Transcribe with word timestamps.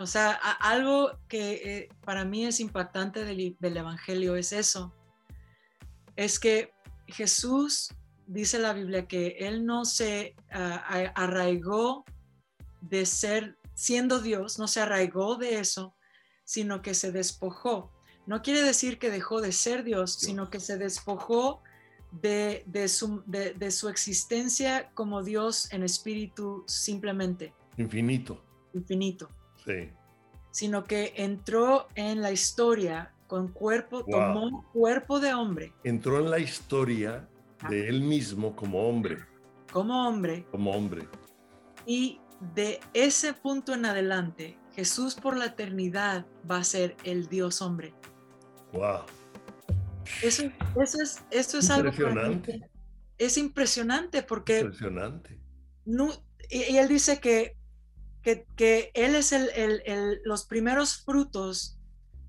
O 0.00 0.06
sea, 0.06 0.30
algo 0.32 1.10
que 1.28 1.52
eh, 1.52 1.88
para 2.06 2.24
mí 2.24 2.46
es 2.46 2.58
impactante 2.58 3.22
del, 3.22 3.58
Evangelio 3.60 4.34
es 4.34 4.50
eso. 4.50 4.94
Es 6.16 6.40
que 6.40 6.72
Jesús, 7.06 7.90
dice 8.26 8.58
la 8.58 8.72
Biblia, 8.72 9.06
que 9.06 9.36
Él 9.40 9.66
no 9.66 9.84
se 9.84 10.34
ah, 10.52 11.12
arraigó 11.14 12.06
de 12.80 13.04
ser, 13.04 13.58
siendo 13.74 14.20
Dios, 14.20 14.58
no 14.58 14.68
se 14.68 14.80
arraigó 14.80 15.36
de 15.36 15.60
eso, 15.60 15.94
sino 16.44 16.80
que 16.80 16.94
se 16.94 17.12
despojó. 17.12 17.92
No 18.24 18.40
quiere 18.40 18.62
decir 18.62 18.98
que 18.98 19.10
dejó 19.10 19.42
de 19.42 19.52
ser 19.52 19.84
Dios, 19.84 20.14
sino 20.14 20.48
que 20.48 20.60
se 20.60 20.78
despojó 20.78 21.62
de, 22.10 22.64
su, 22.88 23.22
de, 23.26 23.70
su, 23.70 23.90
existencia 23.90 24.90
como 24.94 25.22
Dios 25.22 25.70
en 25.74 25.82
espíritu 25.82 26.64
simplemente. 26.66 27.52
Infinito. 27.76 28.42
Infinito. 28.72 29.28
Sí. 29.64 29.90
Sino 30.50 30.84
que 30.84 31.12
entró 31.16 31.88
en 31.94 32.22
la 32.22 32.32
historia 32.32 33.12
con 33.26 33.48
cuerpo, 33.48 34.04
tomó 34.04 34.64
cuerpo 34.72 35.20
de 35.20 35.34
hombre. 35.34 35.72
Entró 35.84 36.18
en 36.18 36.30
la 36.30 36.38
historia 36.38 37.28
de 37.68 37.88
él 37.88 38.00
mismo 38.00 38.56
como 38.56 38.88
hombre. 38.88 39.18
Como 39.72 40.08
hombre. 40.08 40.44
Como 40.50 40.72
hombre. 40.72 41.06
Y 41.86 42.20
de 42.54 42.80
ese 42.92 43.32
punto 43.32 43.74
en 43.74 43.84
adelante, 43.84 44.58
Jesús 44.74 45.14
por 45.14 45.36
la 45.36 45.46
eternidad 45.46 46.26
va 46.50 46.58
a 46.58 46.64
ser 46.64 46.96
el 47.04 47.28
Dios 47.28 47.62
hombre. 47.62 47.94
Wow. 48.72 49.02
Eso, 50.22 50.44
eso 50.80 51.02
es, 51.02 51.22
esto 51.30 51.58
es 51.58 51.70
impresionante. 51.70 52.54
algo. 52.54 52.66
Es 53.18 53.36
impresionante 53.36 54.22
porque. 54.22 54.60
Impresionante. 54.60 55.38
No, 55.84 56.10
y, 56.48 56.76
él 56.76 56.88
dice 56.88 57.20
que, 57.20 57.56
que, 58.22 58.90
él 58.94 59.14
es 59.14 59.32
el, 59.32 59.50
el, 59.54 60.20
los 60.24 60.44
primeros 60.44 61.02
frutos 61.04 61.78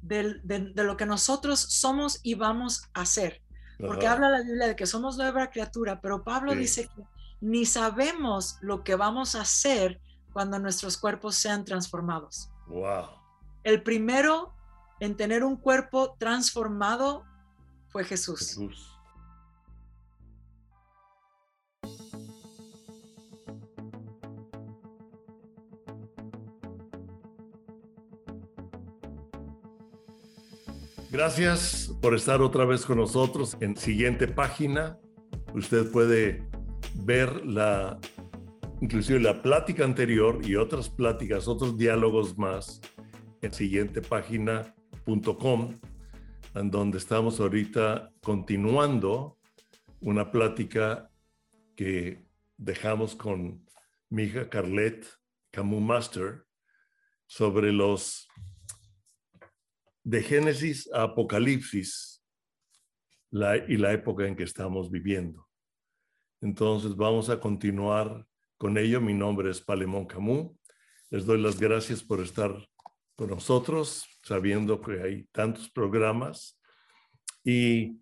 de, 0.01 0.39
de, 0.43 0.83
lo 0.83 0.97
que 0.97 1.05
nosotros 1.05 1.59
somos 1.59 2.19
y 2.23 2.35
vamos 2.35 2.89
a 2.93 3.01
hacer. 3.01 3.41
Porque 3.79 4.07
habla 4.07 4.29
la 4.29 4.41
Biblia 4.43 4.67
de 4.67 4.75
que 4.75 4.85
somos 4.85 5.17
nueva 5.17 5.49
criatura, 5.49 6.01
pero 6.01 6.23
Pablo 6.23 6.53
dice 6.53 6.87
que 6.87 7.03
ni 7.41 7.65
sabemos 7.65 8.57
lo 8.61 8.83
que 8.83 8.93
vamos 8.93 9.33
a 9.33 9.41
hacer 9.41 9.99
cuando 10.33 10.59
nuestros 10.59 10.97
cuerpos 10.97 11.35
sean 11.35 11.65
transformados. 11.65 12.51
Wow. 12.67 13.09
El 13.63 13.81
primero 13.81 14.53
en 14.99 15.17
tener 15.17 15.43
un 15.43 15.57
cuerpo 15.57 16.15
transformado 16.19 17.25
fue 17.89 18.03
Jesús. 18.03 18.59
Gracias 31.11 31.93
por 32.01 32.15
estar 32.15 32.41
otra 32.41 32.63
vez 32.63 32.85
con 32.85 32.97
nosotros. 32.97 33.57
En 33.59 33.75
siguiente 33.75 34.29
página, 34.29 34.97
usted 35.53 35.91
puede 35.91 36.47
ver 37.03 37.45
la, 37.45 37.99
inclusive 38.79 39.19
la 39.19 39.41
plática 39.41 39.83
anterior 39.83 40.39
y 40.41 40.55
otras 40.55 40.87
pláticas, 40.87 41.49
otros 41.49 41.77
diálogos 41.77 42.37
más 42.37 42.79
en 43.41 43.51
siguiente 43.51 44.01
página.com 44.01 45.79
en 46.55 46.71
donde 46.71 46.97
estamos 46.97 47.41
ahorita 47.41 48.13
continuando 48.21 49.37
una 49.99 50.31
plática 50.31 51.11
que 51.75 52.23
dejamos 52.55 53.17
con 53.17 53.65
mi 54.09 54.23
hija 54.23 54.49
Carlette 54.49 55.07
Camus 55.51 55.81
Master 55.81 56.45
sobre 57.27 57.73
los 57.73 58.29
de 60.03 60.21
Génesis 60.23 60.89
a 60.93 61.03
Apocalipsis 61.03 62.23
y 63.31 63.77
la 63.77 63.93
época 63.93 64.27
en 64.27 64.35
que 64.35 64.43
estamos 64.43 64.91
viviendo. 64.91 65.47
Entonces 66.41 66.95
vamos 66.95 67.29
a 67.29 67.39
continuar 67.39 68.25
con 68.57 68.77
ello. 68.77 68.99
Mi 68.99 69.13
nombre 69.13 69.49
es 69.51 69.61
Palemón 69.61 70.05
Camus. 70.05 70.51
Les 71.09 71.25
doy 71.25 71.41
las 71.41 71.59
gracias 71.59 72.03
por 72.03 72.19
estar 72.19 72.53
con 73.15 73.29
nosotros 73.29 74.05
sabiendo 74.23 74.81
que 74.81 75.01
hay 75.01 75.23
tantos 75.31 75.69
programas. 75.69 76.59
Y 77.43 78.01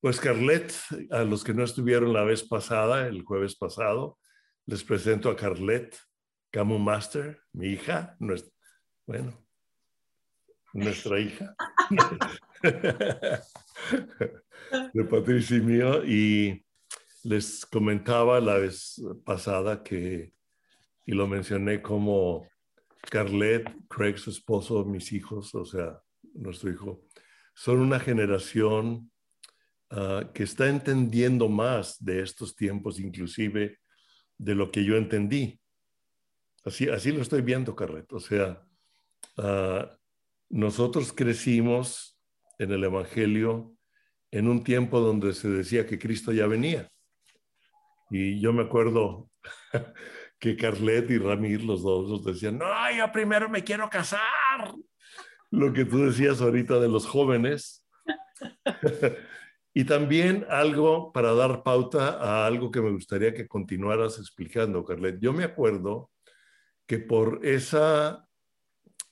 pues 0.00 0.20
Carlet, 0.20 0.72
a 1.10 1.22
los 1.24 1.42
que 1.42 1.54
no 1.54 1.64
estuvieron 1.64 2.12
la 2.12 2.24
vez 2.24 2.42
pasada, 2.42 3.06
el 3.06 3.22
jueves 3.22 3.56
pasado, 3.56 4.18
les 4.66 4.84
presento 4.84 5.30
a 5.30 5.36
Carlet 5.36 5.96
Camu 6.50 6.78
Master, 6.78 7.40
mi 7.52 7.68
hija, 7.68 8.16
nuestra, 8.18 8.52
bueno, 9.06 9.45
nuestra 10.76 11.18
hija, 11.18 11.56
de 14.92 15.04
Patricia 15.04 15.56
y 15.56 15.60
mío, 15.60 16.04
y 16.04 16.64
les 17.24 17.66
comentaba 17.66 18.40
la 18.40 18.58
vez 18.58 19.02
pasada 19.24 19.82
que, 19.82 20.32
y 21.04 21.12
lo 21.12 21.26
mencioné 21.26 21.82
como 21.82 22.46
Carlet, 23.10 23.68
Craig, 23.88 24.18
su 24.18 24.30
esposo, 24.30 24.84
mis 24.84 25.12
hijos, 25.12 25.54
o 25.54 25.64
sea, 25.64 26.00
nuestro 26.34 26.70
hijo, 26.70 27.02
son 27.54 27.78
una 27.78 27.98
generación 27.98 29.10
ah, 29.90 30.30
que 30.34 30.42
está 30.42 30.68
entendiendo 30.68 31.48
más 31.48 32.04
de 32.04 32.22
estos 32.22 32.54
tiempos, 32.54 33.00
inclusive 33.00 33.78
de 34.36 34.54
lo 34.54 34.70
que 34.70 34.84
yo 34.84 34.96
entendí. 34.96 35.58
Así, 36.64 36.88
así 36.88 37.12
lo 37.12 37.22
estoy 37.22 37.42
viendo, 37.42 37.74
Carlet. 37.74 38.12
O 38.12 38.20
sea, 38.20 38.62
ah, 39.38 39.96
nosotros 40.48 41.12
crecimos 41.12 42.18
en 42.58 42.72
el 42.72 42.84
Evangelio 42.84 43.76
en 44.30 44.48
un 44.48 44.64
tiempo 44.64 45.00
donde 45.00 45.32
se 45.32 45.48
decía 45.48 45.86
que 45.86 45.98
Cristo 45.98 46.32
ya 46.32 46.46
venía. 46.46 46.90
Y 48.10 48.40
yo 48.40 48.52
me 48.52 48.62
acuerdo 48.62 49.30
que 50.38 50.56
Carlet 50.56 51.10
y 51.10 51.18
Ramir, 51.18 51.62
los 51.62 51.82
dos, 51.82 52.08
nos 52.08 52.24
decían, 52.24 52.58
no, 52.58 52.66
yo 52.96 53.10
primero 53.12 53.48
me 53.48 53.64
quiero 53.64 53.88
casar. 53.88 54.20
Lo 55.50 55.72
que 55.72 55.84
tú 55.84 56.06
decías 56.06 56.40
ahorita 56.40 56.78
de 56.78 56.88
los 56.88 57.06
jóvenes. 57.06 57.84
y 59.74 59.84
también 59.84 60.46
algo 60.48 61.12
para 61.12 61.32
dar 61.34 61.62
pauta 61.62 62.18
a 62.20 62.46
algo 62.46 62.70
que 62.70 62.80
me 62.80 62.90
gustaría 62.90 63.34
que 63.34 63.48
continuaras 63.48 64.18
explicando, 64.18 64.84
Carlet. 64.84 65.18
Yo 65.20 65.32
me 65.32 65.44
acuerdo 65.44 66.10
que 66.86 66.98
por 66.98 67.40
esa 67.44 68.25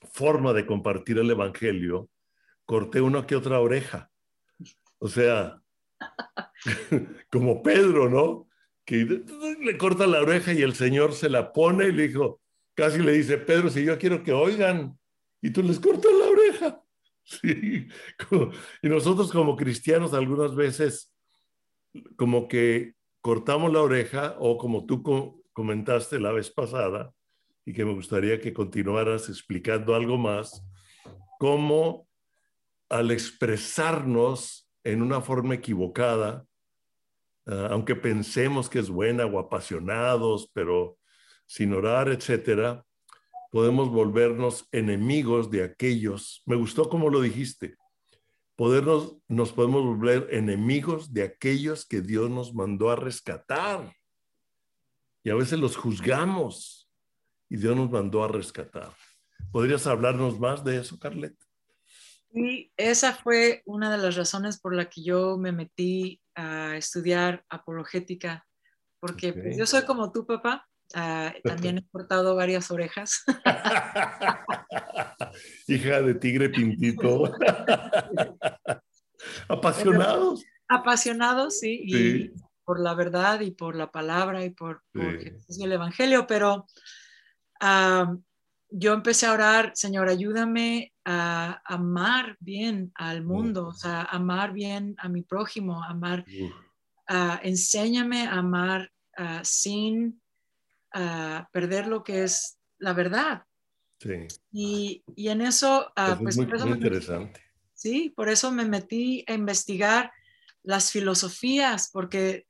forma 0.05 0.53
de 0.53 0.65
compartir 0.65 1.17
el 1.17 1.31
Evangelio, 1.31 2.09
corté 2.65 3.01
una 3.01 3.25
que 3.25 3.35
otra 3.35 3.59
oreja. 3.59 4.09
O 4.99 5.07
sea, 5.07 5.61
como 7.31 7.61
Pedro, 7.61 8.09
¿no? 8.09 8.47
que 8.85 9.23
le 9.61 9.77
corta 9.77 10.05
la 10.05 10.21
oreja 10.21 10.53
y 10.53 10.61
el 10.61 10.75
Señor 10.75 11.13
se 11.13 11.29
la 11.29 11.51
pone 11.51 11.87
y 11.87 11.91
le 11.91 12.07
dijo, 12.07 12.39
casi 12.75 12.99
le 12.99 13.13
dice, 13.13 13.37
Pedro, 13.39 13.69
si 13.69 13.83
yo 13.83 13.97
quiero 13.97 14.23
que 14.23 14.31
oigan, 14.31 14.97
y 15.41 15.49
tú 15.49 15.63
les 15.63 15.79
cortas 15.79 16.11
la 16.13 16.25
oreja. 16.25 16.81
Sí. 17.27 17.87
Y 18.83 18.87
nosotros 18.87 19.31
como 19.31 19.55
cristianos 19.55 20.13
algunas 20.13 20.55
veces 20.55 21.11
como 22.17 22.47
que 22.47 22.93
cortamos 23.19 23.73
la 23.73 23.81
oreja 23.81 24.35
o 24.37 24.59
como 24.59 24.85
tú 24.85 25.41
comentaste 25.51 26.19
la 26.19 26.31
vez 26.31 26.51
pasada 26.51 27.14
y 27.65 27.73
que 27.73 27.85
me 27.85 27.93
gustaría 27.93 28.39
que 28.39 28.53
continuaras 28.53 29.29
explicando 29.29 29.95
algo 29.95 30.17
más, 30.17 30.63
cómo 31.39 32.07
al 32.89 33.11
expresarnos 33.11 34.69
en 34.83 35.01
una 35.01 35.21
forma 35.21 35.55
equivocada, 35.55 36.45
Ah, 37.47 37.67
aunque 37.71 37.95
pensemos 37.95 38.69
que 38.69 38.79
es 38.79 38.89
buena 38.89 39.25
o 39.25 39.39
apasionados, 39.39 40.49
pero 40.53 40.97
sin 41.45 41.73
orar, 41.73 42.09
etcétera, 42.09 42.83
podemos 43.51 43.89
volvernos 43.89 44.67
enemigos 44.71 45.51
de 45.51 45.63
aquellos. 45.63 46.41
Me 46.45 46.55
gustó 46.55 46.89
como 46.89 47.09
lo 47.09 47.21
dijiste. 47.21 47.75
Podernos, 48.55 49.17
nos 49.27 49.51
podemos 49.51 49.83
volver 49.83 50.27
enemigos 50.31 51.13
de 51.13 51.23
aquellos 51.23 51.85
que 51.85 52.01
Dios 52.01 52.29
nos 52.29 52.53
mandó 52.53 52.89
a 52.89 52.95
rescatar. 52.95 53.93
Y 55.23 55.29
a 55.29 55.35
veces 55.35 55.59
los 55.59 55.75
juzgamos 55.75 56.84
y 57.49 57.57
Dios 57.57 57.75
nos 57.75 57.89
mandó 57.89 58.23
a 58.23 58.27
rescatar. 58.27 58.91
¿Podrías 59.51 59.87
hablarnos 59.87 60.39
más 60.39 60.63
de 60.63 60.77
eso, 60.77 60.99
Carlet? 60.99 61.35
Y 62.33 62.71
esa 62.75 63.13
fue 63.13 63.63
una 63.65 63.89
de 63.89 63.97
las 63.97 64.15
razones 64.15 64.59
por 64.59 64.75
la 64.75 64.89
que 64.89 65.03
yo 65.03 65.37
me 65.37 65.53
metí 65.53 66.21
a 66.35 66.75
estudiar 66.75 67.45
apologética, 67.49 68.45
porque 68.99 69.31
pues, 69.31 69.57
yo 69.57 69.65
soy 69.65 69.83
como 69.83 70.11
tu 70.11 70.25
papá, 70.25 70.67
ah, 70.93 71.33
también 71.43 71.77
he 71.77 71.87
cortado 71.91 72.35
varias 72.35 72.69
orejas. 72.71 73.23
Hija 75.67 76.01
de 76.01 76.15
tigre 76.15 76.49
pintito. 76.49 77.23
Apasionados. 79.47 80.43
Apasionados, 80.67 81.59
sí, 81.59 81.83
y 81.85 82.31
por 82.65 82.79
la 82.79 82.95
verdad 82.95 83.39
y 83.41 83.51
por 83.51 83.75
la 83.75 83.91
palabra 83.91 84.43
y 84.43 84.49
por, 84.49 84.81
el 84.93 85.71
Evangelio, 85.71 86.27
pero 86.27 86.65
yo 88.69 88.93
empecé 88.93 89.25
a 89.25 89.33
orar, 89.33 89.71
Señor, 89.75 90.09
ayúdame 90.09 90.93
a 91.05 91.61
amar 91.65 92.35
bien 92.39 92.91
al 92.95 93.23
mundo, 93.23 93.67
o 93.67 93.73
sea, 93.73 94.01
amar 94.03 94.53
bien 94.53 94.95
a 94.97 95.07
mi 95.07 95.21
prójimo, 95.21 95.83
amar, 95.83 96.25
uh, 97.09 97.37
enséñame 97.43 98.27
a 98.27 98.33
amar 98.39 98.91
uh, 99.17 99.39
sin 99.43 100.21
uh, 100.95 101.43
perder 101.51 101.87
lo 101.87 102.03
que 102.03 102.23
es 102.23 102.57
la 102.79 102.93
verdad. 102.93 103.43
Sí. 103.99 104.27
Y, 104.51 105.03
y 105.15 105.29
en 105.29 105.41
eso, 105.41 105.91
Eso 105.95 106.19
pues, 106.21 106.35
es 106.35 106.37
muy, 106.37 106.45
por 106.47 106.55
eso 106.55 106.65
muy 106.65 106.77
me- 106.77 106.85
interesante. 106.87 107.41
Sí, 107.73 108.13
por 108.15 108.29
eso 108.29 108.51
me 108.51 108.65
metí 108.65 109.23
a 109.27 109.33
investigar 109.33 110.11
las 110.63 110.91
filosofías, 110.91 111.89
porque 111.91 112.45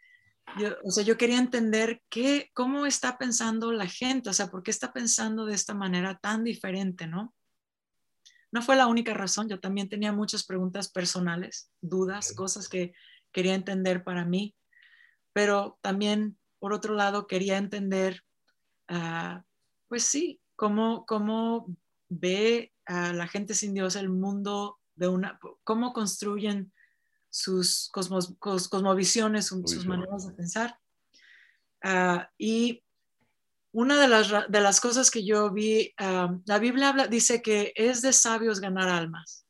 yo, 0.59 0.69
o 0.83 0.91
sea, 0.91 1.03
yo 1.03 1.17
quería 1.17 1.37
entender 1.37 2.01
qué, 2.09 2.49
cómo 2.53 2.85
está 2.85 3.17
pensando 3.17 3.71
la 3.71 3.87
gente, 3.87 4.29
o 4.29 4.33
sea, 4.33 4.47
por 4.47 4.63
qué 4.63 4.71
está 4.71 4.93
pensando 4.93 5.45
de 5.45 5.55
esta 5.55 5.73
manera 5.73 6.17
tan 6.17 6.43
diferente, 6.43 7.07
¿no? 7.07 7.33
No 8.51 8.61
fue 8.61 8.75
la 8.75 8.87
única 8.87 9.13
razón, 9.13 9.49
yo 9.49 9.59
también 9.59 9.89
tenía 9.89 10.13
muchas 10.13 10.45
preguntas 10.45 10.89
personales, 10.89 11.71
dudas, 11.81 12.33
cosas 12.33 12.69
que 12.69 12.93
quería 13.31 13.53
entender 13.53 14.03
para 14.03 14.23
mí, 14.23 14.55
pero 15.33 15.77
también, 15.81 16.37
por 16.59 16.71
otro 16.71 16.93
lado, 16.93 17.27
quería 17.27 17.57
entender, 17.57 18.23
ah, 18.87 19.43
pues 19.89 20.03
sí, 20.03 20.39
cómo, 20.55 21.05
cómo 21.05 21.75
ve 22.07 22.71
a 22.85 23.11
la 23.11 23.27
gente 23.27 23.53
sin 23.53 23.73
Dios 23.73 23.95
el 23.97 24.09
mundo 24.09 24.79
de 24.95 25.09
una, 25.09 25.37
cómo 25.63 25.91
construyen 25.91 26.71
sus 27.35 27.89
cosmos, 27.91 28.39
cos- 28.39 28.69
cosmovisiones, 28.69 29.47
sus, 29.47 29.85
maneras 29.85 30.25
de 30.25 30.33
pensar. 30.33 30.79
Ah, 31.83 32.29
y 32.37 32.81
una 33.73 33.99
de 33.99 34.07
las, 34.07 34.29
de 34.49 34.61
las 34.61 34.79
cosas 34.79 35.11
que 35.11 35.25
yo 35.25 35.51
vi, 35.51 35.93
ah, 35.97 36.33
la 36.45 36.59
Biblia 36.59 36.87
habla, 36.89 37.07
dice 37.07 37.41
que 37.41 37.73
es 37.75 38.01
de 38.01 38.13
sabios 38.13 38.61
ganar 38.61 38.87
almas. 38.87 39.45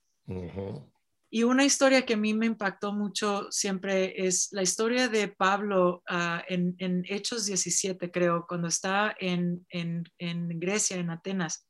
Y 1.30 1.44
una 1.44 1.64
historia 1.64 2.08
que 2.08 2.16
a 2.16 2.18
mí 2.18 2.34
me 2.34 2.48
impactó 2.48 2.92
mucho 2.92 3.52
siempre 3.52 4.26
es 4.26 4.48
la 4.52 4.64
historia 4.64 5.08
de 5.08 5.28
Pablo 5.28 6.02
ah, 6.10 6.44
en, 6.48 6.76
en 6.80 7.04
Hechos 7.08 7.46
17, 7.46 8.10
creo, 8.10 8.48
cuando 8.48 8.68
está 8.68 9.16
en, 9.20 9.64
en, 9.70 10.06
en 10.18 10.60
Grecia, 10.60 10.98
en 10.98 11.12
Atenas. 11.12 11.68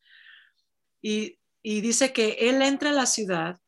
Y, 1.01 1.39
y 1.61 1.81
dice 1.81 2.13
que 2.13 2.37
él 2.39 2.61
entra 2.61 2.91
a 2.91 2.93
la 2.93 3.05
ciudad 3.05 3.59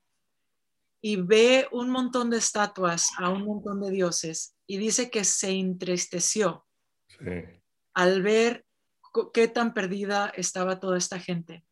y 1.02 1.18
ve 1.18 1.68
un 1.72 1.90
montón 1.90 2.30
de 2.30 2.38
estatuas 2.38 3.10
a 3.18 3.30
un 3.30 3.44
montón 3.44 3.82
de 3.82 3.92
dioses 3.92 4.56
y 4.66 4.78
dice 4.78 5.10
que 5.10 5.24
se 5.24 5.52
entristeció 5.52 6.66
Sí. 7.20 7.62
al 7.94 8.22
ver 8.22 8.66
qué 9.34 9.48
tan 9.48 9.74
perdida 9.74 10.28
estaba 10.36 10.80
toda 10.80 10.98
esta 10.98 11.20
gente. 11.20 11.66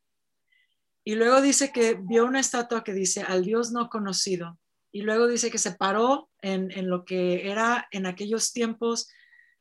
Y 1.03 1.15
luego 1.15 1.39
dice 1.41 1.71
que 1.71 1.99
vio 2.01 2.25
una 2.25 2.39
estatua 2.39 2.83
que 2.83 2.93
dice 2.93 3.21
al 3.21 3.43
Dios 3.43 3.71
no 3.71 3.89
conocido. 3.89 4.57
Y 4.91 5.01
luego 5.01 5.27
dice 5.27 5.51
que 5.51 5.59
se 5.59 5.73
paró 5.73 6.29
en, 6.41 6.71
en 6.71 6.89
lo 6.89 7.05
que 7.05 7.47
era 7.51 7.87
en 7.91 8.07
aquellos 8.07 8.53
tiempos 8.53 9.07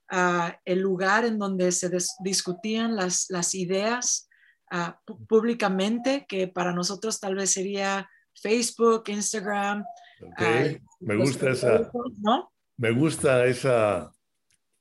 ah, 0.08 0.58
el 0.64 0.78
lugar 0.81 1.25
en 1.26 1.38
donde 1.38 1.70
se 1.72 1.90
discutían 2.20 2.96
las, 2.96 3.26
las 3.28 3.55
ideas 3.55 4.31
ah, 4.70 4.99
públicamente, 5.28 6.25
que 6.26 6.49
para 6.49 6.72
nosotros 6.72 7.20
tal 7.20 7.34
vez 7.34 7.50
sería 7.52 8.08
Facebook, 8.40 9.04
Instagram. 9.08 9.84
Ok. 10.22 10.32
ah, 10.38 10.64
Me 11.00 11.16
gusta 11.16 11.50
esa, 11.50 11.90
¿no? 12.20 12.50
me 12.76 12.90
gusta 12.92 13.46
esa 13.46 14.12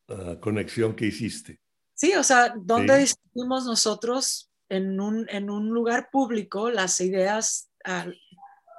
ah, 0.10 0.36
conexión 0.40 0.96
que 0.96 1.06
hiciste. 1.08 1.60
Sí, 1.96 2.14
o 2.16 2.24
sea, 2.24 2.54
donde 2.58 2.94
Sí. 2.96 3.00
discutimos 3.02 3.66
nosotros 3.66 4.52
en 4.70 5.00
un, 5.00 5.28
en 5.30 5.50
un 5.50 5.70
lugar 5.70 6.10
público 6.12 6.70
las 6.72 7.00
ideas 7.02 7.70
ah, 7.86 8.08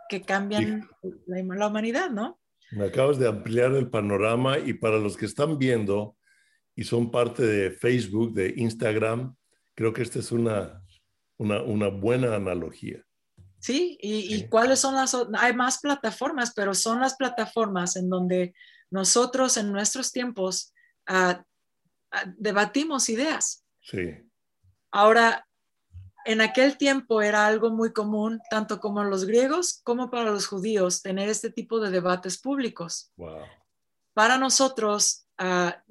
que 0.09 0.23
cambian 0.23 0.89
la, 1.27 1.43
la 1.43 1.67
humanidad, 1.69 2.11
¿no? 2.11 2.39
Me 2.73 2.87
acabas 2.87 3.19
de 3.19 3.29
ampliar 3.29 3.73
el 3.73 3.89
panorama 3.89 4.59
y 4.59 4.75
para 4.75 4.99
los 4.99 5.17
que 5.17 5.27
están 5.27 5.59
viendo 5.59 6.17
y 6.75 6.85
son 6.85 7.11
parte 7.11 7.45
de 7.47 7.71
Facebook, 7.71 8.35
de 8.35 8.53
Instagram, 8.57 9.37
creo 9.75 9.93
que 9.93 10.03
esta 10.03 10.19
es 10.19 10.33
una, 10.33 10.83
una, 11.37 11.63
una 11.63 11.89
buena 11.89 12.35
analogía. 12.35 13.05
Sí, 13.65 13.97
y, 13.99 14.47
cuáles 14.49 14.79
son 14.79 14.95
las, 14.95 15.17
hay 15.39 15.55
más 15.55 15.79
plataformas, 15.79 16.53
pero 16.55 16.75
son 16.75 17.01
las 17.01 17.17
plataformas 17.17 17.97
en 17.97 18.11
donde 18.11 18.55
nosotros 18.91 19.57
en 19.57 19.73
nuestros 19.73 20.13
tiempos 20.13 20.75
ah, 21.07 21.43
ah, 22.11 22.25
debatimos 22.37 23.09
ideas. 23.09 23.65
Sí, 23.81 24.19
Ahora, 24.91 25.49
en 26.27 26.43
aquel 26.43 26.77
tiempo 26.77 27.23
era 27.23 27.47
algo 27.47 27.71
muy 27.71 27.95
común, 27.95 28.39
tanto 28.51 28.81
como 28.81 29.01
en 29.01 29.09
los 29.09 29.25
griegos 29.25 29.81
como 29.83 30.11
para 30.11 30.31
los 30.31 30.47
judíos, 30.47 31.01
tener 31.01 31.31
este 31.31 31.49
tipo 31.51 31.81
de 31.81 31.91
debates 31.91 32.39
públicos. 32.39 33.15
wow. 33.17 33.47
Para 34.13 34.37
nosotros 34.37 35.27
ah, 35.39 35.83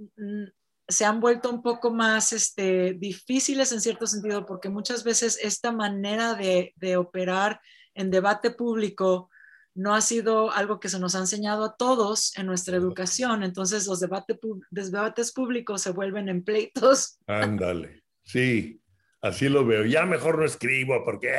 se 0.88 1.06
han 1.06 1.20
vuelto 1.20 1.50
un 1.50 1.62
poco 1.62 1.92
más 1.92 2.34
este, 2.34 2.94
difíciles 2.94 3.72
en 3.72 3.82
cierto 3.82 4.06
sentido, 4.08 4.46
porque 4.46 4.70
muchas 4.70 5.04
veces 5.04 5.40
esta 5.42 5.72
manera 5.72 6.34
de, 6.36 6.74
de 6.76 6.98
operar 6.98 7.62
en 7.96 8.12
debate 8.12 8.52
público 8.52 9.30
no 9.76 9.96
ha 9.96 10.02
sido 10.02 10.52
algo 10.52 10.80
que 10.80 10.90
se 10.90 11.00
nos 11.00 11.16
ha 11.16 11.20
enseñado 11.20 11.64
a 11.66 11.76
todos 11.76 12.38
en 12.38 12.46
nuestra 12.46 12.78
educación. 12.78 13.44
Entonces 13.44 13.88
los 13.88 14.00
debate 14.00 14.40
pu- 14.40 14.62
los 14.72 14.92
debates 14.92 15.32
públicos 15.32 15.82
se 15.82 15.92
vuelven 15.92 16.30
en 16.30 16.44
pleitos 16.44 17.18
Ándale. 17.28 18.04
Sí, 18.24 18.80
así 19.22 19.50
lo 19.50 19.66
veo. 19.66 19.86
Ya 19.86 20.06
mejor 20.06 20.38
no 20.38 20.46
escribo 20.46 21.04
porque... 21.04 21.32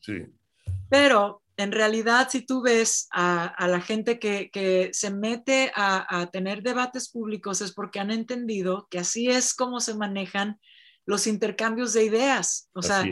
Sí, 0.00 0.26
Pero 0.88 1.42
en 1.56 1.72
realidad, 1.72 2.28
si 2.30 2.44
tú 2.44 2.62
ves 2.62 3.06
a, 3.12 3.46
a 3.46 3.68
la 3.68 3.80
gente 3.80 4.18
que, 4.18 4.50
que 4.50 4.90
se 4.92 5.10
mete 5.10 5.72
a, 5.74 6.20
a 6.20 6.26
tener 6.30 6.62
debates 6.62 7.08
públicos 7.08 7.60
es 7.60 7.72
porque 7.72 8.00
han 8.00 8.10
entendido 8.10 8.88
que 8.90 8.98
así 8.98 9.28
es 9.28 9.54
como 9.54 9.80
se 9.80 9.94
manejan 9.94 10.58
los 11.06 11.26
intercambios 11.26 11.92
de 11.92 12.04
ideas. 12.04 12.70
O 12.72 12.82
sea, 12.82 13.04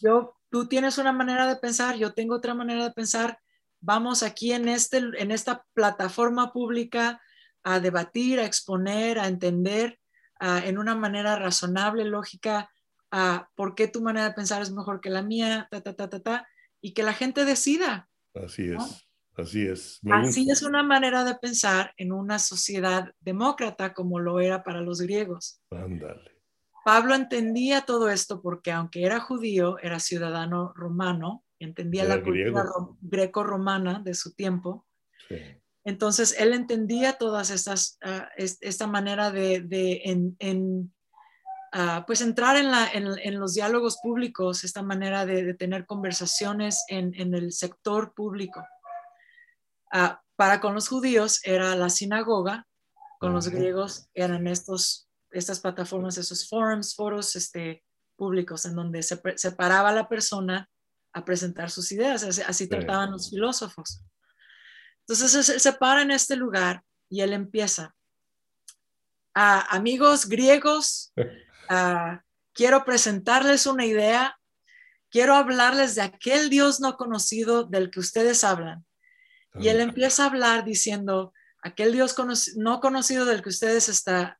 yo, 0.00 0.36
tú 0.50 0.66
tienes 0.68 0.98
una 0.98 1.12
manera 1.12 1.46
de 1.46 1.56
pensar, 1.56 1.96
yo 1.96 2.14
tengo 2.14 2.34
otra 2.34 2.54
manera 2.54 2.84
de 2.84 2.92
pensar. 2.92 3.38
Vamos 3.80 4.22
aquí 4.22 4.52
en, 4.52 4.68
este, 4.68 4.98
en 4.98 5.30
esta 5.30 5.64
plataforma 5.74 6.52
pública 6.52 7.20
a 7.62 7.78
debatir, 7.78 8.40
a 8.40 8.46
exponer, 8.46 9.18
a 9.18 9.28
entender 9.28 9.98
en 10.40 10.78
una 10.78 10.94
manera 10.94 11.36
razonable, 11.36 12.04
lógica, 12.04 12.70
a 13.10 13.48
por 13.54 13.74
qué 13.74 13.88
tu 13.88 14.02
manera 14.02 14.28
de 14.28 14.34
pensar 14.34 14.60
es 14.60 14.70
mejor 14.70 15.00
que 15.00 15.10
la 15.10 15.22
mía, 15.22 15.68
ta, 15.70 15.80
ta, 15.80 15.94
ta, 15.94 16.08
ta, 16.08 16.20
ta, 16.20 16.48
y 16.86 16.94
que 16.94 17.02
la 17.02 17.12
gente 17.14 17.44
decida. 17.44 18.08
Así 18.34 18.66
¿no? 18.68 18.84
es. 18.84 19.08
Así 19.36 19.66
es. 19.66 19.98
Me 20.02 20.14
Así 20.16 20.40
gusta. 20.44 20.52
es 20.52 20.62
una 20.62 20.82
manera 20.82 21.24
de 21.24 21.34
pensar 21.34 21.92
en 21.96 22.12
una 22.12 22.38
sociedad 22.38 23.12
demócrata 23.20 23.92
como 23.92 24.18
lo 24.20 24.38
era 24.40 24.62
para 24.62 24.80
los 24.80 25.00
griegos. 25.00 25.60
Ándale. 25.70 26.30
Pablo 26.84 27.14
entendía 27.16 27.80
todo 27.80 28.08
esto 28.08 28.40
porque 28.40 28.70
aunque 28.70 29.02
era 29.02 29.18
judío, 29.18 29.78
era 29.82 29.98
ciudadano 29.98 30.72
romano, 30.76 31.44
entendía 31.58 32.04
Era 32.04 32.16
la 32.18 32.22
cultura 32.22 32.64
greco-romana 33.00 34.00
de 34.04 34.14
su 34.14 34.32
tiempo. 34.34 34.86
Sí. 35.28 35.36
Entonces, 35.84 36.34
él 36.38 36.52
entendía 36.52 37.14
todas 37.18 37.50
estas, 37.50 37.98
es- 38.36 38.58
esta 38.60 38.86
manera 38.86 39.30
de, 39.32 39.60
de 39.60 40.02
en, 40.04 40.36
en, 40.38 40.94
pues 42.06 42.20
entrar 42.20 42.56
en, 42.56 42.70
la, 42.70 42.88
en, 42.92 43.06
en 43.18 43.38
los 43.40 43.54
diálogos 43.54 43.98
públicos, 44.02 44.64
esta 44.64 44.82
manera 44.82 45.26
de, 45.26 45.44
de 45.44 45.54
tener 45.54 45.84
conversaciones 45.86 46.84
en, 46.88 47.14
en 47.14 47.34
el 47.34 47.52
sector 47.52 48.14
público. 48.14 48.64
Ah, 49.92 50.20
para 50.36 50.60
con 50.60 50.74
los 50.74 50.88
judíos 50.88 51.40
era 51.44 51.74
la 51.76 51.88
sinagoga, 51.90 52.66
con 53.18 53.32
los 53.32 53.48
griegos 53.48 54.08
eran 54.14 54.46
estos, 54.46 55.08
estas 55.30 55.60
plataformas, 55.60 56.18
esos 56.18 56.48
forums, 56.48 56.94
foros 56.94 57.34
este, 57.36 57.82
públicos 58.16 58.64
en 58.64 58.74
donde 58.74 59.02
se, 59.02 59.16
pre- 59.16 59.38
se 59.38 59.52
paraba 59.52 59.92
la 59.92 60.08
persona 60.08 60.68
a 61.12 61.24
presentar 61.24 61.70
sus 61.70 61.90
ideas, 61.92 62.22
así, 62.24 62.42
así 62.42 62.68
trataban 62.68 63.10
los 63.12 63.30
filósofos. 63.30 64.02
Entonces 65.00 65.46
se, 65.46 65.58
se 65.60 65.72
para 65.72 66.02
en 66.02 66.10
este 66.10 66.36
lugar 66.36 66.82
y 67.08 67.20
él 67.22 67.32
empieza. 67.32 67.94
"Ah, 69.34 69.66
amigos 69.70 70.26
griegos, 70.28 71.12
ah, 71.68 72.22
quiero 72.52 72.84
presentarles 72.84 73.66
una 73.66 73.84
idea, 73.84 74.38
quiero 75.10 75.34
hablarles 75.34 75.94
de 75.94 76.02
aquel 76.02 76.50
Dios 76.50 76.80
no 76.80 76.96
conocido 76.96 77.64
del 77.64 77.90
que 77.90 78.00
ustedes 78.00 78.44
hablan. 78.44 78.84
Y 79.58 79.68
él 79.68 79.80
empieza 79.80 80.24
a 80.24 80.26
hablar 80.26 80.64
diciendo, 80.64 81.32
aquel 81.62 81.92
Dios 81.92 82.14
no 82.56 82.80
conocido 82.80 83.24
del 83.24 83.42
que 83.42 83.48
ustedes 83.48 83.88
está, 83.88 84.38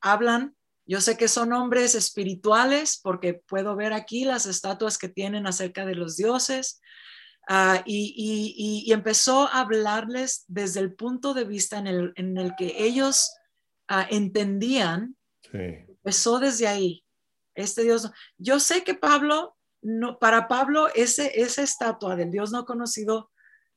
hablan, 0.00 0.56
yo 0.86 1.00
sé 1.00 1.16
que 1.16 1.28
son 1.28 1.52
hombres 1.52 1.94
espirituales 1.94 2.98
porque 3.02 3.34
puedo 3.34 3.74
ver 3.76 3.92
aquí 3.92 4.24
las 4.24 4.46
estatuas 4.46 4.96
que 4.98 5.08
tienen 5.08 5.46
acerca 5.46 5.84
de 5.84 5.94
los 5.94 6.16
dioses. 6.16 6.80
Ah, 7.48 7.82
y, 7.84 8.14
y- 8.16 8.54
y- 8.56 8.90
y 8.90 8.92
empezó 8.92 9.46
a 9.48 9.60
hablarles 9.60 10.44
desde 10.48 10.80
el 10.80 10.94
punto 10.94 11.34
de 11.34 11.44
vista 11.44 11.78
en 11.78 11.86
el, 11.86 12.12
en 12.16 12.36
el 12.38 12.54
que 12.56 12.74
ellos 12.84 13.30
ah, 13.88 14.06
entendían 14.10 15.16
Sí. 15.52 15.85
Empezó 16.06 16.38
desde 16.38 16.68
ahí. 16.68 17.04
Este 17.56 17.82
Dios, 17.82 18.12
yo 18.38 18.60
sé 18.60 18.84
que 18.84 18.94
Pablo 18.94 19.56
no, 19.82 20.18
para 20.20 20.46
Pablo 20.46 20.88
ese, 20.94 21.40
esa 21.40 21.62
estatua 21.62 22.14
del 22.14 22.30
Dios 22.30 22.52
no 22.52 22.64
conocido 22.64 23.30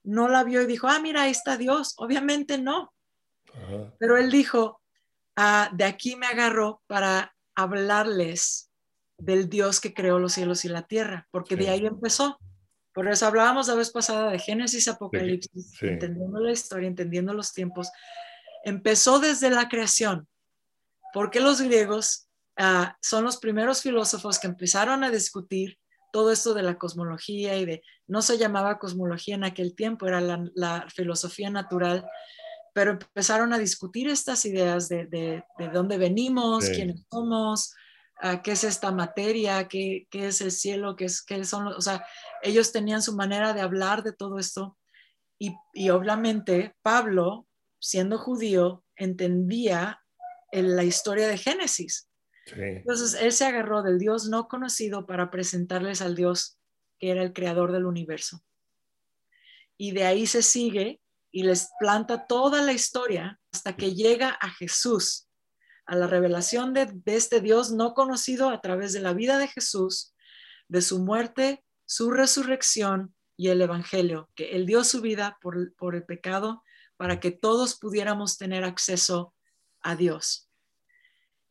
no 0.04 0.30
la 0.30 0.44
vio 0.44 0.62
y 0.62 0.68
dijo, 0.68 0.88
ah, 0.88 1.00
mira, 1.00 1.24
ahí 1.24 1.32
está 1.32 1.58
Dios. 1.58 1.96
Obviamente 1.98 2.58
no. 2.58 2.94
Pero 4.00 4.18
él 4.18 4.30
dijo, 4.30 4.80
ah, 5.36 5.72
de 5.74 5.86
aquí 5.86 6.16
me 6.16 6.28
agarró 6.28 6.82
para 6.88 7.36
hablarles 7.56 8.70
del 9.18 9.50
Dios 9.50 9.82
que 9.82 9.94
creó 9.94 10.20
los 10.20 10.34
cielos 10.34 10.64
y 10.66 10.70
la 10.70 10.84
tierra, 10.84 11.28
porque 11.32 11.56
de 11.56 11.70
ahí 11.70 11.86
empezó. 11.86 12.40
Por 12.94 13.08
eso 13.08 13.26
hablábamos 13.26 13.68
la 13.68 13.76
vez 13.76 13.92
pasada 13.92 14.32
de 14.32 14.40
Génesis, 14.40 14.88
Apocalipsis, 14.88 15.82
entendiendo 15.82 16.40
la 16.40 16.52
historia, 16.52 16.88
entendiendo 16.88 17.34
los 17.34 17.54
tiempos. 17.54 17.92
Empezó 18.64 19.20
desde 19.20 19.50
la 19.50 19.68
creación, 19.68 20.28
porque 21.14 21.40
los 21.40 21.62
griegos 21.62 22.30
ah, 22.58 22.98
son 23.02 23.24
los 23.24 23.38
primeros 23.38 23.82
filósofos 23.82 24.40
que 24.40 24.48
empezaron 24.48 25.04
a 25.04 25.12
discutir 25.12 25.78
todo 26.12 26.32
esto 26.32 26.54
de 26.54 26.64
la 26.64 26.78
cosmología 26.78 27.58
y 27.58 27.66
de, 27.66 27.84
no 28.08 28.22
se 28.22 28.38
llamaba 28.38 28.80
cosmología 28.80 29.36
en 29.36 29.44
aquel 29.44 29.76
tiempo, 29.76 30.08
era 30.08 30.22
la, 30.22 30.88
filosofía 30.90 31.50
natural, 31.50 32.08
pero 32.74 32.92
empezaron 32.92 33.54
a 33.54 33.60
discutir 33.60 34.10
estas 34.10 34.46
ideas 34.46 34.90
de, 34.90 35.06
de, 35.06 35.44
dónde 35.72 35.98
venimos, 35.98 36.70
quiénes 36.70 37.06
somos, 37.12 37.74
uh, 38.24 38.42
qué 38.44 38.52
es 38.52 38.64
esta 38.64 38.92
materia, 38.92 39.68
qué, 39.68 40.08
qué, 40.10 40.28
es 40.28 40.42
el 40.42 40.52
cielo, 40.52 40.96
qué, 40.96 41.06
es, 41.06 41.22
qué 41.22 41.44
son, 41.44 41.68
o 41.68 41.82
sea, 41.82 42.06
ellos 42.42 42.72
tenían 42.72 43.02
su 43.02 43.16
manera 43.16 43.54
de 43.54 43.62
hablar 43.62 44.04
de 44.04 44.14
todo 44.14 44.40
esto 44.40 44.78
y, 45.38 45.56
y 45.74 45.90
obviamente 45.90 46.76
Pablo, 46.82 47.48
siendo 47.80 48.18
judío, 48.18 48.84
entendía 48.96 50.02
en 50.52 50.76
la 50.76 50.84
historia 50.84 51.28
de 51.28 51.38
Génesis 51.38 52.10
entonces 52.58 53.16
él 53.22 53.32
se 53.32 53.46
agarró 53.46 53.84
del 53.84 54.00
Dios 54.00 54.28
no 54.28 54.48
conocido 54.48 55.06
para 55.06 55.32
presentarles 55.32 56.02
al 56.02 56.16
Dios 56.16 56.58
que 57.00 57.12
era 57.12 57.24
el 57.24 57.34
creador 57.34 57.72
del 57.72 57.86
universo. 57.86 58.44
Y 59.78 59.92
de 59.92 60.06
ahí 60.06 60.28
se 60.28 60.42
sigue 60.42 61.02
y 61.32 61.44
les 61.44 61.70
planta 61.80 62.26
toda 62.28 62.62
la 62.62 62.74
historia 62.74 63.40
hasta 63.52 63.76
que 63.76 63.94
llega 63.94 64.30
a 64.30 64.50
Jesús, 64.50 65.28
a 65.86 65.96
la 65.96 66.08
revelación 66.08 66.74
de, 66.74 66.92
este 67.06 67.40
Dios 67.40 67.72
no 67.72 67.94
conocido 67.94 68.50
a 68.50 68.62
través 68.62 68.94
de 68.94 69.00
la 69.00 69.14
vida 69.14 69.38
de 69.38 69.48
Jesús, 69.48 70.14
de 70.68 70.82
su 70.82 71.00
muerte, 71.00 71.64
su 71.86 72.12
resurrección 72.12 73.16
y 73.38 73.50
el 73.50 73.62
Evangelio, 73.62 74.30
que 74.36 74.52
Él 74.52 74.66
dio 74.66 74.84
su 74.84 75.02
vida 75.02 75.38
por, 75.42 75.74
por 75.76 75.96
el 75.96 76.04
pecado 76.04 76.64
para 76.98 77.22
que 77.22 77.32
todos 77.32 77.80
pudiéramos 77.80 78.38
tener 78.38 78.66
acceso 78.66 79.34
a 79.82 79.96
Dios. 79.96 80.50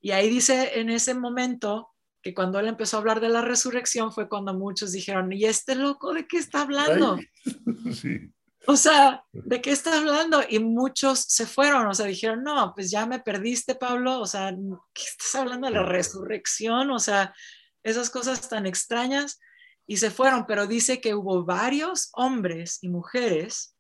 Y 0.01 0.13
ahí 0.13 0.29
dice 0.29 0.79
en 0.81 0.91
ese 0.91 1.15
momento 1.15 1.91
que 2.23 2.35
cuando 2.35 2.59
él 2.59 2.69
empezó 2.69 2.97
a 2.97 3.01
hablar 3.01 3.21
de 3.21 3.29
la 3.29 3.43
resurrección 3.43 4.13
fue 4.13 4.29
cuando 4.29 4.55
muchos 4.55 4.93
dijeron, 4.93 5.33
¿y 5.33 5.45
este 5.45 5.75
loco 5.75 6.13
de 6.13 6.27
qué 6.27 6.39
está 6.39 6.63
hablando? 6.63 7.19
O 8.67 8.77
sea, 8.77 9.25
¿de 9.33 9.63
qué 9.63 9.71
está 9.71 9.97
hablando? 9.97 10.43
Y 10.47 10.59
muchos 10.59 11.21
se 11.21 11.47
fueron, 11.47 11.87
o 11.87 11.95
sea, 11.95 12.05
dijeron, 12.05 12.43
no, 12.43 12.75
pues 12.75 12.91
ya 12.91 13.07
me 13.07 13.19
perdiste, 13.19 13.75
Pablo, 13.77 14.21
o 14.21 14.27
sea, 14.27 14.55
¿qué 14.93 15.05
estás 15.05 15.37
hablando 15.37 15.69
de 15.69 15.73
la 15.73 15.85
resurrección? 15.85 16.91
O 16.91 16.99
sea, 16.99 17.35
esas 17.83 18.11
cosas 18.11 18.47
tan 18.47 18.67
extrañas. 18.67 19.41
Y 19.87 19.97
se 19.97 20.11
fueron, 20.11 20.45
pero 20.47 20.67
dice 20.67 21.01
que 21.01 21.15
hubo 21.15 21.47
varios 21.47 22.11
hombres 22.13 22.79
y 22.83 22.91
mujeres 22.91 23.75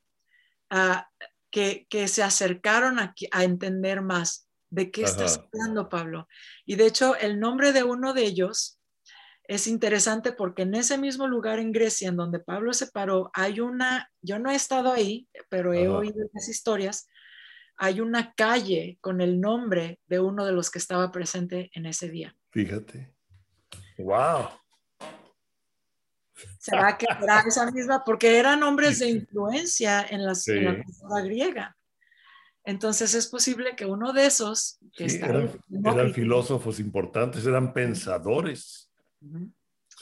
ah, 0.71 1.07
que, 1.51 1.87
que, 1.89 2.09
se 2.09 2.23
acercaron 2.23 2.99
a, 2.99 3.15
a 3.33 3.45
entender 3.45 4.03
más. 4.03 4.49
¿De 4.71 4.91
qué 4.91 5.03
estás 5.03 5.39
hablando, 5.39 5.89
Pablo? 5.89 6.29
Y 6.67 6.77
de 6.77 6.87
hecho, 6.87 7.17
el 7.17 7.41
nombre 7.41 7.73
de 7.73 7.85
uno 7.85 8.13
de 8.13 8.25
ellos 8.25 8.79
es 9.45 9.67
interesante 9.67 10.33
porque 10.33 10.63
en 10.63 10.75
ese 10.75 10.99
mismo 10.99 11.27
lugar 11.27 11.59
en 11.59 11.73
Grecia, 11.73 12.11
en 12.11 12.17
donde 12.17 12.39
Pablo 12.39 12.75
se 12.75 12.89
paró, 12.89 13.31
hay 13.33 13.61
una, 13.61 14.11
yo 14.21 14.39
no 14.39 14.51
he 14.51 14.55
estado 14.55 14.93
ahí, 14.93 15.27
pero 15.49 15.73
he 15.73 15.89
oído 15.89 16.29
las 16.35 16.51
historias, 16.51 17.09
hay 17.79 18.01
una 18.01 18.35
calle 18.35 18.99
con 19.01 19.23
el 19.23 19.41
nombre 19.41 20.01
de 20.07 20.21
uno 20.21 20.45
de 20.45 20.53
los 20.53 20.71
que 20.71 20.79
estaba 20.79 21.11
presente 21.11 21.71
en 21.73 21.87
ese 21.87 22.11
día. 22.11 22.37
Fíjate. 22.51 23.15
Wow. 23.97 24.49
¿Será 26.59 26.97
que 26.97 27.07
era 27.23 27.41
esa 27.41 27.71
misma? 27.71 28.05
Porque 28.05 28.39
eran 28.39 28.61
nombres 28.61 28.99
de 28.99 29.11
influencia 29.11 30.07
en, 30.09 30.25
la 30.25 30.35
cultura 30.35 31.23
griega. 31.23 31.77
Entonces 32.65 33.15
es 33.15 33.27
posible 33.27 33.75
que 33.77 33.87
uno 33.87 34.13
de 34.13 34.27
esos... 34.27 34.79
Que 34.93 35.07
eran, 35.07 36.13
filósofos 36.13 36.81
importantes, 36.81 37.47
eran 37.47 37.73
pensadores, 37.73 38.91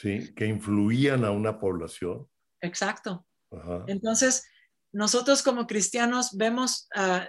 ¿sí? 0.01 0.35
que 0.35 0.47
influían 0.47 1.25
a 1.25 1.31
una 1.31 1.59
población. 1.59 2.27
Exacto. 2.61 3.25
Entonces, 3.87 4.47
nosotros 4.93 5.43
como 5.43 5.67
cristianos 5.67 6.37
vemos 6.37 6.89
ah, 6.95 7.29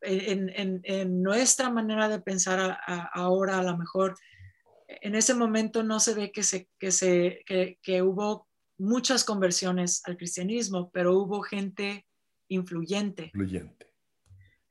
en, 0.00 1.22
nuestra 1.22 1.70
manera 1.70 2.08
de 2.08 2.20
pensar 2.20 2.78
ahora, 3.12 3.58
a 3.58 3.62
lo 3.62 3.76
mejor, 3.76 4.16
en 5.00 5.14
ese 5.14 5.34
momento 5.34 5.82
no 5.82 6.00
se 6.00 6.14
ve 6.14 6.32
que, 6.32 6.42
se, 6.42 6.68
que, 6.78 6.90
se, 6.90 7.44
que 7.46 8.02
hubo 8.02 8.48
muchas 8.78 9.24
conversiones 9.24 10.02
al 10.04 10.16
cristianismo, 10.16 10.90
pero 10.90 11.18
hubo 11.18 11.42
gente 11.42 12.06
influyente. 12.48 13.24
Influyente 13.26 13.92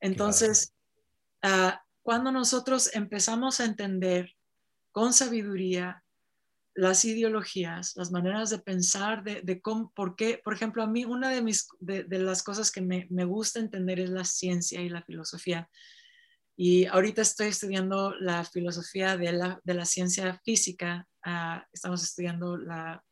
entonces, 0.02 0.74
ah, 1.44 1.82
cuando 2.02 2.32
nosotros 2.32 2.94
empezamos 2.94 3.60
a 3.60 3.66
entender 3.66 4.36
con 4.92 5.14
sabiduría 5.14 6.04
las 6.74 7.06
ideologías, 7.06 7.96
las 7.96 8.12
maneras 8.12 8.50
de 8.50 8.60
pensar, 8.60 9.24
de, 9.24 9.62
cómo, 9.62 9.92
por 9.94 10.16
qué, 10.16 10.42
por 10.44 10.54
ejemplo, 10.54 10.82
a 10.82 10.88
mí 10.88 11.06
una 11.06 11.30
de, 11.30 11.42
mis, 11.42 11.68
de, 11.80 12.06
las 12.20 12.44
cosas 12.44 12.72
que 12.72 12.82
me, 12.82 13.26
gusta 13.26 13.60
entender 13.60 14.00
es 14.00 14.10
la 14.10 14.26
ciencia 14.26 14.82
y 14.82 14.90
la 14.90 15.04
filosofía. 15.04 15.70
Y 16.64 16.86
ahorita 16.86 17.24
estoy 17.24 17.48
estudiando 17.48 18.14
la 18.20 18.46
filosofía 18.46 19.18
de 19.18 19.32
la, 19.34 19.86
ciencia 19.86 20.40
física, 20.46 21.08
ah, 21.26 21.66
estamos 21.74 22.04
estudiando 22.04 22.56
la 22.56 23.04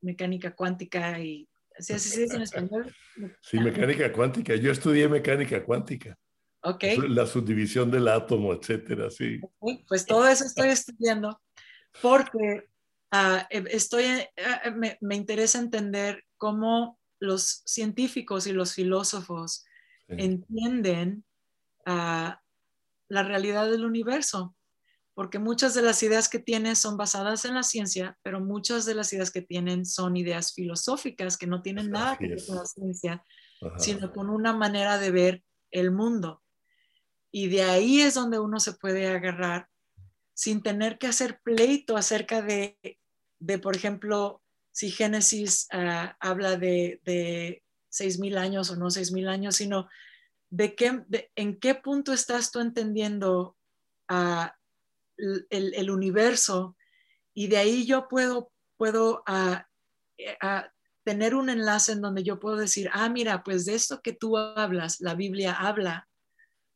mecánica 0.00 0.56
cuántica 0.56 1.20
y 1.20 1.46
¿Sí 1.78 1.92
así 1.92 2.08
se 2.08 2.22
dice 2.22 2.36
en 2.36 2.42
español? 2.48 2.96
Sí, 3.42 3.58
mecánica 3.58 4.10
cuántica. 4.10 4.56
Yo 4.56 4.72
estudié 4.72 5.10
mecánica 5.10 5.62
cuántica. 5.62 6.16
Ok. 6.62 6.84
La 7.06 7.26
subdivisión 7.26 7.90
del 7.90 8.08
átomo, 8.08 8.54
etcétera, 8.54 9.10
sí. 9.10 9.38
pues 9.86 10.06
todo 10.06 10.26
eso 10.26 10.46
estoy 10.46 10.70
estudiando 10.70 11.38
porque 12.00 12.70
ah, 13.10 13.46
eh, 13.50 13.62
estoy, 13.72 14.04
eh, 14.04 14.30
eh, 14.36 14.96
me, 15.02 15.14
interesa 15.16 15.58
entender 15.58 16.24
cómo 16.38 16.98
los 17.18 17.60
científicos 17.66 18.46
y 18.46 18.54
los 18.54 18.72
filósofos 18.72 19.66
entienden 20.08 21.24
ah, 21.84 22.40
la 23.10 23.22
realidad 23.22 23.70
del 23.70 23.84
universo 23.84 24.56
porque 25.20 25.38
muchas 25.38 25.74
de 25.74 25.82
las 25.82 26.02
ideas 26.02 26.30
que 26.30 26.38
tienen 26.38 26.76
son 26.76 26.96
basadas 26.96 27.44
en 27.44 27.54
la 27.54 27.62
ciencia, 27.62 28.18
pero 28.22 28.40
muchas 28.40 28.86
de 28.86 28.94
las 28.94 29.12
ideas 29.12 29.30
que 29.30 29.42
tienen 29.42 29.84
son 29.84 30.16
ideas 30.16 30.54
filosóficas 30.54 31.36
que 31.36 31.46
no 31.46 31.60
tienen 31.60 31.90
nada 31.90 32.16
que 32.16 32.28
ver 32.28 32.38
con 32.46 32.56
la 32.56 32.64
ciencia, 32.64 33.22
sino 33.76 34.12
con 34.12 34.30
una 34.30 34.54
manera 34.54 34.96
de 34.96 35.10
ver 35.10 35.44
el 35.72 35.90
mundo. 35.90 36.42
Y 37.30 37.48
de 37.48 37.64
ahí 37.64 38.00
es 38.00 38.14
donde 38.14 38.38
uno 38.38 38.60
se 38.60 38.72
puede 38.72 39.08
agarrar 39.08 39.68
sin 40.32 40.62
tener 40.62 40.96
que 40.96 41.08
hacer 41.08 41.38
pleito 41.44 41.98
acerca 41.98 42.40
de, 42.40 42.78
de 43.40 43.58
por 43.58 43.76
ejemplo, 43.76 44.42
si 44.72 44.90
Génesis 44.90 45.66
ah, 45.70 46.16
habla 46.18 46.56
de, 46.56 47.02
de 47.04 47.62
6.000 47.92 48.38
años 48.38 48.70
o 48.70 48.76
no 48.76 48.86
6.000 48.86 49.28
años, 49.28 49.56
sino 49.56 49.86
de, 50.50 50.74
qué, 50.74 51.04
en 51.36 51.58
qué 51.58 51.74
punto 51.74 52.12
estás 52.12 52.50
tú 52.50 52.60
entendiendo 52.60 53.56
a 54.08 54.56
el, 55.16 55.90
universo 55.90 56.76
y 57.34 57.48
de 57.48 57.58
ahí 57.58 57.86
yo 57.86 58.08
puedo, 58.08 58.52
puedo 58.76 59.22
ah, 59.26 59.66
eh, 60.18 60.36
ah, 60.40 60.70
tener 61.04 61.34
un 61.34 61.50
enlace 61.50 61.92
en 61.92 62.00
donde 62.00 62.22
yo 62.22 62.40
puedo 62.40 62.56
decir, 62.56 62.90
ah, 62.92 63.08
mira, 63.08 63.42
pues 63.42 63.64
de 63.66 63.74
esto 63.74 64.00
que 64.02 64.12
tú 64.12 64.36
hablas, 64.36 65.00
la 65.00 65.14
Biblia 65.14 65.52
habla 65.52 66.08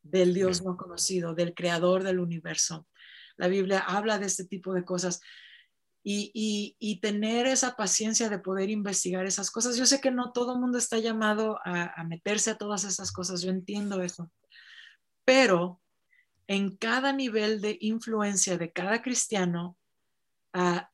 del 0.02 0.34
Dios 0.34 0.62
no 0.62 0.76
conocido, 0.76 1.34
del 1.34 1.54
creador 1.54 2.02
del 2.02 2.20
universo. 2.20 2.86
La 3.36 3.48
Biblia 3.48 3.80
habla 3.80 4.18
de 4.18 4.26
este 4.26 4.44
tipo 4.44 4.74
de 4.74 4.84
cosas. 4.84 5.20
Y, 6.06 6.76
y, 6.78 7.00
tener 7.00 7.46
esa 7.46 7.76
paciencia 7.76 8.28
de 8.28 8.38
poder 8.38 8.68
investigar 8.68 9.24
esas 9.24 9.50
cosas. 9.50 9.78
Yo 9.78 9.86
sé 9.86 10.02
que 10.02 10.10
no 10.10 10.32
todo 10.32 10.52
el 10.52 10.60
mundo 10.60 10.76
está 10.76 10.98
llamado 10.98 11.58
a, 11.64 12.04
meterse 12.04 12.50
a 12.50 12.58
todas 12.58 12.84
esas 12.84 13.10
cosas, 13.10 13.40
yo 13.40 13.48
entiendo 13.48 14.02
eso, 14.02 14.30
pero 15.24 15.80
en 16.46 16.76
cada 16.76 17.14
nivel 17.14 17.62
de 17.62 17.78
influencia 17.80 18.58
de 18.58 18.70
cada 18.70 19.00
cristiano, 19.00 19.78
ah, 20.52 20.90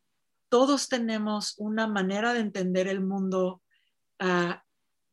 todos 0.49 0.89
tenemos 0.89 1.55
una 1.59 1.89
manera 1.89 2.33
de 2.33 2.41
entender 2.41 2.87
el 2.87 3.01
mundo 3.01 3.63
ah, 4.21 4.63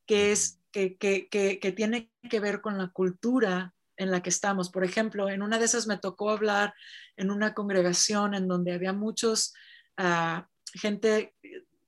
que, 0.06 0.32
es, 0.32 0.60
que, 0.72 0.98
que, 0.98 1.74
tiene 1.76 2.12
que 2.30 2.40
ver 2.40 2.62
con 2.62 2.78
la 2.78 2.90
cultura 2.90 3.74
en 3.98 4.12
la 4.12 4.22
que 4.22 4.30
estamos. 4.30 4.70
Por 4.70 4.84
ejemplo, 4.84 5.30
en 5.30 5.42
una 5.42 5.60
de 5.60 5.66
esas 5.66 5.88
me 5.88 5.98
tocó 5.98 6.30
hablar 6.30 6.74
en 7.16 7.32
una 7.32 7.54
congregación 7.54 8.34
en 8.34 8.48
donde 8.48 8.74
había 8.74 8.94
muchos, 8.94 9.54
ah, 9.98 10.48
gente 10.74 11.36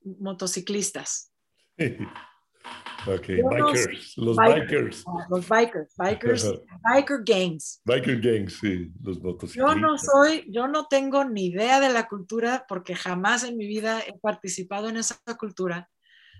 motociclistas. 0.04 1.32
ok, 1.78 3.28
Yo 3.28 3.50
bikers, 3.50 4.18
los 4.18 4.36
Bikers. 4.38 4.68
bikers. 4.70 5.04
Ah, 5.08 5.28
Los 5.30 5.48
bikers, 5.48 5.94
bikers, 5.98 6.52
biker 6.84 7.20
gangs. 7.26 7.82
Biker 7.86 8.20
gangs, 8.20 8.60
sí, 8.60 8.92
los 9.02 9.18
Yo 9.18 9.24
motociclistas. 9.24 9.78
no 9.82 9.98
soy, 9.98 10.46
yo 10.52 10.68
no 10.68 10.88
tengo 10.88 11.24
ni 11.26 11.48
idea 11.48 11.80
de 11.80 11.90
la 11.90 12.08
cultura 12.08 12.66
porque 12.68 12.96
jamás 12.96 13.44
en 13.44 13.58
mi 13.58 13.68
vida 13.68 14.00
he 14.02 14.18
participado 14.20 14.90
en 14.90 14.98
esa 14.98 15.18
cultura, 15.38 15.90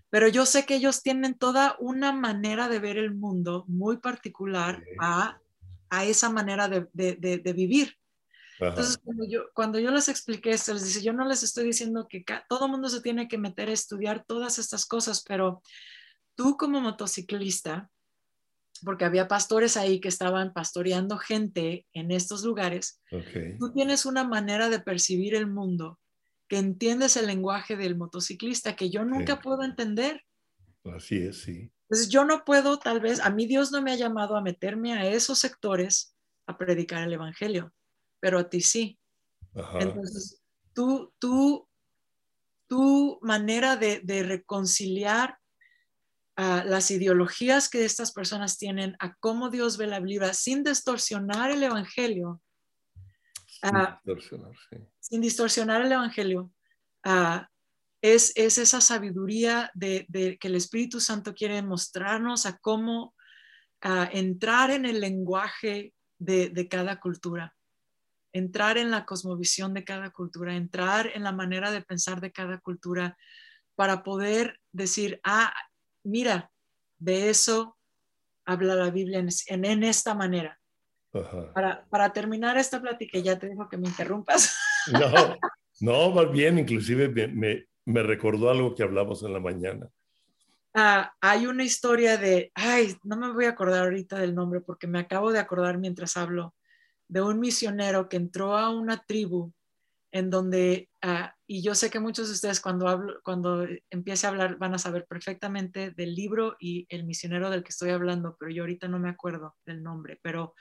pero 0.10 0.28
yo 0.28 0.46
sé 0.46 0.66
que 0.66 0.76
ellos 0.76 1.02
tienen 1.04 1.38
toda 1.38 1.76
una 1.80 2.12
manera 2.12 2.68
de 2.68 2.80
ver 2.80 2.98
el 2.98 3.14
mundo 3.16 3.64
muy 3.68 3.98
particular 3.98 4.84
a, 5.00 5.40
a 5.90 6.06
esa 6.06 6.30
manera 6.30 6.68
de, 6.68 6.88
de- 6.94 7.16
de- 7.16 7.38
de 7.38 7.54
vivir. 7.54 7.96
Ajá, 8.60 8.70
Entonces, 8.70 8.98
cuando 9.04 9.26
yo, 9.28 9.44
cuando 9.54 9.80
yo 9.80 9.92
les 9.92 10.10
expliqué 10.10 10.52
esto, 10.52 10.74
les 10.74 10.84
dice, 10.84 11.02
yo 11.02 11.14
no 11.14 11.26
les 11.26 11.44
estoy 11.44 11.66
diciendo 11.66 12.08
que 12.10 12.24
todo 12.50 12.68
mundo 12.68 12.90
se 12.90 13.02
tiene 13.02 13.28
que 13.28 13.38
meter 13.38 13.70
a 13.70 13.74
estudiar 13.74 14.26
todas 14.26 14.60
estas 14.60 14.86
cosas, 14.86 15.24
pero 15.26 15.62
tú 16.36 16.58
como 16.58 16.82
motociclista, 16.82 17.90
porque 18.84 19.06
había 19.06 19.28
pastores 19.28 19.78
ahí 19.78 20.00
que 20.00 20.08
estaban 20.10 20.54
pastoreando 20.54 21.18
gente 21.18 21.86
en 21.94 22.12
estos 22.12 22.44
lugares, 22.44 23.02
tú 23.60 23.72
tienes 23.74 24.06
una 24.06 24.24
manera 24.24 24.70
de 24.70 24.80
percibir 24.80 25.36
el 25.36 25.48
mundo, 25.48 26.00
que 26.48 26.58
entiendes 26.58 27.16
el 27.18 27.28
lenguaje 27.28 27.76
del 27.78 27.96
motociclista 27.98 28.76
que 28.76 28.90
yo 28.90 29.06
nunca 29.06 29.36
Sí. 29.36 29.40
puedo 29.44 29.64
entender. 29.64 30.24
Así 30.86 31.18
es, 31.18 31.44
sí. 31.44 31.72
Entonces 31.90 32.10
yo 32.10 32.24
no 32.26 32.44
puedo, 32.46 32.78
tal 32.80 33.00
vez, 33.00 33.20
a 33.20 33.30
mí 33.30 33.46
Dios 33.48 33.72
no 33.72 33.82
me 33.82 33.92
ha 33.92 33.96
llamado 33.96 34.36
a 34.36 34.42
meterme 34.42 34.94
a 34.94 35.06
esos 35.10 35.40
sectores 35.40 36.16
a 36.48 36.58
predicar 36.58 37.04
el 37.04 37.14
Evangelio, 37.14 37.74
pero 38.20 38.40
a 38.40 38.50
ti 38.50 38.62
sí. 38.62 39.00
Ajá, 39.56 39.80
Entonces, 39.80 40.42
tú, 40.74 41.14
tú, 41.20 41.68
tu 42.68 43.20
manera 43.22 43.76
de, 43.76 44.00
de 44.04 44.24
reconciliar 44.24 45.38
ah, 46.36 46.64
las 46.66 46.92
ideologías 46.92 47.68
que 47.68 47.84
estas 47.84 48.12
personas 48.12 48.58
tienen 48.58 48.96
a 49.00 49.16
cómo 49.16 49.50
Dios 49.50 49.78
ve 49.78 49.88
la 49.88 50.00
Biblia 50.00 50.34
sin 50.34 50.64
distorsionar 50.64 51.52
el 51.52 51.64
Evangelio, 51.64 52.42
sin 53.48 53.76
ah, 53.76 54.00
distorsionar, 54.04 54.56
sí. 54.70 54.78
sin 55.00 55.22
distorsionar 55.22 55.82
el 55.82 55.92
Evangelio, 55.92 56.52
ah, 57.04 57.50
es, 58.02 58.32
es 58.36 58.58
esa 58.58 58.80
sabiduría 58.80 59.72
de, 59.74 60.06
de 60.08 60.38
que 60.38 60.48
el 60.48 60.56
Espíritu 60.56 61.02
Santo 61.02 61.34
quiere 61.34 61.62
mostrarnos 61.62 62.46
a 62.46 62.58
cómo 62.60 63.14
ah, 63.82 64.10
entrar 64.14 64.72
en 64.72 64.86
el 64.86 65.02
lenguaje 65.02 65.94
de, 66.18 66.50
de 66.50 66.68
cada 66.68 67.00
cultura, 67.00 67.56
entrar 68.34 68.78
en 68.78 68.92
la 68.92 69.06
cosmovisión 69.06 69.74
de 69.74 69.84
cada 69.84 70.12
cultura, 70.12 70.56
entrar 70.56 71.10
en 71.14 71.24
la 71.24 71.32
manera 71.32 71.72
de 71.72 71.82
pensar 71.82 72.22
de 72.22 72.32
cada 72.32 72.60
cultura 72.60 73.18
para 73.76 74.04
poder 74.04 74.60
decir, 74.72 75.20
ah, 75.24 75.54
mira, 76.04 76.52
de 77.00 77.30
eso 77.30 77.78
habla 78.46 78.76
la 78.76 78.90
Biblia 78.92 79.20
en, 79.20 79.30
en- 79.48 79.66
en 79.66 79.84
esta 79.84 80.14
manera. 80.14 80.60
Ajá. 81.14 81.54
Para, 81.54 81.86
para 81.90 82.14
terminar 82.14 82.58
esta 82.58 82.82
plática, 82.82 83.18
ya 83.20 83.38
te 83.40 83.48
dejo 83.50 83.68
que 83.70 83.78
me 83.78 83.88
interrumpas. 83.88 84.56
No, 84.92 85.38
no, 85.82 86.12
más 86.12 86.32
bien, 86.32 86.58
inclusive 86.58 87.10
me, 87.10 87.28
me, 87.28 87.66
me 87.86 88.02
recordó 88.02 88.50
algo 88.50 88.74
que 88.74 88.84
hablamos 88.84 89.22
en 89.24 89.34
la 89.34 89.40
mañana. 89.40 89.88
Ah, 90.74 91.14
hay 91.20 91.46
una 91.48 91.64
historia 91.64 92.18
de, 92.18 92.52
ay, 92.56 92.96
no 93.04 93.18
me 93.18 93.32
voy 93.34 93.46
a 93.46 93.50
acordar 93.50 93.84
ahorita 93.84 94.18
del 94.20 94.34
nombre 94.34 94.62
porque 94.62 94.88
me 94.88 95.00
acabo 95.00 95.32
de 95.32 95.40
acordar 95.40 95.78
mientras 95.78 96.16
hablo, 96.16 96.56
de 97.10 97.22
un 97.22 97.40
misionero 97.40 98.08
que 98.08 98.18
entró 98.18 98.56
a 98.56 98.70
una 98.70 99.04
tribu 99.04 99.52
en 100.12 100.30
donde, 100.30 100.90
ah, 101.02 101.36
y 101.46 101.62
yo 101.62 101.76
sé 101.76 101.90
que 101.90 102.00
muchos 102.00 102.28
de 102.28 102.34
ustedes 102.34 102.62
cuando, 102.62 102.88
hablo, 102.88 103.20
cuando 103.24 103.68
empiece 103.90 104.26
a 104.26 104.30
hablar 104.30 104.58
van 104.58 104.74
a 104.74 104.80
saber 104.80 105.06
perfectamente 105.08 105.92
del 105.92 106.16
libro 106.16 106.56
y 106.60 106.88
el 106.90 107.06
misionero 107.06 107.50
del 107.50 107.64
que 107.64 107.70
estoy 107.70 107.90
hablando, 107.90 108.36
pero 108.40 108.52
yo 108.52 108.64
ahorita 108.64 108.88
no 108.88 109.00
me 109.00 109.10
acuerdo 109.10 109.56
del 109.66 109.84
nombre, 109.84 110.20
pero 110.24 110.56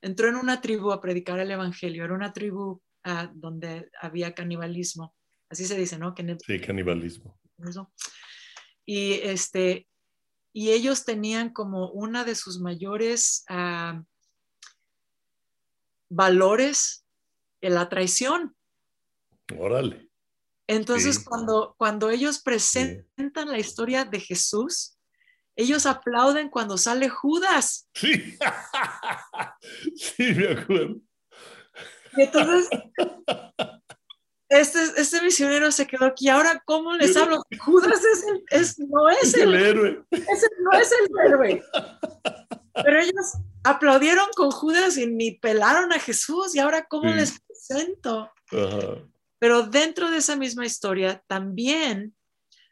entró 0.00 0.28
en 0.28 0.36
una 0.36 0.60
tribu 0.60 0.92
a 0.92 1.00
predicar 1.00 1.38
el 1.40 1.50
Evangelio, 1.50 2.04
era 2.04 2.14
una 2.14 2.32
tribu 2.32 2.82
ah, 3.04 3.30
donde 3.34 3.90
había 4.00 4.34
canibalismo, 4.34 5.14
así 5.48 5.64
se 5.64 5.76
dice, 5.76 5.98
¿no? 5.98 6.14
Que 6.14 6.36
Sí, 6.44 6.60
canibalismo. 6.60 7.40
Y 8.84 9.14
este, 9.22 9.88
y 10.52 10.70
ellos 10.70 11.04
tenían 11.04 11.50
como 11.50 11.90
una 11.90 12.24
de 12.24 12.34
sus 12.34 12.60
mayores 12.60 13.44
ah, 13.48 14.02
valores 16.08 17.04
en 17.60 17.74
la 17.74 17.88
traición. 17.88 18.54
Órale. 19.58 20.10
Entonces, 20.66 21.16
Sí. 21.16 21.24
cuando, 21.24 21.74
cuando 21.78 22.08
ellos 22.10 22.40
presentan 22.40 23.48
la 23.50 23.58
historia 23.58 24.04
de 24.04 24.18
Jesús, 24.20 24.96
ellos 25.56 25.86
aplauden 25.86 26.48
cuando 26.48 26.78
sale 26.78 27.08
Judas. 27.08 27.88
Sí, 27.94 28.36
sí, 29.96 30.32
me 30.34 30.52
acuerdo. 30.52 30.96
Y 32.16 32.22
entonces, 32.22 32.68
este, 34.48 34.78
este 34.96 35.20
misionero 35.22 35.70
se 35.72 35.86
quedó 35.86 36.06
aquí. 36.06 36.28
Ahora, 36.28 36.62
¿cómo 36.64 36.94
les 36.94 37.16
hablo? 37.16 37.42
Judas 37.60 38.00
es 38.04 38.24
el- 38.24 38.44
es, 38.50 38.78
no 38.78 39.08
es 39.10 39.22
Es 39.22 39.34
el 39.34 39.54
el, 39.54 39.62
héroe. 39.66 40.04
ese 40.10 40.46
no 40.60 40.72
es 40.78 40.92
el 40.92 41.26
héroe. 41.26 41.62
Pero 42.82 43.00
ellos 43.00 43.34
aplaudieron 43.62 44.26
con 44.34 44.50
Judas 44.50 44.96
y 44.96 45.06
ni 45.06 45.32
pelaron 45.32 45.92
a 45.92 45.98
Jesús. 45.98 46.54
Y 46.54 46.58
ahora, 46.58 46.84
¿cómo 46.86 47.10
Sí. 47.10 47.16
les 47.16 47.40
presento? 47.40 48.30
Ajá. 48.50 49.02
Pero 49.38 49.62
dentro 49.62 50.10
de 50.10 50.18
esa 50.18 50.36
misma 50.36 50.64
historia 50.66 51.22
también 51.26 52.14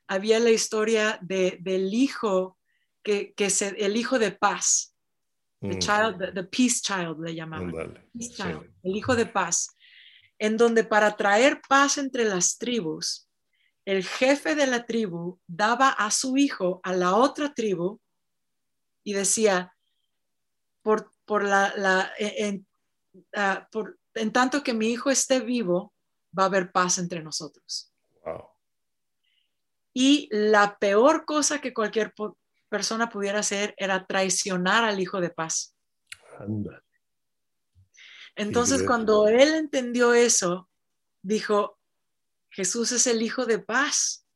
había 0.09 0.39
la 0.41 0.51
historia 0.51 1.19
de, 1.23 1.59
del 1.61 1.93
hijo, 1.95 2.59
que, 3.03 3.33
que 3.35 3.51
se, 3.51 3.69
el 3.85 3.97
hijo 3.97 4.19
de 4.19 4.33
paz, 4.33 4.95
the, 5.61 5.77
Mm, 5.77 5.79
child, 5.79 6.19
the, 6.19 6.33
the 6.33 6.45
peace 6.45 6.81
child 6.83 7.21
le 7.21 7.35
llamaban. 7.35 7.71
Peace 8.13 8.31
Sí. 8.35 8.43
child, 8.43 8.71
el 8.83 8.97
hijo 8.97 9.15
de 9.15 9.27
paz, 9.27 9.77
en 10.39 10.57
donde 10.57 10.83
para 10.85 11.17
traer 11.17 11.61
paz 11.69 11.99
entre 11.99 12.25
las 12.25 12.59
tribus, 12.59 13.29
el 13.85 14.05
jefe 14.05 14.55
de 14.55 14.67
la 14.67 14.85
tribu 14.87 15.39
daba 15.47 15.91
a 15.91 16.11
su 16.11 16.37
hijo 16.37 16.81
a 16.85 16.93
la 16.95 17.15
otra 17.17 17.53
tribu 17.55 18.01
y 19.05 19.13
decía, 19.13 19.73
por, 20.83 21.13
por 21.25 21.45
la, 21.45 21.73
la- 21.77 22.13
en, 22.19 22.67
ah, 23.35 23.69
por- 23.71 23.99
en 24.15 24.33
tanto 24.33 24.63
que 24.63 24.75
mi 24.75 24.91
hijo 24.91 25.11
esté 25.11 25.41
vivo, 25.41 25.93
va 26.37 26.45
a 26.45 26.47
haber 26.47 26.73
paz 26.73 26.99
entre 26.99 27.23
nosotros. 27.23 27.93
Wow. 28.25 28.45
Y 29.95 30.29
la 30.31 30.79
peor 30.79 31.25
cosa 31.25 31.61
que 31.61 31.75
cualquier 31.75 32.15
persona 32.69 33.09
pudiera 33.11 33.41
hacer 33.41 33.75
era 33.77 34.07
traicionar 34.07 34.85
al 34.85 34.99
hijo 35.01 35.21
de 35.21 35.31
paz. 35.31 35.75
Ándale. 36.39 36.81
Entonces, 38.35 38.81
Sí, 38.81 38.87
cuando 38.87 39.29
él 39.29 39.55
entendió 39.55 40.15
eso, 40.15 40.71
dijo, 41.21 41.79
Jesús 42.49 42.93
es 42.93 43.07
el 43.07 43.21
hijo 43.23 43.45
de 43.45 43.59
paz. 43.59 44.27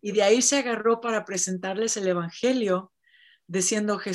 Y 0.00 0.10
de 0.10 0.24
ahí 0.24 0.42
se 0.42 0.58
agarró 0.58 1.00
para 1.00 1.24
presentarles 1.24 1.96
el 1.96 2.08
Evangelio, 2.08 2.92
diciendo 3.46 3.98
que 3.98 4.10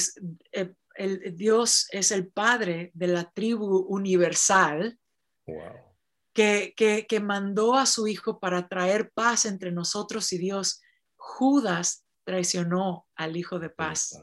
el, 0.97 1.35
Dios 1.35 1.87
es 1.91 2.11
el 2.11 2.27
Padre 2.27 2.91
de 2.93 3.07
la 3.07 3.29
tribu 3.31 3.85
universal 3.87 4.99
Wow. 5.45 5.95
que, 6.33 6.73
que, 6.75 7.07
que 7.07 7.19
mandó 7.21 7.75
a 7.75 7.85
su 7.85 8.07
hijo 8.07 8.39
para 8.39 8.67
traer 8.67 9.11
paz 9.11 9.45
entre 9.45 9.71
nosotros 9.71 10.31
y 10.33 10.37
Dios. 10.37 10.81
Judas 11.15 12.05
traicionó 12.25 13.07
al 13.15 13.37
hijo 13.37 13.59
de 13.59 13.69
paz. 13.69 14.19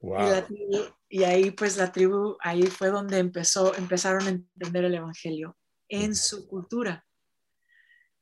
Y, 0.00 0.06
la 0.06 0.40
Wow. 0.40 0.46
tribu- 0.48 0.96
y 1.08 1.22
ahí 1.24 1.50
pues 1.52 1.76
la 1.76 1.90
tribu, 1.92 2.36
ahí 2.40 2.64
fue 2.66 2.88
donde 2.88 3.18
empezó, 3.18 3.74
empezaron 3.76 4.26
a 4.26 4.30
entender 4.30 4.84
el 4.84 4.94
Evangelio 4.96 5.56
en 5.88 6.14
su 6.16 6.46
cultura. 6.48 7.06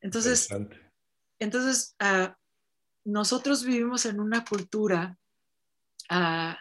Entonces, 0.00 0.48
entonces 1.38 1.94
ah, 1.98 2.36
nosotros 3.04 3.64
vivimos 3.64 4.06
en 4.06 4.20
una 4.20 4.44
cultura 4.44 5.18
ah, 6.08 6.58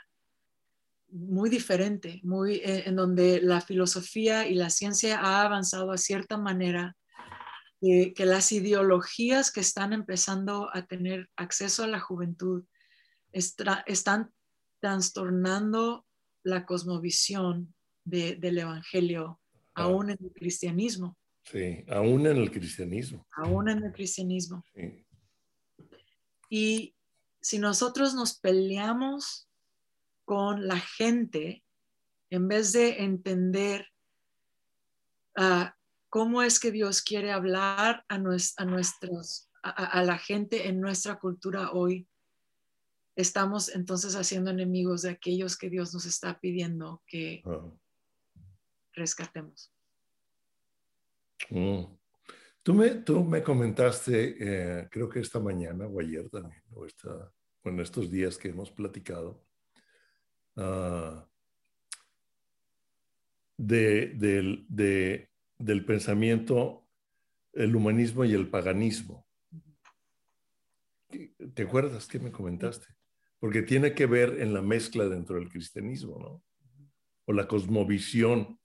muy 1.12 1.50
diferente, 1.50 2.20
muy, 2.24 2.56
eh, 2.58 2.84
en 2.86 2.96
donde 2.96 3.42
la 3.42 3.62
filosofía 3.62 4.48
y 4.48 4.54
la 4.56 4.70
ciencia 4.70 5.20
ha 5.20 5.44
avanzado 5.44 5.92
a 5.92 5.98
cierta 5.98 6.38
manera, 6.38 6.96
que, 7.82 8.14
que 8.16 8.26
las 8.26 8.52
ideologías 8.52 9.52
que 9.52 9.62
están 9.62 9.94
empezando 9.94 10.70
a 10.74 10.86
tener 10.86 11.30
acceso 11.36 11.84
a 11.84 11.88
la 11.88 12.00
juventud 12.00 12.64
estra- 13.32 13.84
están 13.88 14.32
trastornando 14.80 16.06
la 16.44 16.66
cosmovisión 16.66 17.74
de- 18.06 18.36
del 18.36 18.60
Evangelio, 18.60 19.40
Ah. 19.76 19.84
aún 19.84 20.10
en 20.10 20.18
el 20.22 20.32
cristianismo, 20.34 21.18
Sí, 21.44 21.84
aún 21.90 22.28
en 22.28 22.38
el 22.38 22.52
cristianismo. 22.52 23.26
aún 23.36 23.70
en 23.70 23.84
el 23.84 23.92
cristianismo. 23.94 24.64
Sí. 24.76 25.06
Y 26.50 26.96
si 27.42 27.60
nosotros 27.60 28.14
nos 28.14 28.38
peleamos 28.40 29.49
con 30.30 30.68
la 30.68 30.80
gente, 30.80 31.64
en 32.30 32.48
vez 32.48 32.72
de 32.72 33.02
entender 33.02 33.88
ah, 35.36 35.76
cómo 36.08 36.44
es 36.44 36.60
que 36.60 36.70
Dios 36.70 37.02
quiere 37.02 37.32
hablar 37.32 38.06
a, 38.08 38.14
a 38.14 38.66
nuestros, 38.66 39.50
a, 39.64 40.04
la 40.04 40.20
gente 40.20 40.68
en 40.68 40.82
nuestra 40.82 41.18
cultura 41.18 41.72
hoy, 41.72 42.08
estamos 43.16 43.70
entonces 43.70 44.14
haciendo 44.16 44.52
enemigos 44.52 45.02
de 45.02 45.10
aquellos 45.10 45.58
que 45.58 45.72
Dios 45.72 45.96
nos 45.96 46.06
está 46.06 46.40
pidiendo 46.40 47.02
que 47.08 47.42
rescatemos. 48.94 49.74
Mm. 51.50 51.86
Tú, 52.62 52.76
me, 52.76 52.90
tú 52.98 53.24
me 53.24 53.42
comentaste, 53.42 54.36
eh, 54.40 54.88
creo 54.92 55.10
que 55.10 55.22
esta 55.22 55.40
mañana 55.40 55.88
o 55.88 56.00
ayer 56.00 56.30
también, 56.30 56.62
o, 56.76 56.86
en 57.64 57.80
estos 57.80 58.12
días 58.12 58.38
que 58.38 58.50
hemos 58.50 58.70
platicado, 58.70 59.49
uh, 60.60 61.24
de, 63.58 65.28
del 65.58 65.86
pensamiento, 65.86 66.88
el 67.54 67.76
humanismo 67.76 68.26
y 68.26 68.34
el 68.34 68.50
paganismo. 68.50 69.28
¿Te 71.54 71.64
acuerdas 71.64 72.08
que 72.08 72.20
me 72.20 72.32
comentaste? 72.32 72.88
Porque 73.40 73.62
tiene 73.62 73.94
que 73.94 74.06
ver 74.06 74.42
en 74.42 74.54
la 74.54 74.62
mezcla 74.62 75.06
dentro 75.06 75.38
del 75.38 75.50
cristianismo, 75.50 76.20
¿no? 76.20 76.44
O 77.26 77.34
la 77.34 77.48
cosmovisión 77.48 78.60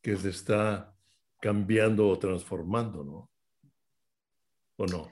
que 0.00 0.16
se 0.16 0.30
está 0.30 0.94
cambiando 1.40 2.08
o 2.08 2.18
transformando, 2.18 3.04
¿no? 3.04 3.30
¿O 4.76 4.86
no? 4.86 5.10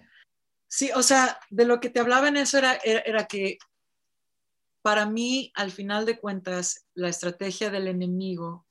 Sí, 0.68 0.90
o 0.94 1.02
sea, 1.02 1.40
de 1.50 1.64
lo 1.64 1.80
que 1.80 1.90
te 1.90 2.00
hablaba 2.00 2.28
en 2.28 2.36
eso 2.36 2.58
era, 2.58 2.74
era, 2.84 3.26
que 3.26 3.58
para 4.88 5.04
mí, 5.04 5.52
al 5.54 5.70
final 5.70 6.06
de 6.06 6.18
cuentas, 6.18 6.86
la 6.94 7.10
estrategia 7.10 7.68
del 7.68 7.88
enemigo 7.88 8.66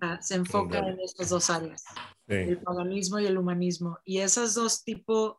ah, 0.00 0.20
se 0.20 0.34
enfoca 0.34 0.78
en 0.78 0.98
estas 0.98 1.28
dos 1.28 1.48
áreas, 1.48 1.84
el 2.26 2.60
paganismo 2.60 3.20
y 3.20 3.26
el 3.26 3.38
humanismo. 3.38 4.00
Y 4.04 4.18
esas 4.18 4.54
dos 4.54 4.82
tipos, 4.82 5.36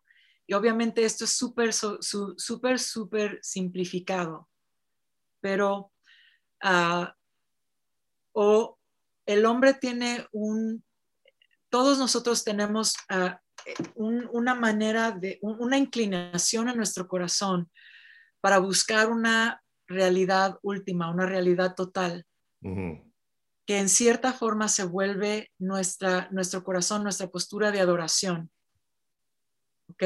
y 0.47 0.53
obviamente 0.53 1.03
esto 1.03 1.25
es 1.25 1.31
súper, 1.31 1.73
súper, 1.73 2.79
súper 2.79 3.39
simplificado, 3.41 4.47
pero 5.41 5.91
uh, 6.63 7.07
o 8.31 8.79
el 9.25 9.45
hombre 9.45 9.73
tiene 9.73 10.25
un, 10.31 10.81
todos 11.67 11.97
nosotros 11.97 12.45
tenemos 12.45 12.95
uh, 13.11 13.35
una 13.95 14.55
manera 14.55 15.11
de, 15.11 15.39
una 15.41 15.77
inclinación 15.77 16.69
en 16.69 16.77
nuestro 16.77 17.05
corazón 17.05 17.69
para 18.39 18.59
buscar 18.59 19.09
una 19.09 19.59
realidad 19.93 20.59
última, 20.61 21.09
una 21.09 21.25
realidad 21.25 21.75
total, 21.75 22.25
que 22.61 23.79
en 23.79 23.89
cierta 23.89 24.33
forma 24.33 24.67
se 24.67 24.83
vuelve 24.83 25.51
nuestra, 25.57 26.27
nuestro 26.31 26.63
corazón, 26.63 27.03
nuestra 27.03 27.27
postura 27.27 27.71
de 27.71 27.79
adoración. 27.79 28.49
¿Ok? 29.87 30.03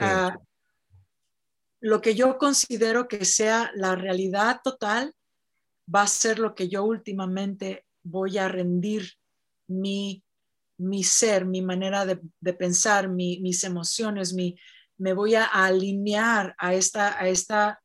Ah, 0.00 0.38
lo 1.80 2.00
que 2.00 2.14
yo 2.14 2.38
considero 2.38 3.08
que 3.08 3.24
sea 3.24 3.70
la 3.74 3.94
realidad 3.94 4.60
total 4.62 5.14
va 5.92 6.02
a 6.02 6.06
ser 6.06 6.38
lo 6.38 6.54
que 6.54 6.68
yo 6.68 6.84
últimamente 6.84 7.84
voy 8.02 8.38
a 8.38 8.48
rendir 8.48 9.12
mi 9.66 10.24
mi 10.82 11.04
ser, 11.04 11.44
mi 11.44 11.62
manera 11.62 12.04
de, 12.04 12.52
pensar, 12.54 13.08
mis 13.08 13.64
emociones, 13.64 14.32
mi, 14.32 14.58
me 14.98 15.12
voy 15.12 15.34
a 15.34 15.44
alinear 15.44 16.54
a 16.58 16.74
esta, 16.74 17.18
a 17.18 17.28
esta 17.28 17.81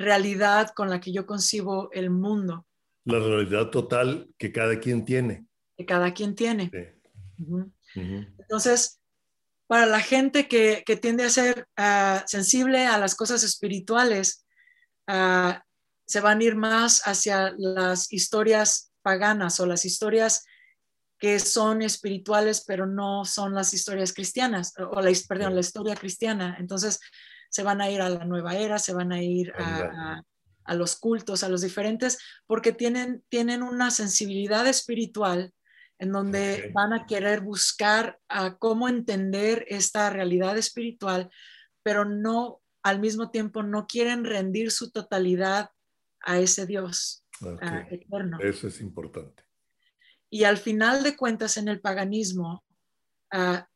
realidad 0.00 0.70
con 0.74 0.90
la 0.90 1.00
que 1.00 1.12
yo 1.12 1.26
concibo 1.26 1.90
el 1.92 2.10
mundo. 2.10 2.66
La 3.04 3.18
realidad 3.18 3.70
total 3.70 4.28
que 4.38 4.52
cada 4.52 4.80
quien 4.80 5.04
tiene. 5.04 5.46
Que 5.76 5.84
cada 5.86 6.12
quien 6.12 6.34
tiene. 6.34 6.70
Entonces, 7.94 9.00
para 9.66 9.86
la 9.86 10.00
gente 10.00 10.48
que, 10.48 10.82
tiende 11.00 11.24
a 11.24 11.30
ser 11.30 11.66
ah, 11.76 12.24
sensible 12.26 12.86
a 12.86 12.98
las 12.98 13.14
cosas 13.14 13.42
espirituales, 13.42 14.44
ah, 15.06 15.62
se 16.06 16.20
van 16.20 16.40
a 16.40 16.44
ir 16.44 16.56
más 16.56 17.02
hacia 17.06 17.54
las 17.56 18.12
historias 18.12 18.92
paganas 19.02 19.60
o 19.60 19.66
las 19.66 19.84
historias 19.84 20.44
que 21.20 21.38
son 21.38 21.82
espirituales, 21.82 22.64
pero 22.66 22.86
no 22.86 23.24
son 23.24 23.54
las 23.54 23.74
historias 23.74 24.12
cristianas, 24.12 24.72
o 24.90 25.00
la, 25.00 25.12
perdón, 25.28 25.54
la 25.54 25.60
historia 25.60 25.94
cristiana. 25.94 26.56
Entonces, 26.58 26.98
se 27.50 27.62
van 27.62 27.80
a 27.80 27.90
ir 27.90 28.00
a 28.00 28.08
la 28.08 28.24
nueva 28.24 28.56
era, 28.56 28.78
se 28.78 28.94
van 28.94 29.12
a 29.12 29.22
ir 29.22 29.52
a, 29.58 30.22
los 30.74 30.96
cultos, 30.96 31.42
a 31.42 31.48
los 31.48 31.62
diferentes, 31.62 32.18
porque 32.46 32.72
tienen, 32.72 33.24
tienen 33.28 33.62
una 33.62 33.90
sensibilidad 33.90 34.66
espiritual 34.68 35.52
en 35.98 36.12
donde 36.12 36.70
van 36.72 36.92
a 36.92 37.06
querer 37.06 37.40
buscar 37.40 38.18
a 38.28 38.56
cómo 38.56 38.88
entender 38.88 39.66
esta 39.68 40.08
realidad 40.08 40.56
espiritual, 40.56 41.28
pero 41.82 42.04
no, 42.04 42.62
al 42.82 43.00
mismo 43.00 43.30
tiempo, 43.30 43.62
no 43.62 43.86
quieren 43.86 44.24
rendir 44.24 44.70
su 44.70 44.90
totalidad 44.90 45.70
a 46.20 46.38
ese 46.38 46.66
Dios 46.66 47.24
eterno. 47.90 48.38
Eso 48.40 48.68
es 48.68 48.80
importante. 48.80 49.42
Y 50.30 50.44
al 50.44 50.56
final 50.56 51.02
de 51.02 51.16
cuentas, 51.16 51.56
en 51.56 51.68
el 51.68 51.80
paganismo, 51.80 52.64
ah, 53.32 53.68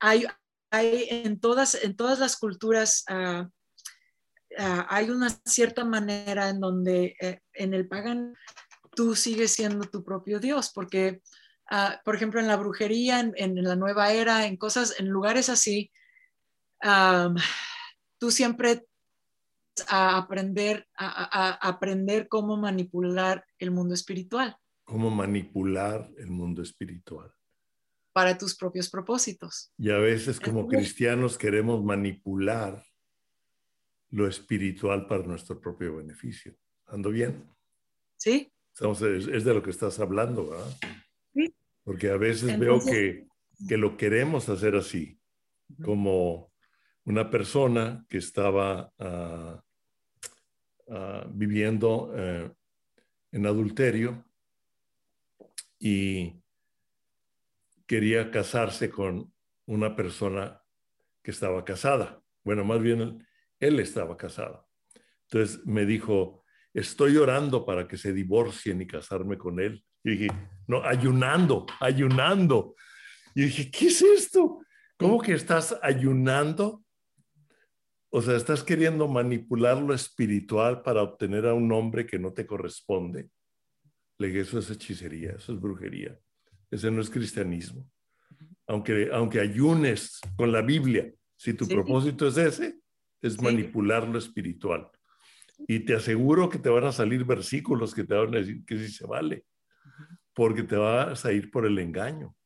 hay, 0.00 0.26
hay, 0.70 1.06
en, 1.10 1.40
todas, 1.40 1.74
en 1.82 1.96
todas 1.96 2.18
las 2.18 2.36
culturas, 2.36 3.04
ah, 3.08 3.48
ah, 4.58 4.86
hay 4.88 5.10
una 5.10 5.30
cierta 5.44 5.84
manera 5.84 6.48
en 6.48 6.60
donde 6.60 7.16
eh, 7.20 7.40
en 7.54 7.74
el 7.74 7.88
pagan 7.88 8.34
tú 8.94 9.14
sigues 9.14 9.52
siendo 9.52 9.88
tu 9.88 10.04
propio 10.04 10.40
Dios, 10.40 10.72
porque, 10.74 11.22
por 12.04 12.16
ejemplo, 12.16 12.40
en 12.40 12.48
la 12.48 12.56
brujería, 12.56 13.20
en, 13.20 13.62
la 13.62 13.76
nueva 13.76 14.12
era, 14.12 14.46
en 14.46 14.56
cosas, 14.56 14.98
en 14.98 15.08
lugares 15.08 15.48
así, 15.48 15.92
tú 18.18 18.30
siempre 18.32 18.86
a 19.86 20.16
aprender, 20.16 20.88
a, 20.96 21.52
aprender 21.68 22.26
cómo 22.26 22.56
manipular 22.56 23.44
el 23.60 23.70
mundo 23.70 23.94
espiritual 23.94 24.58
cómo 24.88 25.10
manipular 25.10 26.10
el 26.16 26.30
mundo 26.30 26.62
espiritual. 26.62 27.30
Para 28.12 28.36
tus 28.36 28.56
propios 28.56 28.90
propósitos. 28.90 29.72
Y 29.78 29.90
a 29.90 29.98
veces 29.98 30.40
como 30.40 30.66
cristianos 30.66 31.38
queremos 31.38 31.84
manipular 31.84 32.82
lo 34.10 34.26
espiritual 34.26 35.06
para 35.06 35.24
nuestro 35.24 35.60
propio 35.60 35.96
beneficio. 35.96 36.56
¿Ando 36.86 37.10
bien? 37.10 37.44
Sí. 38.16 38.50
es, 38.80 39.44
de 39.44 39.54
lo 39.54 39.62
que 39.62 39.70
estás 39.70 40.00
hablando, 40.00 40.50
¿verdad? 40.50 40.76
Sí. 41.34 41.54
Porque 41.84 42.10
a 42.10 42.16
veces 42.16 42.58
veo 42.58 42.80
que, 42.80 43.26
que, 43.68 43.76
lo 43.76 43.96
queremos 43.96 44.48
hacer 44.48 44.74
así, 44.76 45.18
como 45.82 46.50
una 47.04 47.30
persona 47.30 48.04
que 48.08 48.18
estaba 48.18 48.92
ah, 48.98 49.62
ah, 50.90 51.26
viviendo 51.30 52.12
eh, 52.16 52.50
en 53.32 53.46
adulterio 53.46 54.24
y 55.78 56.34
quería 57.88 58.30
casarse 58.30 58.90
con 58.90 59.32
una 59.66 59.96
persona 59.96 60.62
que 61.22 61.30
estaba 61.32 61.64
casada. 61.64 62.22
Bueno, 62.44 62.64
más 62.64 62.80
bien 62.80 63.26
él, 63.58 63.80
estaba 63.80 64.16
casado. 64.16 64.68
Entonces 65.22 65.66
me 65.66 65.86
dijo, 65.86 66.44
estoy 66.74 67.16
orando 67.16 67.64
para 67.64 67.88
que 67.88 67.96
se 67.96 68.12
divorcien 68.12 68.80
y 68.82 68.86
casarme 68.86 69.36
con 69.36 69.58
él. 69.58 69.82
Y 70.04 70.10
dije, 70.10 70.28
no, 70.66 70.82
ayunando, 70.84 71.66
ayunando. 71.80 72.76
Y 73.34 73.42
dije, 73.44 73.70
¿qué 73.70 73.86
es 73.86 74.02
esto? 74.02 74.60
¿Cómo 74.98 75.20
que 75.20 75.32
estás 75.32 75.78
ayunando? 75.82 76.84
O 78.10 78.20
sea, 78.20 78.36
estás 78.36 78.62
queriendo 78.62 79.08
manipular 79.08 79.78
lo 79.78 79.94
espiritual 79.94 80.82
para 80.82 81.02
obtener 81.02 81.46
a 81.46 81.54
un 81.54 81.72
hombre 81.72 82.06
que 82.06 82.18
no 82.18 82.32
te 82.32 82.46
corresponde. 82.46 83.30
Le 84.18 84.28
dije, 84.28 84.40
eso 84.40 84.58
es 84.58 84.70
hechicería, 84.70 85.32
eso 85.32 85.52
es 85.52 85.60
brujería. 85.60 86.18
Ese 86.70 86.90
no 86.90 87.00
es 87.00 87.10
cristianismo. 87.10 87.88
Aunque, 88.66 89.10
aunque 89.12 89.40
ayunes 89.40 90.20
con 90.36 90.52
la 90.52 90.60
Biblia, 90.60 91.10
si 91.36 91.54
tu 91.54 91.66
propósito 91.66 92.26
es 92.26 92.36
ese, 92.36 92.80
es 93.22 93.40
manipular 93.40 94.06
lo 94.06 94.18
espiritual. 94.18 94.90
Y 95.66 95.80
te 95.80 95.94
aseguro 95.94 96.48
que 96.48 96.58
te 96.58 96.68
van 96.68 96.84
a 96.84 96.92
salir 96.92 97.24
versículos 97.24 97.94
que 97.94 98.04
te 98.04 98.14
van 98.14 98.34
a 98.34 98.38
decir 98.38 98.64
que 98.64 98.78
sí 98.78 98.88
se 98.92 99.06
vale, 99.06 99.44
porque 100.34 100.62
te 100.62 100.76
vas 100.76 101.24
a 101.24 101.32
ir 101.32 101.50
por 101.50 101.66
el 101.66 101.78
engaño. 101.78 102.36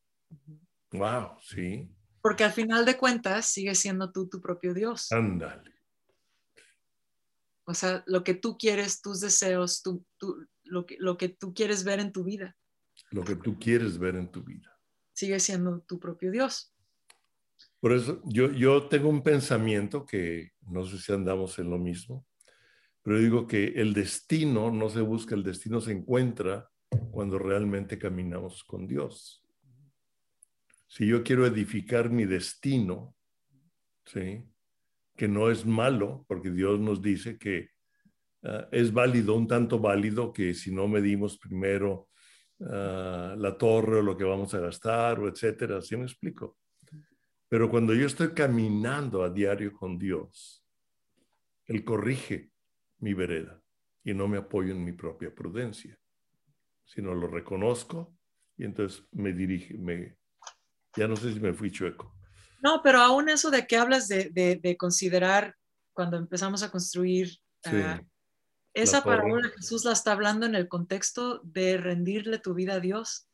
Wow, 0.93 1.37
sí. 1.41 1.91
Porque 2.21 2.45
al 2.45 2.53
final 2.53 2.85
de 2.87 2.97
cuentas 2.97 3.47
sigues 3.47 3.79
siendo 3.79 4.13
tú 4.13 4.29
tu 4.29 4.41
propio 4.41 4.73
Dios. 4.73 5.11
Ándale. 5.11 5.73
O 7.65 7.75
sea, 7.75 8.03
lo 8.07 8.25
que 8.25 8.35
tú 8.35 8.57
quieres, 8.57 9.03
tus 9.03 9.21
deseos, 9.21 9.83
tu, 9.83 10.05
tu, 10.19 10.47
lo 10.65 10.87
que, 10.87 10.97
lo 10.99 11.17
que 11.17 11.29
tú 11.29 11.53
quieres 11.55 11.85
ver 11.85 12.01
en 12.01 12.13
tu 12.13 12.25
vida. 12.25 12.57
Lo 13.13 13.25
que 13.25 13.37
tú 13.37 13.59
quieres 13.59 13.99
ver 13.99 14.17
en 14.17 14.31
tu 14.31 14.43
vida. 14.43 14.79
Sigue 15.13 15.39
siendo 15.39 15.81
tu 15.81 16.01
propio 16.01 16.31
Dios. 16.31 16.75
Por 17.79 17.93
eso 17.93 18.23
yo, 18.25 18.53
yo 18.53 18.89
tengo 18.89 19.09
un 19.09 19.23
pensamiento 19.23 20.05
que 20.07 20.53
no 20.63 20.85
sé 20.85 20.99
si 20.99 21.13
andamos 21.13 21.59
en 21.59 21.71
lo 21.71 21.79
mismo, 21.79 22.27
pero 23.03 23.19
digo 23.19 23.47
que 23.47 23.67
el 23.77 23.93
destino 23.93 24.71
no 24.71 24.89
se 24.89 25.01
busca, 25.01 25.35
el 25.35 25.43
destino 25.43 25.81
se 25.81 25.93
encuentra 25.93 26.71
cuando 27.11 27.39
realmente 27.39 27.99
caminamos 27.99 28.65
con 28.65 28.87
Dios. 28.87 29.45
Si 30.87 31.07
yo 31.07 31.23
quiero 31.23 31.47
edificar 31.47 32.11
mi 32.11 32.25
destino, 32.25 33.17
¿sí? 34.05 34.45
Que 35.17 35.27
no 35.27 35.51
es 35.51 35.67
malo, 35.67 36.25
porque 36.29 36.51
Dios 36.51 36.79
nos 36.79 37.03
dice 37.03 37.39
que 37.39 37.71
ah, 38.45 38.69
es 38.73 38.93
válido, 38.93 39.35
un 39.35 39.49
tanto 39.49 39.79
válido, 39.79 40.33
que 40.33 40.55
si 40.55 40.73
no 40.73 40.87
medimos 40.87 41.39
primero 41.39 42.09
ah, 42.71 43.35
la 43.37 43.57
torre 43.57 43.99
o 43.99 44.03
lo 44.03 44.17
que 44.17 44.25
vamos 44.25 44.53
a 44.55 44.61
gastar, 44.61 45.21
o 45.21 45.29
etcétera, 45.29 45.81
¿sí 45.81 45.97
me 45.97 46.05
explico? 46.05 46.59
Pero 47.49 47.69
cuando 47.69 47.95
yo 47.95 48.07
estoy 48.07 48.33
caminando 48.33 49.23
a 49.23 49.31
diario 49.31 49.73
con 49.73 49.99
Dios, 49.99 50.65
Él 51.67 51.85
corrige 51.85 52.51
mi 52.99 53.15
vereda 53.15 53.63
y 54.05 54.15
no 54.15 54.27
me 54.29 54.39
apoyo 54.39 54.73
en 54.73 54.85
mi 54.85 54.93
propia 54.93 55.35
prudencia, 55.35 55.99
sino 56.85 57.15
lo 57.15 57.27
reconozco 57.27 58.17
y 58.57 58.65
entonces 58.65 59.07
me 59.13 59.33
dirige, 59.33 59.77
me, 59.77 60.17
ya 60.97 61.09
no 61.09 61.17
sé 61.17 61.33
si 61.33 61.41
me 61.41 61.53
fui 61.53 61.71
chueco. 61.71 62.15
No, 62.63 62.81
pero 62.83 63.01
aún 63.01 63.29
eso 63.29 63.51
de 63.51 63.67
que 63.67 63.77
hablas 63.77 64.09
de, 64.09 64.31
de, 64.31 64.77
considerar 64.77 65.57
cuando 65.93 66.17
empezamos 66.17 66.63
a 66.63 66.71
construir 66.71 67.39
ah, 67.65 68.01
esa 68.75 69.05
parábola, 69.05 69.51
Jesús 69.57 69.85
la 69.85 69.93
está 69.93 70.13
hablando 70.13 70.47
en 70.47 70.55
el 70.55 70.69
contexto 70.69 71.41
de 71.45 71.77
rendirle 71.77 72.39
tu 72.39 72.55
vida 72.55 72.75
a 72.75 72.81
Dios. 72.81 73.29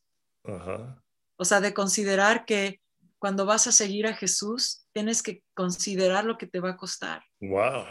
Ajá. 0.44 1.02
O 1.36 1.44
sea, 1.44 1.60
de 1.60 1.72
considerar 1.72 2.44
que 2.44 2.80
cuando 3.18 3.46
vas 3.46 3.66
a 3.66 3.72
seguir 3.72 4.06
a 4.06 4.14
Jesús, 4.14 4.86
tienes 4.92 5.22
que 5.22 5.42
considerar 5.54 6.24
lo 6.24 6.38
que 6.38 6.46
te 6.46 6.60
va 6.60 6.70
a 6.70 6.76
costar. 6.76 7.22
Wow. 7.40 7.84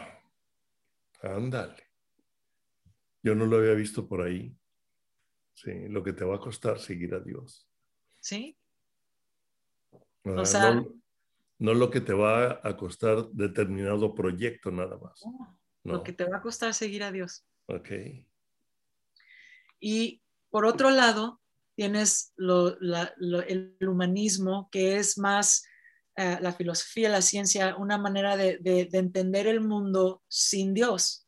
Ándale. 1.22 1.84
Yo 3.24 3.36
no 3.36 3.46
lo 3.46 3.58
había 3.58 3.74
visto 3.74 4.08
por 4.08 4.22
ahí. 4.22 4.56
Sí, 5.54 5.88
lo 5.90 6.04
que 6.04 6.14
te 6.14 6.24
va 6.24 6.36
a 6.36 6.40
costar 6.40 6.80
seguir 6.80 7.14
a 7.16 7.20
Dios. 7.20 7.68
Sí. 8.22 8.58
o 10.24 10.46
sea, 10.46 10.84
no, 11.60 11.74
lo 11.74 11.90
que 11.90 12.02
te 12.02 12.14
va 12.14 12.60
a 12.64 12.78
costar 12.78 13.30
determinado 13.32 14.14
proyecto 14.14 14.70
nada 14.70 14.98
más. 14.98 15.24
Lo 15.88 16.04
que 16.04 16.14
te 16.14 16.26
va 16.26 16.38
a 16.38 16.42
costar 16.42 16.74
seguir 16.74 17.04
a 17.04 17.12
Dios. 17.12 17.46
Ok. 17.68 17.90
Y 19.80 20.22
por 20.50 20.66
otro 20.66 20.90
lado, 20.90 21.40
tienes 21.76 22.34
el 22.38 23.78
humanismo, 23.82 24.70
que 24.72 24.98
es 24.98 25.18
más 25.18 25.66
eh, 26.16 26.38
la 26.42 26.52
filosofía, 26.52 27.10
la 27.10 27.22
ciencia, 27.22 27.76
una 27.78 27.98
manera 27.98 28.36
de, 28.36 28.60
entender 28.92 29.48
el 29.48 29.62
mundo 29.62 30.24
sin 30.28 30.74
Dios. 30.74 31.28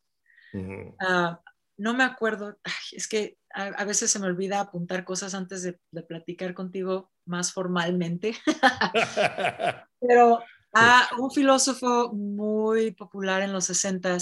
Ah, 1.00 1.40
no 1.78 1.94
me 1.94 2.04
acuerdo, 2.04 2.58
es 2.92 3.08
que 3.08 3.38
a, 3.54 3.84
veces 3.86 4.12
se 4.12 4.20
me 4.20 4.26
olvida 4.26 4.60
apuntar 4.60 5.06
cosas 5.06 5.34
antes 5.36 5.64
de, 5.64 5.80
platicar 6.02 6.54
contigo 6.54 7.12
más 7.26 7.54
formalmente, 7.54 8.34
pero 10.00 10.40
a 10.74 11.10
un 11.20 11.32
filósofo 11.32 12.12
muy 12.14 12.92
popular 12.92 13.42
en 13.42 13.54
los 13.54 13.66
60 13.66 14.18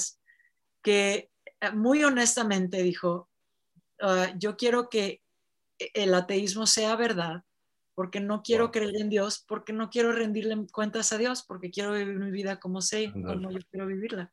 que 0.88 1.30
eh, 1.60 1.72
muy 1.74 2.02
honestamente 2.06 2.82
dijo, 2.82 3.30
ah, 4.00 4.32
yo 4.38 4.56
quiero 4.56 4.88
que 4.88 5.22
el 5.78 6.14
ateísmo 6.14 6.66
sea 6.66 6.96
verdad, 6.96 7.44
porque 7.94 8.22
no 8.22 8.42
quiero 8.42 8.72
creer 8.72 8.96
en 8.96 9.10
Dios, 9.10 9.44
porque 9.46 9.74
no 9.74 9.90
quiero 9.90 10.14
rendirle 10.14 10.56
cuentas 10.72 11.12
a 11.12 11.18
Dios, 11.18 11.44
porque 11.46 11.72
quiero 11.72 11.92
vivir 11.92 12.16
mi 12.16 12.32
vida 12.32 12.62
como 12.62 12.82
sé, 12.82 13.12
como 13.12 13.52
yo 13.52 13.60
quiero 13.70 13.86
vivirla. 13.86 14.32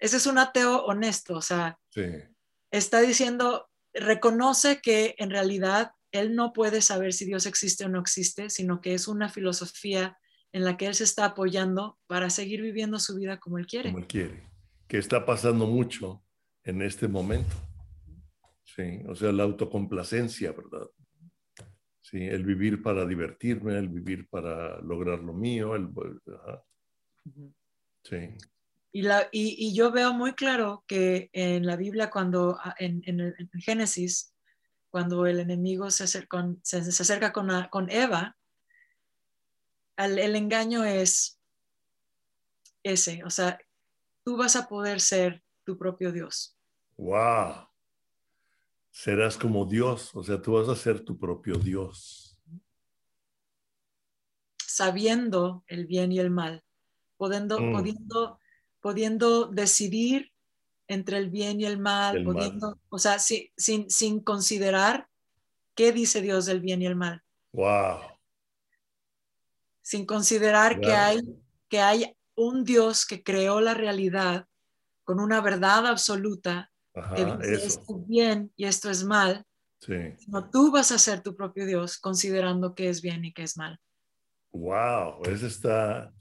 Ese 0.00 0.16
es 0.16 0.26
un 0.26 0.38
ateo 0.38 0.84
honesto, 0.84 1.36
o 1.36 1.42
sea, 1.42 1.78
está 2.72 3.00
diciendo, 3.00 3.70
reconoce 3.94 4.80
que 4.80 5.14
en 5.18 5.30
realidad 5.30 5.92
él 6.10 6.34
no 6.34 6.52
puede 6.52 6.82
saber 6.82 7.12
si 7.12 7.24
Dios 7.24 7.46
existe 7.46 7.84
o 7.84 7.88
no 7.88 8.00
existe, 8.00 8.50
sino 8.50 8.80
que 8.80 8.94
es 8.94 9.06
una 9.06 9.28
filosofía 9.28 10.18
en 10.50 10.64
la 10.64 10.76
que 10.76 10.86
él 10.86 10.96
se 10.96 11.04
está 11.04 11.26
apoyando 11.26 12.00
para 12.08 12.30
seguir 12.30 12.62
viviendo 12.62 12.98
su 12.98 13.14
vida 13.14 13.38
como 13.38 13.58
él 13.58 13.66
quiere. 13.66 13.90
Como 13.90 14.00
él 14.00 14.08
quiere, 14.08 14.51
que 14.86 14.98
está 14.98 15.24
pasando 15.24 15.66
mucho 15.66 16.22
en 16.64 16.82
este 16.82 17.08
momento. 17.08 17.54
Sí, 18.64 19.02
o 19.08 19.14
sea, 19.14 19.32
la 19.32 19.42
autocomplacencia, 19.42 20.52
¿verdad? 20.52 20.88
Sí, 22.00 22.24
el 22.24 22.44
vivir 22.44 22.82
para 22.82 23.06
divertirme, 23.06 23.78
el 23.78 23.88
vivir 23.88 24.28
para 24.28 24.80
lograr 24.80 25.20
lo 25.20 25.32
mío, 25.32 25.74
el... 25.74 25.90
Sí. 28.04 28.36
Y, 28.92 29.02
la, 29.02 29.28
y, 29.30 29.74
yo 29.74 29.90
veo 29.90 30.12
muy 30.12 30.34
claro 30.34 30.84
que 30.86 31.30
en 31.32 31.64
la 31.64 31.76
Biblia, 31.76 32.10
cuando 32.10 32.58
ah, 32.60 32.74
en, 32.78 33.02
en, 33.06 33.48
Génesis, 33.60 34.34
cuando 34.90 35.26
el 35.26 35.40
enemigo 35.40 35.90
se 35.90 36.04
acerca, 36.04 36.46
se, 36.62 36.78
acerca 36.78 37.32
con, 37.32 37.48
con, 37.70 37.90
Eva, 37.90 38.36
el 39.96 40.36
engaño 40.36 40.84
es 40.84 41.40
ese, 42.82 43.22
o 43.24 43.30
sea, 43.30 43.58
tú 44.24 44.36
vas 44.36 44.56
a 44.56 44.68
poder 44.68 45.00
ser 45.00 45.42
tu 45.64 45.76
propio 45.78 46.12
Dios. 46.12 46.56
¡Wow! 46.96 47.72
serás 48.92 49.38
como 49.38 49.64
Dios, 49.64 50.14
o 50.14 50.22
sea, 50.22 50.40
tú 50.40 50.52
vas 50.52 50.68
a 50.68 50.76
ser 50.76 51.00
tu 51.00 51.18
propio 51.18 51.56
Dios. 51.56 52.36
Sabiendo 54.58 55.64
el 55.66 55.86
bien 55.86 56.12
y 56.12 56.18
el 56.18 56.30
mal, 56.30 56.62
pudiendo, 57.16 57.58
mm. 57.58 58.38
pudiendo, 58.80 59.46
decidir 59.48 60.32
entre 60.86 61.16
el 61.16 61.30
bien 61.30 61.60
y 61.60 61.64
el 61.64 61.78
mal, 61.78 62.24
o 62.90 62.98
sea, 62.98 63.18
sin, 63.18 63.90
sin 63.90 64.20
considerar 64.20 65.08
qué 65.74 65.92
dice 65.92 66.20
Dios 66.20 66.46
del 66.46 66.60
bien 66.60 66.82
y 66.82 66.86
el 66.86 66.96
mal. 66.96 67.22
Wow. 67.52 68.00
Sin 69.80 70.04
considerar 70.04 70.80
que 70.80 70.92
hay 70.92 71.20
que 71.68 71.80
hay 71.80 72.14
un 72.46 72.64
Dios 72.64 73.06
que 73.06 73.22
creó 73.22 73.60
la 73.60 73.74
realidad 73.74 74.46
con 75.04 75.20
una 75.20 75.40
verdad 75.40 75.86
absoluta 75.86 76.72
esto 77.42 77.82
es 77.96 78.06
bien 78.06 78.52
y 78.56 78.64
esto 78.64 78.90
es 78.90 79.04
mal. 79.04 79.44
No, 80.28 80.48
tú 80.48 80.70
vas 80.70 80.92
a 80.92 80.98
ser 80.98 81.22
tu 81.22 81.34
propio 81.34 81.66
Dios 81.66 81.98
considerando 81.98 82.74
qué 82.74 82.88
es 82.88 83.02
bien 83.02 83.24
y 83.24 83.32
qué 83.32 83.42
es 83.42 83.56
mal. 83.56 83.78
Wow, 84.52 85.22
esa 85.24 85.46
está, 85.46 86.12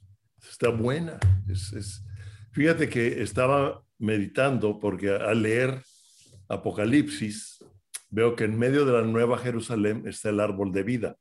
está 0.42 0.70
buena. 0.70 1.20
Es, 1.48 2.04
fíjate 2.52 2.90
que 2.90 3.22
estaba 3.22 3.84
meditando 4.00 4.80
porque 4.80 5.12
al 5.12 5.44
leer 5.44 5.84
Apocalipsis 6.48 7.64
veo 8.10 8.36
que 8.36 8.46
en 8.46 8.58
medio 8.58 8.86
de 8.86 8.94
la 8.94 9.04
Nueva 9.04 9.38
Jerusalén 9.38 10.08
está 10.08 10.30
el 10.30 10.40
árbol 10.40 10.72
de 10.72 10.84
vida. 10.84 11.18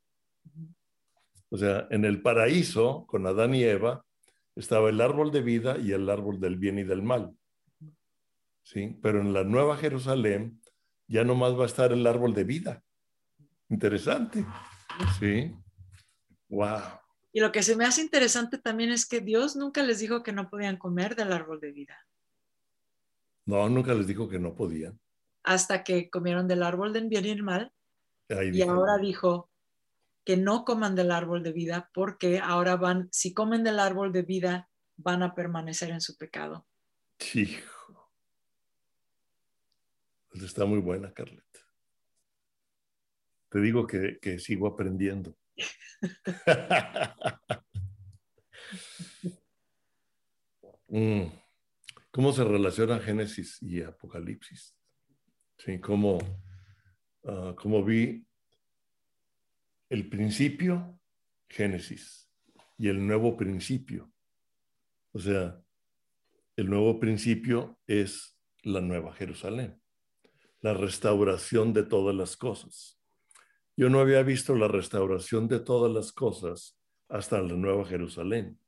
O 1.50 1.58
sea, 1.58 1.88
en 1.90 2.04
el 2.04 2.22
paraíso 2.22 3.04
con 3.06 3.26
Adán 3.26 3.54
y 3.54 3.64
Eva 3.64 4.04
estaba 4.60 4.90
el 4.90 5.00
árbol 5.00 5.32
de 5.32 5.40
vida 5.40 5.78
y 5.78 5.92
el 5.92 6.08
árbol 6.08 6.38
del 6.38 6.56
bien 6.56 6.78
y 6.78 6.84
del 6.84 7.02
mal. 7.02 7.34
¿sí? 8.62 8.98
Pero 9.02 9.20
en 9.20 9.32
la 9.32 9.42
Nueva 9.42 9.76
Jerusalén 9.76 10.60
ya 11.08 11.24
no 11.24 11.34
más 11.34 11.58
va 11.58 11.64
a 11.64 11.66
estar 11.66 11.92
el 11.92 12.06
árbol 12.06 12.34
de 12.34 12.44
vida. 12.44 12.84
Interesante, 13.68 14.44
¿sí? 15.18 15.52
Wow. 16.48 16.80
Y 17.32 17.40
lo 17.40 17.52
que 17.52 17.62
se 17.62 17.76
me 17.76 17.84
hace 17.84 18.02
interesante 18.02 18.58
también 18.58 18.90
es 18.90 19.06
que 19.06 19.20
Dios 19.20 19.56
nunca 19.56 19.82
les 19.82 19.98
dijo 19.98 20.22
que 20.22 20.32
no 20.32 20.48
podían 20.50 20.76
comer 20.76 21.16
del 21.16 21.32
árbol 21.32 21.60
de 21.60 21.72
vida. 21.72 22.06
No, 23.46 23.68
nunca 23.68 23.94
les 23.94 24.06
dijo 24.06 24.28
que 24.28 24.38
no 24.38 24.54
podían. 24.54 25.00
Hasta 25.42 25.82
que 25.82 26.10
comieron 26.10 26.46
del 26.46 26.62
árbol 26.62 26.92
del 26.92 27.08
bien 27.08 27.24
y 27.24 27.30
el 27.30 27.42
mal. 27.42 27.72
y 28.28 28.62
ahora 28.62 28.98
dijo 28.98 29.49
que 30.24 30.36
no 30.36 30.64
coman 30.64 30.94
del 30.94 31.10
árbol 31.10 31.42
de 31.42 31.52
vida 31.52 31.90
porque 31.94 32.38
ahora 32.38 32.76
van, 32.76 33.08
si 33.12 33.34
comen 33.34 33.64
del 33.64 33.78
árbol 33.78 34.12
de 34.12 34.22
vida, 34.22 34.68
van 34.96 35.22
a 35.22 35.34
permanecer 35.34 35.90
en 35.90 36.00
su 36.00 36.16
pecado. 36.16 36.66
Hijo. 37.34 38.10
Está 40.32 40.64
muy 40.64 40.78
buena, 40.78 41.12
Carlet. 41.12 41.44
Te 43.48 43.60
digo 43.60 43.86
que, 43.86 44.38
sigo 44.38 44.66
aprendiendo. 44.66 45.36
Mm. 50.92 51.30
¿Cómo 52.10 52.32
se 52.32 52.42
relaciona 52.42 52.98
Génesis 52.98 53.62
y 53.62 53.80
Apocalipsis? 53.80 54.74
Sí, 55.56 55.78
¿cómo, 55.78 56.18
ah, 57.24 57.54
cómo 57.56 57.84
vi 57.84 58.26
el 59.90 60.08
principio, 60.08 60.98
Génesis, 61.48 62.30
y 62.78 62.88
el 62.88 63.06
nuevo 63.06 63.36
principio. 63.36 64.10
O 65.12 65.18
sea, 65.18 65.60
el 66.56 66.70
nuevo 66.70 66.98
principio 66.98 67.78
es 67.86 68.38
la 68.62 68.80
nueva 68.80 69.12
Jerusalén 69.12 69.80
la 70.60 70.74
restauración 70.74 71.72
de 71.72 71.82
todas 71.82 72.14
las 72.14 72.36
cosas. 72.36 72.98
Yo 73.76 73.88
no 73.88 74.00
había 74.00 74.22
visto 74.22 74.54
la 74.54 74.68
restauración 74.68 75.48
de 75.48 75.60
todas 75.60 75.92
las 75.92 76.12
cosas 76.12 76.78
hasta 77.08 77.40
la 77.40 77.54
Nueva 77.54 77.84
Jerusalén. 77.86 78.58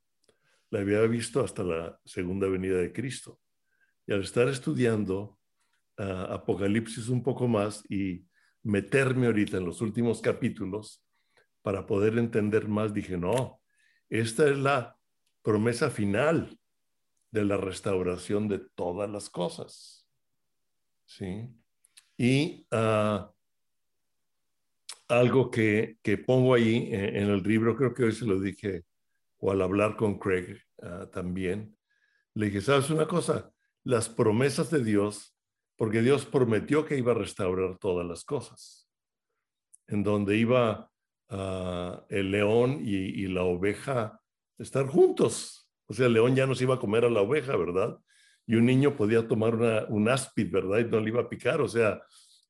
La 0.70 0.80
había 0.80 1.02
visto 1.02 1.44
hasta 1.44 1.62
la 1.62 2.00
segunda 2.04 2.48
venida 2.48 2.78
de 2.78 2.92
Cristo. 2.92 3.38
Y 4.06 4.12
al 4.12 4.22
estar 4.22 4.48
estudiando 4.48 5.38
ah, 5.98 6.28
Apocalipsis 6.30 7.08
un 7.08 7.22
poco 7.22 7.46
más 7.46 7.84
y 7.90 8.24
meterme 8.62 9.26
ahorita 9.26 9.58
en 9.58 9.66
los 9.66 9.80
últimos 9.80 10.22
capítulos 10.22 11.04
para 11.62 11.86
poder 11.86 12.18
entender 12.18 12.68
más, 12.68 12.92
dije, 12.92 13.16
no, 13.16 13.60
esta 14.10 14.48
es 14.48 14.58
la 14.58 14.98
promesa 15.42 15.90
final 15.90 16.58
de 17.30 17.44
la 17.44 17.56
restauración 17.56 18.48
de 18.48 18.58
todas 18.58 19.08
las 19.10 19.30
cosas. 19.30 20.06
¿Sí? 21.06 21.48
Y 22.16 22.66
ah, 22.70 23.32
algo 25.08 25.50
que, 25.50 25.98
pongo 26.26 26.54
ahí 26.54 26.88
en, 26.92 27.30
el 27.30 27.42
libro, 27.42 27.76
creo 27.76 27.94
que 27.94 28.04
hoy 28.04 28.12
se 28.12 28.26
lo 28.26 28.38
dije, 28.38 28.84
o 29.38 29.50
al 29.50 29.62
hablar 29.62 29.96
con 29.96 30.18
Craig 30.18 30.58
ah, 30.82 31.08
también, 31.12 31.76
le 32.34 32.46
dije, 32.46 32.60
¿sabes 32.60 32.90
una 32.90 33.06
cosa? 33.06 33.50
Las 33.82 34.08
promesas 34.08 34.70
de 34.70 34.84
Dios, 34.84 35.36
porque 35.76 36.02
Dios 36.02 36.26
prometió 36.26 36.84
que 36.84 36.96
iba 36.96 37.12
a 37.12 37.16
restaurar 37.16 37.78
todas 37.78 38.06
las 38.06 38.24
cosas, 38.24 38.88
en 39.88 40.02
donde 40.02 40.36
iba 40.36 40.91
ah, 41.32 42.04
el 42.08 42.30
león 42.30 42.80
y, 42.82 43.26
la 43.26 43.42
oveja 43.42 44.20
estar 44.58 44.86
juntos. 44.86 45.68
O 45.86 45.94
sea, 45.94 46.06
el 46.06 46.12
león 46.12 46.36
ya 46.36 46.46
no 46.46 46.54
se 46.54 46.64
iba 46.64 46.76
a 46.76 46.80
comer 46.80 47.04
a 47.04 47.10
la 47.10 47.22
oveja, 47.22 47.56
¿verdad? 47.56 47.98
Y 48.46 48.54
un 48.54 48.66
niño 48.66 48.96
podía 48.96 49.26
tomar 49.26 49.86
un 49.88 50.08
áspid, 50.08 50.50
¿verdad? 50.50 50.78
Y 50.78 50.84
no 50.84 51.00
le 51.00 51.08
iba 51.08 51.22
a 51.22 51.28
picar. 51.28 51.60
O 51.60 51.68
sea, 51.68 52.00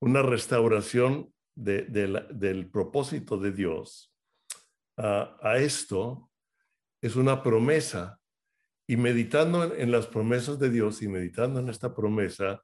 una 0.01 0.23
restauración 0.23 1.33
del 1.55 2.71
propósito 2.71 3.39
de 3.39 3.53
Dios 3.53 4.13
a, 4.97 5.57
esto 5.59 6.31
es 7.01 7.17
una 7.17 7.43
promesa. 7.43 8.19
Y 8.87 8.97
meditando 8.97 9.75
en, 9.75 9.91
las 9.91 10.07
promesas 10.07 10.59
de 10.59 10.71
Dios 10.71 11.03
y 11.03 11.09
meditando 11.09 11.61
en 11.61 11.69
esta 11.69 11.95
promesa, 11.95 12.63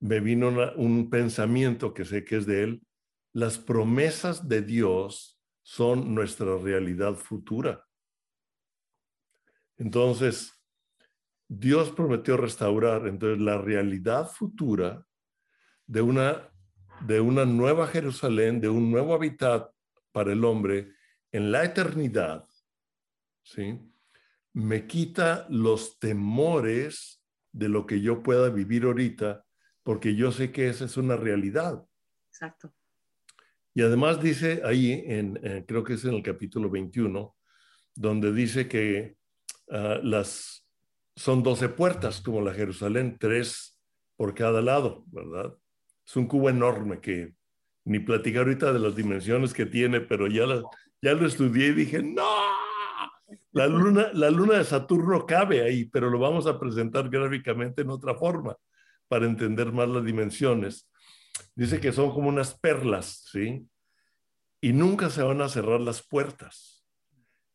me 0.00 0.20
vino 0.20 0.48
un 0.76 1.10
pensamiento 1.10 1.92
que 1.92 2.04
sé 2.04 2.24
que 2.24 2.36
es 2.36 2.46
de 2.46 2.62
Él. 2.62 2.82
Las 3.32 3.58
promesas 3.58 4.48
de 4.48 4.62
Dios 4.62 5.40
son 5.62 6.14
nuestra 6.14 6.56
realidad 6.56 7.14
futura. 7.14 7.86
Entonces, 9.76 10.52
Dios 11.46 11.90
prometió 11.90 12.36
restaurar, 12.36 13.06
entonces 13.06 13.40
la 13.40 13.58
realidad 13.58 14.30
futura 14.30 15.06
de 15.86 16.02
una 16.02 16.50
de 17.00 17.20
una 17.20 17.44
nueva 17.44 17.86
Jerusalén, 17.86 18.60
de 18.60 18.68
un 18.68 18.90
nuevo 18.90 19.14
hábitat 19.14 19.70
para 20.12 20.32
el 20.32 20.44
hombre 20.44 20.94
en 21.30 21.52
la 21.52 21.64
eternidad, 21.64 22.46
¿sí? 23.42 23.78
me 24.52 24.86
quita 24.86 25.46
los 25.48 25.98
temores 25.98 27.22
de 27.52 27.68
lo 27.68 27.86
que 27.86 28.00
yo 28.00 28.22
pueda 28.22 28.48
vivir 28.48 28.84
ahorita, 28.84 29.44
porque 29.82 30.16
yo 30.16 30.32
sé 30.32 30.50
que 30.50 30.68
esa 30.68 30.84
es 30.84 30.96
una 30.96 31.16
realidad. 31.16 31.86
Exacto. 32.28 32.74
Y 33.78 33.82
además 33.82 34.20
dice 34.20 34.60
ahí, 34.64 35.04
en, 35.06 35.38
eh, 35.40 35.64
creo 35.64 35.84
que 35.84 35.92
es 35.92 36.04
en 36.04 36.14
el 36.14 36.22
capítulo 36.24 36.68
21, 36.68 37.36
donde 37.94 38.32
dice 38.32 38.66
que 38.66 39.14
ah, 39.70 40.00
las, 40.02 40.66
son 41.14 41.44
12 41.44 41.68
puertas, 41.68 42.20
como 42.20 42.40
la 42.40 42.52
Jerusalén, 42.52 43.18
tres 43.20 43.78
por 44.16 44.34
cada 44.34 44.60
lado, 44.62 45.04
¿verdad? 45.06 45.56
es 46.04 46.16
un 46.16 46.26
cubo 46.26 46.50
enorme 46.50 46.98
que 46.98 47.34
ni 47.84 48.00
platicar 48.00 48.42
ahorita 48.42 48.72
de 48.72 48.80
las 48.80 48.96
dimensiones 48.96 49.54
que 49.54 49.66
tiene, 49.66 50.00
pero 50.00 50.26
ya, 50.26 50.44
ya 51.00 51.12
lo 51.12 51.24
estudié 51.24 51.68
y 51.68 51.74
dije, 51.74 52.02
no, 52.02 52.26
la 53.52 53.68
luna, 53.68 54.10
la 54.12 54.28
luna 54.32 54.58
de 54.58 54.64
Saturno 54.64 55.24
cabe 55.24 55.62
ahí, 55.62 55.84
pero 55.84 56.10
lo 56.10 56.18
vamos 56.18 56.48
a 56.48 56.58
presentar 56.58 57.08
gráficamente 57.08 57.82
en 57.82 57.90
otra 57.90 58.16
forma 58.16 58.56
para 59.06 59.26
entender 59.26 59.70
más 59.72 59.88
las 59.88 60.04
dimensiones. 60.04 60.88
Dice 61.58 61.80
que 61.80 61.90
son 61.90 62.12
como 62.12 62.28
unas 62.28 62.56
perlas, 62.56 63.24
¿sí? 63.32 63.66
Y 64.60 64.72
nunca 64.72 65.10
se 65.10 65.24
van 65.24 65.40
a 65.40 65.48
cerrar 65.48 65.80
las 65.80 66.06
puertas. 66.06 66.86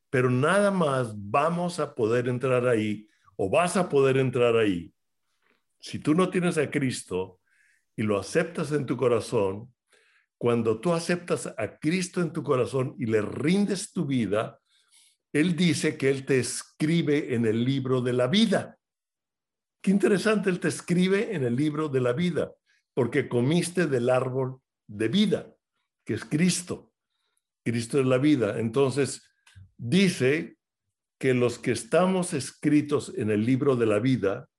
Pero 0.09 0.29
nada 0.29 0.71
más 0.71 1.13
vamos 1.15 1.79
a 1.79 1.95
poder 1.95 2.27
entrar 2.27 2.67
ahí 2.67 3.07
o 3.37 3.49
vas 3.49 3.77
a 3.77 3.87
poder 3.87 4.17
entrar 4.17 4.57
ahí. 4.57 4.93
Si 5.79 5.99
tú 5.99 6.13
no 6.13 6.29
tienes 6.29 6.57
a 6.57 6.69
Cristo, 6.69 7.39
y 7.95 8.03
lo 8.03 8.19
aceptas 8.19 8.73
en 8.73 8.85
tu 8.85 8.97
corazón, 8.97 9.73
cuando 10.37 10.81
tú 10.81 10.91
aceptas 10.91 11.47
a 11.57 11.79
Cristo 11.79 12.21
en 12.21 12.33
tu 12.33 12.43
corazón 12.43 12.97
y 12.99 13.05
le 13.05 13.21
rindes 13.21 13.93
tu 13.93 14.05
vida, 14.05 14.59
Él 15.31 15.55
dice 15.55 15.95
que 15.95 16.09
Él 16.09 16.25
te 16.25 16.39
escribe 16.39 17.33
en 17.35 17.45
el 17.45 17.63
libro 17.63 18.01
de 18.01 18.11
la 18.11 18.27
vida. 18.27 18.77
Qué 19.81 19.91
interesante, 19.91 20.49
Él 20.49 20.59
te 20.59 20.67
escribe 20.67 21.33
en 21.33 21.45
el 21.45 21.55
libro 21.55 21.87
de 21.87 22.01
la 22.01 22.11
vida, 22.11 22.51
porque 22.93 23.27
comiste 23.27 23.87
del 23.87 24.09
árbol 24.09 24.59
de 24.87 25.07
vida, 25.07 25.55
que 26.05 26.13
es 26.13 26.25
Cristo. 26.25 26.91
Cristo 27.65 27.99
es 27.99 28.05
la 28.05 28.17
vida. 28.17 28.59
Entonces, 28.59 29.23
dice 29.77 30.57
que 31.17 31.33
los 31.33 31.57
que 31.57 31.71
estamos 31.71 32.33
escritos 32.33 33.13
en 33.15 33.31
el 33.31 33.45
libro 33.45 33.75
de 33.75 33.85
la 33.85 33.99
vida, 33.99 34.49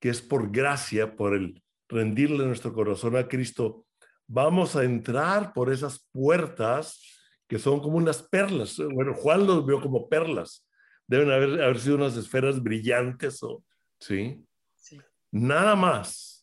que 0.00 0.10
es 0.10 0.20
por 0.20 0.50
gracia, 0.50 1.16
por 1.16 1.34
el 1.34 1.62
rendirle 1.88 2.44
nuestro 2.44 2.72
corazón 2.72 3.16
a 3.16 3.26
Cristo, 3.26 3.86
vamos 4.26 4.76
a 4.76 4.84
entrar 4.84 5.52
por 5.52 5.72
esas 5.72 6.06
puertas 6.12 7.00
que 7.48 7.58
son 7.58 7.80
como 7.80 7.96
unas 7.96 8.22
perlas. 8.22 8.76
Bueno, 8.76 9.14
Juan 9.14 9.46
los 9.46 9.64
vio 9.64 9.80
como 9.80 10.08
perlas. 10.08 10.66
Deben 11.06 11.30
haber, 11.30 11.62
haber 11.62 11.80
sido 11.80 11.96
unas 11.96 12.14
esferas 12.16 12.62
brillantes, 12.62 13.42
o, 13.42 13.64
¿sí? 13.98 14.44
¿sí? 14.76 15.00
Nada 15.30 15.74
más 15.74 16.37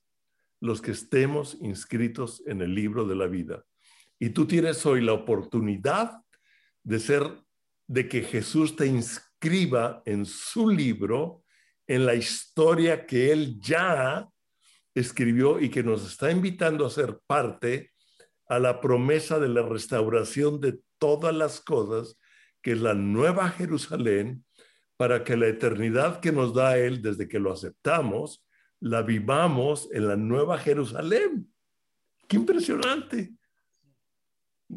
los 0.59 0.81
que 0.81 0.91
estemos 0.91 1.57
inscritos 1.61 2.43
en 2.47 2.61
el 2.61 2.73
libro 2.73 3.05
de 3.05 3.15
la 3.15 3.27
vida. 3.27 3.63
Y 4.19 4.29
tú 4.29 4.45
tienes 4.45 4.85
hoy 4.85 5.01
la 5.01 5.13
oportunidad 5.13 6.21
de 6.83 6.99
ser, 6.99 7.23
de 7.87 8.07
que 8.07 8.21
Jesús 8.21 8.75
te 8.75 8.85
inscriba 8.85 10.01
en 10.05 10.25
su 10.25 10.69
libro, 10.69 11.43
en 11.87 12.05
la 12.05 12.15
historia 12.15 13.05
que 13.05 13.31
Él 13.31 13.59
ya 13.59 14.27
escribió 14.93 15.59
y 15.59 15.69
que 15.69 15.83
nos 15.83 16.05
está 16.05 16.31
invitando 16.31 16.85
a 16.85 16.89
ser 16.89 17.19
parte 17.27 17.91
a 18.47 18.59
la 18.59 18.79
promesa 18.79 19.39
de 19.39 19.49
la 19.49 19.63
restauración 19.63 20.61
de 20.61 20.79
todas 20.97 21.35
las 21.35 21.59
cosas, 21.59 22.17
que 22.61 22.71
es 22.71 22.81
la 22.81 22.93
nueva 22.93 23.49
Jerusalén, 23.49 24.45
para 24.97 25.23
que 25.23 25.35
la 25.35 25.47
eternidad 25.47 26.21
que 26.21 26.31
nos 26.31 26.53
da 26.53 26.77
Él 26.77 27.01
desde 27.01 27.27
que 27.27 27.39
lo 27.39 27.51
aceptamos, 27.51 28.45
la 28.79 29.01
vivamos 29.01 29.89
en 29.91 30.07
la 30.07 30.15
nueva 30.15 30.57
Jerusalén. 30.57 31.51
Qué 32.27 32.37
impresionante. 32.37 33.33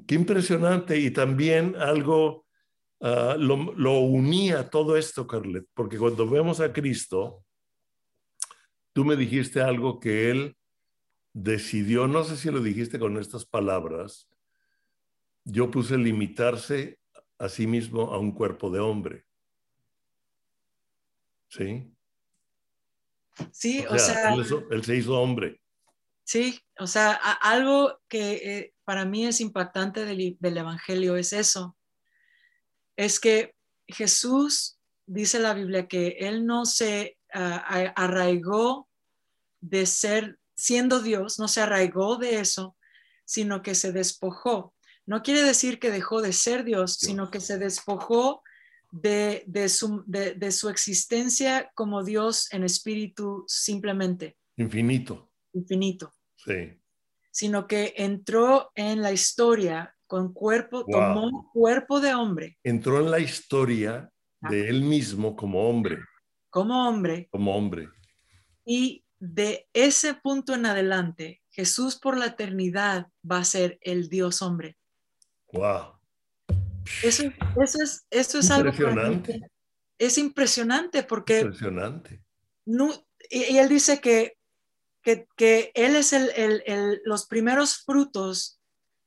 Qué 0.07 0.15
impresionante. 0.15 0.99
Y 0.99 1.11
también 1.11 1.77
algo 1.77 2.47
ah, 3.01 3.37
lo, 3.39 3.73
lo 3.75 3.99
unía 4.01 4.71
todo 4.71 4.97
esto, 4.97 5.27
Carlet, 5.27 5.67
porque 5.75 5.99
cuando 5.99 6.29
vemos 6.29 6.61
a 6.61 6.73
Cristo, 6.73 7.45
tú 8.93 9.05
me 9.05 9.17
dijiste 9.17 9.61
algo 9.61 10.01
que 10.01 10.31
él 10.31 10.57
decidió, 11.33 12.09
no 12.09 12.25
sé 12.25 12.37
si 12.37 12.51
lo 12.51 12.61
dijiste 12.61 12.99
con 12.99 13.17
estas 13.17 13.45
palabras, 13.45 14.29
yo 15.45 15.71
puse 15.71 15.97
limitarse 15.97 16.99
a 17.39 17.49
sí 17.49 17.67
mismo 17.67 18.13
a 18.13 18.19
un 18.19 18.33
cuerpo 18.33 18.71
de 18.71 18.81
hombre. 18.81 19.25
¿Sí? 21.49 21.91
Sí, 23.53 23.85
o, 23.89 23.99
sea, 23.99 24.35
él, 24.35 24.85
se 24.85 24.97
hizo 24.97 25.21
hombre. 25.21 25.61
Sí, 26.25 26.61
o 26.79 26.87
sea, 26.87 27.13
algo 27.13 28.01
que 28.09 28.33
eh, 28.33 28.75
para 28.85 29.05
mí 29.05 29.27
es 29.27 29.41
impactante 29.41 30.05
del, 30.05 30.39
Evangelio 30.41 31.17
es 31.17 31.33
eso, 31.33 31.77
es 32.97 33.21
que 33.21 33.55
Jesús, 33.87 34.79
dice 35.07 35.39
la 35.39 35.55
Biblia, 35.55 35.87
que 35.87 36.17
él 36.21 36.45
no 36.45 36.67
se 36.67 37.17
ah, 37.33 37.93
arraigó 37.97 38.89
de 39.61 39.87
ser, 39.87 40.39
siendo 40.57 41.01
Dios, 41.01 41.39
no 41.39 41.49
se 41.49 41.61
arraigó 41.61 42.17
de 42.17 42.41
eso, 42.41 42.77
sino 43.25 43.63
que 43.63 43.75
se 43.75 43.93
despojó. 43.93 44.75
No 45.07 45.23
quiere 45.23 45.43
decir 45.43 45.79
que 45.79 45.91
dejó 45.91 46.21
de 46.21 46.33
ser 46.33 46.65
Dios, 46.65 46.95
sino 46.95 47.31
que 47.31 47.41
se 47.41 47.59
despojó 47.59 48.43
de, 48.91 49.69
su, 49.69 50.03
de, 50.07 50.53
su 50.53 50.69
existencia 50.69 51.71
como 51.75 52.05
Dios 52.05 52.53
en 52.53 52.65
espíritu 52.65 53.45
simplemente. 53.47 54.37
Infinito. 54.57 55.31
Infinito. 55.53 56.13
Sí. 56.37 56.81
Sino 57.31 57.67
que 57.67 57.95
entró 57.97 58.71
en 58.75 59.03
la 59.03 59.13
historia 59.13 59.95
con 60.07 60.33
cuerpo, 60.33 60.85
tomó 60.87 61.51
cuerpo 61.53 62.01
de 62.01 62.15
hombre. 62.15 62.59
Entró 62.65 63.01
en 63.01 63.11
la 63.11 63.21
historia 63.21 64.11
de 64.41 64.69
él 64.69 64.83
mismo 64.83 65.37
como 65.37 65.69
hombre. 65.69 65.99
Como 66.51 66.89
hombre. 66.89 67.29
Como 67.31 67.55
hombre. 67.55 67.89
Y 68.65 69.05
de 69.19 69.69
ese 69.73 70.15
punto 70.15 70.55
en 70.55 70.67
adelante, 70.67 71.43
Jesús 71.51 71.97
por 71.97 72.17
la 72.17 72.27
eternidad 72.27 73.09
va 73.31 73.39
a 73.39 73.45
ser 73.45 73.79
el 73.83 74.09
Dios 74.09 74.43
hombre. 74.43 74.77
Wow. 75.53 75.98
Eso, 77.03 77.25
eso 77.63 77.83
es, 77.83 78.07
eso 78.11 78.39
es 78.39 78.51
algo 78.51 78.71
impresionante. 78.71 79.51
Es 79.99 80.19
impresionante 80.19 81.03
porque. 81.03 81.41
Impresionante. 81.41 82.23
No, 82.65 82.91
y, 83.31 83.57
él 83.59 83.69
dice 83.69 84.01
que, 84.01 84.37
que, 85.03 85.73
él 85.75 85.97
es 85.97 86.13
el, 86.13 86.31
el, 86.67 87.01
los 87.05 87.27
primeros 87.27 87.79
frutos 87.79 88.61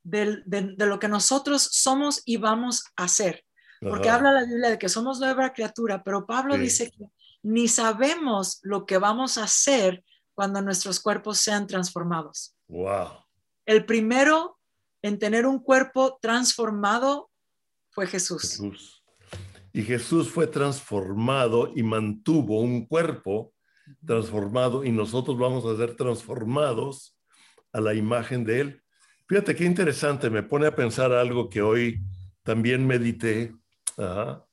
de, 0.03 0.41
de, 0.45 0.85
lo 0.85 0.99
que 0.99 1.07
nosotros 1.07 1.61
somos 1.71 2.21
y 2.25 2.37
vamos 2.37 2.83
a 2.95 3.03
hacer. 3.05 3.45
porque 3.79 4.09
Ajá. 4.09 4.17
habla 4.17 4.31
la 4.33 4.45
Biblia 4.45 4.69
de 4.71 4.79
que 4.79 4.89
somos 4.89 5.19
nueva 5.19 5.53
criatura, 5.53 6.03
pero 6.03 6.25
Pablo 6.25 6.55
Sí. 6.55 6.61
dice 6.61 6.91
que 6.91 7.05
ni 7.43 7.67
sabemos 7.67 8.59
lo 8.61 8.85
que 8.85 8.97
vamos 8.99 9.37
a 9.37 9.43
hacer 9.45 10.03
cuando 10.35 10.61
nuestros 10.61 10.99
cuerpos 10.99 11.39
sean 11.39 11.65
transformados. 11.67 12.55
Wow. 12.67 13.25
El 13.65 13.85
primero 13.85 14.59
en 15.01 15.17
tener 15.17 15.45
un 15.47 15.59
cuerpo 15.59 16.19
transformado 16.21 17.30
fue 17.91 18.07
Jesús. 18.07 18.41
Jesús. 18.41 19.03
Y 19.73 19.83
Jesús 19.83 20.29
fue 20.29 20.47
transformado 20.47 21.71
y 21.75 21.83
mantuvo 21.83 22.59
un 22.59 22.85
cuerpo 22.85 23.53
transformado 24.05 24.83
y 24.83 24.91
nosotros 24.91 25.37
vamos 25.37 25.65
a 25.65 25.77
ser 25.77 25.95
transformados 25.95 27.17
a 27.71 27.79
la 27.79 27.93
imagen 27.93 28.43
de 28.43 28.59
Él. 28.61 28.83
Fíjate 29.27 29.55
qué 29.55 29.65
interesante, 29.65 30.29
me 30.29 30.43
pone 30.43 30.67
a 30.67 30.75
pensar 30.75 31.13
algo 31.13 31.49
que 31.49 31.61
hoy 31.61 32.01
también 32.43 32.85
medité. 32.85 33.53
Ajá. 33.97 34.45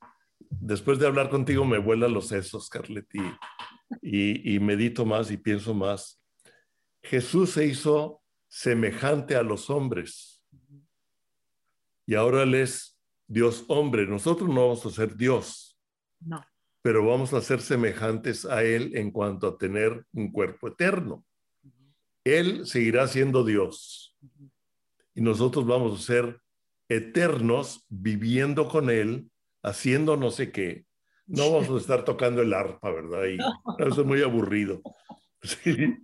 Después 0.49 0.99
de 0.99 1.07
hablar 1.07 1.29
contigo 1.29 1.65
me 1.65 1.77
vuelan 1.77 2.13
los 2.13 2.27
sesos, 2.27 2.69
Carletti, 2.69 3.21
y, 4.01 4.55
y 4.55 4.59
medito 4.59 5.05
más 5.05 5.31
y 5.31 5.37
pienso 5.37 5.73
más. 5.73 6.21
Jesús 7.01 7.51
se 7.51 7.65
hizo 7.65 8.21
semejante 8.47 9.35
a 9.35 9.43
los 9.43 9.69
hombres 9.69 10.43
y 12.05 12.15
ahora 12.15 12.43
Él 12.43 12.55
es 12.55 12.98
Dios 13.29 13.63
hombre. 13.67 14.05
Nosotros 14.07 14.49
no 14.49 14.55
vamos 14.67 14.85
a 14.85 14.89
ser 14.89 15.15
Dios, 15.15 15.79
No. 16.19 16.43
pero 16.81 17.05
vamos 17.05 17.31
a 17.33 17.41
ser 17.41 17.61
semejantes 17.61 18.43
a 18.45 18.63
Él 18.63 18.91
en 18.95 19.11
cuanto 19.11 19.47
a 19.47 19.57
tener 19.57 20.05
un 20.13 20.31
cuerpo 20.31 20.67
eterno. 20.69 21.23
Él 22.25 22.65
seguirá 22.65 23.07
siendo 23.07 23.45
Dios 23.45 24.17
y 25.15 25.21
nosotros 25.21 25.65
vamos 25.65 25.99
a 25.99 26.03
ser 26.03 26.41
eternos 26.89 27.85
viviendo 27.87 28.67
con 28.67 28.89
Él, 28.89 29.29
haciendo 29.63 30.17
no 30.17 30.31
sé 30.31 30.51
qué. 30.51 30.85
No 31.27 31.51
vamos 31.51 31.69
a 31.69 31.77
estar 31.77 32.03
tocando 32.03 32.41
el 32.41 32.51
arpa, 32.53 32.89
¿verdad? 32.91 33.25
Y 33.27 33.37
eso 33.83 34.01
es 34.01 34.07
muy 34.07 34.21
aburrido. 34.21 34.81
Sí, 35.41 35.95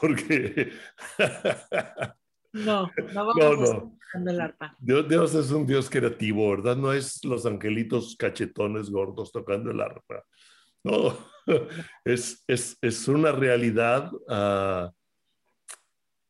porque 0.00 0.72
No, 2.64 2.90
no 3.12 3.26
vamos 3.26 3.36
No, 3.36 3.46
a 3.52 4.20
no. 4.20 4.30
el 4.30 4.40
arpa. 4.40 4.76
Dios, 4.80 5.08
Dios 5.08 5.34
es 5.34 5.50
un 5.50 5.66
Dios 5.66 5.90
creativo, 5.90 6.50
¿verdad? 6.50 6.76
No 6.76 6.92
es 6.92 7.22
los 7.24 7.44
angelitos 7.44 8.16
cachetones 8.18 8.88
gordos 8.90 9.30
tocando 9.32 9.70
el 9.70 9.80
arpa. 9.80 10.24
No, 10.82 11.18
es, 12.04 12.44
es, 12.46 12.78
es 12.80 13.08
una 13.08 13.32
realidad 13.32 14.10
ah, 14.28 14.90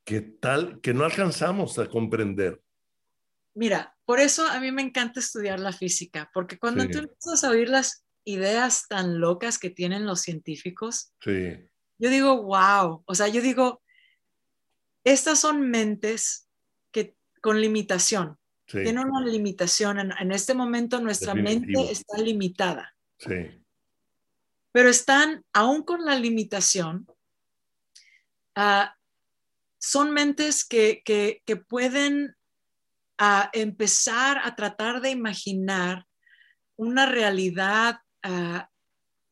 que 0.04 0.20
tal 0.20 0.80
que 0.80 0.94
no 0.94 1.04
alcanzamos 1.04 1.78
a 1.78 1.86
comprender. 1.88 2.60
Mira, 3.54 3.96
por 4.04 4.20
eso 4.20 4.46
a 4.46 4.60
mí 4.60 4.70
me 4.72 4.82
encanta 4.82 5.20
estudiar 5.20 5.60
la 5.60 5.72
física, 5.72 6.30
porque 6.34 6.58
cuando 6.58 6.84
Sí. 6.84 6.90
tú 6.90 6.98
empiezas 6.98 7.44
a 7.44 7.50
oír 7.50 7.68
las 7.68 8.04
ideas 8.24 8.86
tan 8.88 9.20
locas 9.20 9.58
que 9.58 9.70
tienen 9.70 10.06
los 10.06 10.20
científicos, 10.22 11.12
Sí, 11.20 11.54
yo 11.98 12.10
digo, 12.10 12.42
wow, 12.42 13.02
o 13.06 13.14
sea, 13.14 13.28
yo 13.28 13.40
digo, 13.40 13.80
estas 15.06 15.38
son 15.38 15.70
mentes 15.70 16.48
que 16.90 17.16
con 17.40 17.60
limitación, 17.60 18.38
sí, 18.66 18.82
tienen 18.82 19.06
una 19.06 19.24
limitación, 19.24 20.00
en, 20.00 20.12
en 20.18 20.32
este 20.32 20.52
momento 20.52 21.00
nuestra 21.00 21.32
Definitivo. 21.32 21.80
mente 21.80 21.92
está 21.92 22.18
limitada, 22.18 22.94
sí, 23.18 23.62
pero 24.72 24.90
están, 24.90 25.42
aún 25.54 25.84
con 25.84 26.04
la 26.04 26.18
limitación, 26.18 27.06
ah, 28.54 28.94
son 29.78 30.10
mentes 30.10 30.66
que, 30.66 31.00
que, 31.02 31.42
que 31.46 31.56
pueden 31.56 32.36
ah, 33.16 33.48
empezar 33.54 34.38
a 34.44 34.54
tratar 34.54 35.00
de 35.00 35.10
imaginar 35.10 36.06
una 36.76 37.06
realidad 37.06 38.00
ah, 38.22 38.68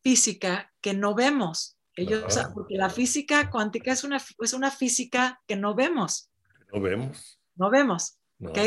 física 0.02 0.72
que 0.80 0.94
no 0.94 1.14
vemos. 1.14 1.73
Ellos, 1.96 2.36
Ajá. 2.36 2.52
porque 2.52 2.74
la 2.76 2.90
física 2.90 3.50
cuántica 3.50 3.92
es 3.92 4.02
una, 4.04 4.16
es 4.40 4.52
una 4.52 4.70
física 4.70 5.40
que 5.46 5.54
no 5.56 5.74
vemos, 5.74 6.30
no 6.72 6.80
vemos. 6.80 7.40
no 7.54 7.70
vemos, 7.70 8.18
No. 8.38 8.50
¿ok? 8.50 8.58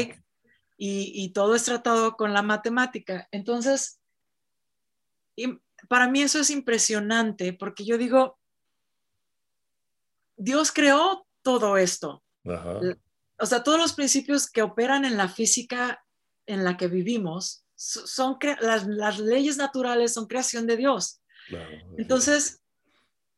Y, 0.78 1.12
y 1.24 1.30
todo 1.34 1.56
es 1.56 1.64
tratado 1.64 2.16
con 2.16 2.34
la 2.34 2.42
matemática. 2.44 3.28
Entonces, 3.32 4.00
y 5.36 5.60
para 5.90 6.08
mí 6.08 6.22
eso 6.22 6.40
es 6.40 6.50
impresionante 6.52 7.52
porque 7.54 7.84
yo 7.84 7.98
digo, 7.98 8.38
Dios 10.38 10.72
creó 10.72 11.26
todo 11.42 11.78
esto. 11.78 12.24
Ajá, 12.46 12.80
O 13.40 13.46
sea, 13.46 13.64
todos 13.64 13.80
los 13.80 13.94
principios 13.94 14.50
que 14.50 14.62
operan 14.62 15.04
en 15.06 15.18
la 15.18 15.28
física 15.30 16.04
en 16.46 16.64
la 16.64 16.78
que 16.78 16.88
vivimos 16.88 17.66
so- 17.76 18.08
son 18.08 18.38
las, 18.62 18.88
las 18.88 19.20
leyes 19.20 19.58
naturales 19.58 20.14
son 20.14 20.28
creación 20.28 20.66
de 20.68 20.78
Dios. 20.78 21.22
claro. 21.48 21.76
Entonces, 21.98 22.62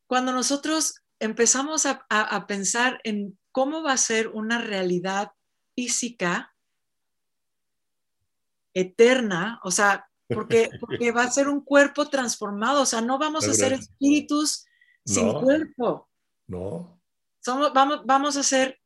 cuando 0.10 0.32
nosotros 0.32 0.96
empezamos 1.20 1.86
a, 1.86 2.04
a- 2.10 2.36
a 2.36 2.48
pensar 2.48 3.00
en 3.04 3.38
cómo 3.52 3.84
va 3.84 3.92
a 3.94 3.98
ser 3.98 4.30
una 4.30 4.58
realidad 4.60 5.34
física 5.76 6.56
eterna, 8.74 9.60
o 9.64 9.70
sea, 9.70 10.10
porque, 10.28 10.72
porque 10.80 11.12
va 11.12 11.24
a 11.24 11.32
ser 11.32 11.48
un 11.48 11.62
cuerpo 11.62 12.08
transformado, 12.10 12.82
o 12.82 12.86
sea, 12.88 13.02
no 13.02 13.20
vamos 13.20 13.48
a 13.48 13.54
ser 13.54 13.74
espíritus 13.74 14.66
sin 15.06 15.28
No. 15.28 15.40
cuerpo, 15.42 16.10
no, 16.48 17.00
somos, 17.40 17.72
vamos, 17.74 18.02
vamos 18.06 18.36
a 18.36 18.42
ser 18.44 18.80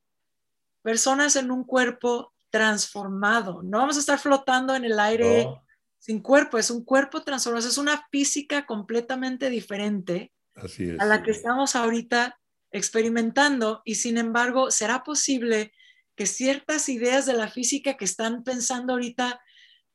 personas 0.81 1.37
en 1.37 1.51
un 1.51 1.63
cuerpo 1.63 2.33
transformado, 2.49 3.61
no 3.63 3.77
vamos 3.77 3.95
a 3.95 4.01
estar 4.01 4.19
flotando 4.19 4.75
en 4.75 4.83
el 4.83 4.99
aire 4.99 5.45
no, 5.45 5.63
sin 5.99 6.21
cuerpo, 6.21 6.57
es 6.57 6.69
un 6.69 6.83
cuerpo 6.83 7.23
transformado, 7.23 7.65
es 7.65 7.77
una 7.77 8.05
física 8.11 8.65
completamente 8.65 9.49
diferente 9.49 10.33
así 10.55 10.89
es. 10.91 10.99
a 10.99 11.05
la 11.05 11.23
que 11.23 11.31
estamos 11.31 11.75
ahorita 11.75 12.39
experimentando 12.71 13.81
y 13.85 13.95
sin 13.95 14.17
embargo, 14.17 14.71
¿será 14.71 15.03
posible 15.03 15.73
que 16.15 16.25
ciertas 16.25 16.89
ideas 16.89 17.25
de 17.25 17.33
la 17.33 17.49
física 17.49 17.97
que 17.97 18.05
están 18.05 18.43
pensando 18.43 18.93
ahorita 18.93 19.41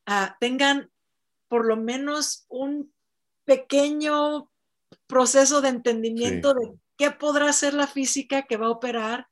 ah, 0.07 0.37
tengan 0.41 0.91
por 1.49 1.65
lo 1.67 1.77
menos 1.77 2.45
un 2.49 2.93
pequeño 3.45 4.51
proceso 5.07 5.61
de 5.61 5.69
entendimiento 5.71 6.55
de 6.55 6.75
qué 6.97 7.11
podrá 7.11 7.53
ser 7.53 7.75
la 7.75 7.87
física 7.87 8.43
que 8.43 8.57
va 8.57 8.67
a 8.67 8.71
operar 8.71 9.29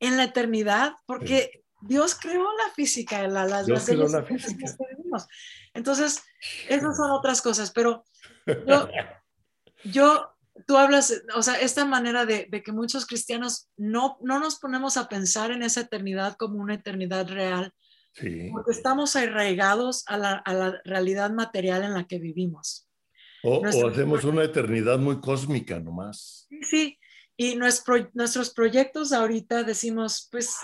en 0.00 0.16
la 0.16 0.24
eternidad? 0.24 0.94
Porque 1.06 1.64
Dios 1.82 2.14
creó 2.14 2.42
la 2.56 2.72
física, 2.74 3.26
la- 3.28 3.44
las, 3.46 3.66
Dios 3.66 3.78
las 3.78 3.86
creó 3.86 4.08
la 4.08 4.22
física. 4.24 4.76
Entonces, 5.74 6.22
esas 6.68 6.96
son 6.96 7.10
otras 7.10 7.40
cosas, 7.42 7.70
pero 7.70 8.04
yo, 8.66 8.88
yo, 9.90 10.30
tú 10.66 10.76
hablas, 10.76 11.22
o 11.34 11.42
sea, 11.42 11.54
esta 11.60 11.84
manera 11.84 12.24
de, 12.26 12.46
de 12.50 12.62
que 12.62 12.72
muchos 12.72 13.06
cristianos 13.06 13.68
no, 13.76 14.18
no 14.22 14.38
nos 14.38 14.58
ponemos 14.58 14.96
a 14.96 15.08
pensar 15.08 15.50
en 15.50 15.62
esa 15.62 15.80
eternidad 15.82 16.36
como 16.36 16.58
una 16.58 16.74
eternidad 16.74 17.28
real, 17.28 17.72
Sí. 18.18 18.48
porque 18.50 18.70
estamos 18.72 19.14
arraigados 19.14 20.02
a 20.06 20.16
la, 20.16 20.32
a 20.36 20.54
la 20.54 20.80
realidad 20.86 21.30
material 21.32 21.82
en 21.82 21.92
la 21.92 22.06
que 22.06 22.18
vivimos. 22.18 22.88
O, 23.42 23.62
hacemos 23.66 24.24
una 24.24 24.42
eternidad 24.44 24.98
muy 24.98 25.20
cósmica 25.20 25.78
nomás. 25.78 26.46
Sí, 26.48 26.60
sí, 26.62 26.98
y 27.36 27.56
nuestro- 27.56 28.08
nuestros 28.14 28.54
proyectos 28.54 29.12
ahorita 29.12 29.64
decimos, 29.64 30.28
pues 30.32 30.54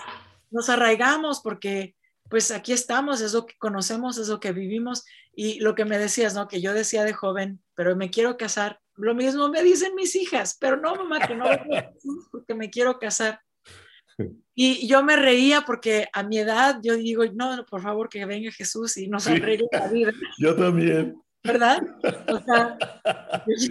nos 0.51 0.71
arraigamos 0.71 1.41
porque 1.43 1.95
pues 2.31 2.51
aquí 2.51 2.73
estamos, 2.73 3.21
es 3.21 3.35
lo 3.35 3.45
que 3.45 3.55
conocemos, 3.59 4.17
es 4.17 4.29
lo 4.29 4.41
que 4.41 4.53
vivimos 4.53 5.05
y 5.35 5.61
lo 5.61 5.75
que 5.75 5.85
me 5.85 5.99
decías, 5.99 6.35
¿no? 6.35 6.49
Que 6.49 6.63
yo 6.63 6.73
decía 6.73 7.05
de 7.05 7.13
joven, 7.13 7.63
pero 7.75 7.95
me 7.95 8.09
quiero 8.09 8.39
casar. 8.39 8.81
Lo 9.03 9.15
mismo 9.15 9.49
me 9.49 9.63
dicen 9.63 9.95
mis 9.95 10.15
hijas, 10.15 10.57
pero 10.61 10.77
no, 10.77 10.95
mamá, 10.95 11.27
que 11.27 11.35
no 11.35 11.45
venga 11.49 11.93
porque 12.31 12.55
me 12.55 12.71
quiero 12.71 12.99
casar. 12.99 13.41
Y 14.55 14.87
yo 14.87 15.03
me 15.03 15.17
reía 15.17 15.63
porque 15.63 16.09
a 16.13 16.23
mi 16.23 16.39
edad 16.39 16.79
yo 16.83 16.95
digo, 16.97 17.25
no, 17.35 17.65
por 17.69 17.83
favor, 17.83 18.09
que 18.09 18.25
venga 18.27 18.51
Jesús 18.53 18.97
y 18.99 19.09
nos 19.09 19.25
Sí. 19.25 19.33
arregle 19.33 19.67
la 19.73 19.89
vida, 19.89 20.13
Yo 20.39 20.55
también. 20.55 21.21
¿verdad? 21.43 21.83
O 22.29 22.41
sea, 22.45 22.77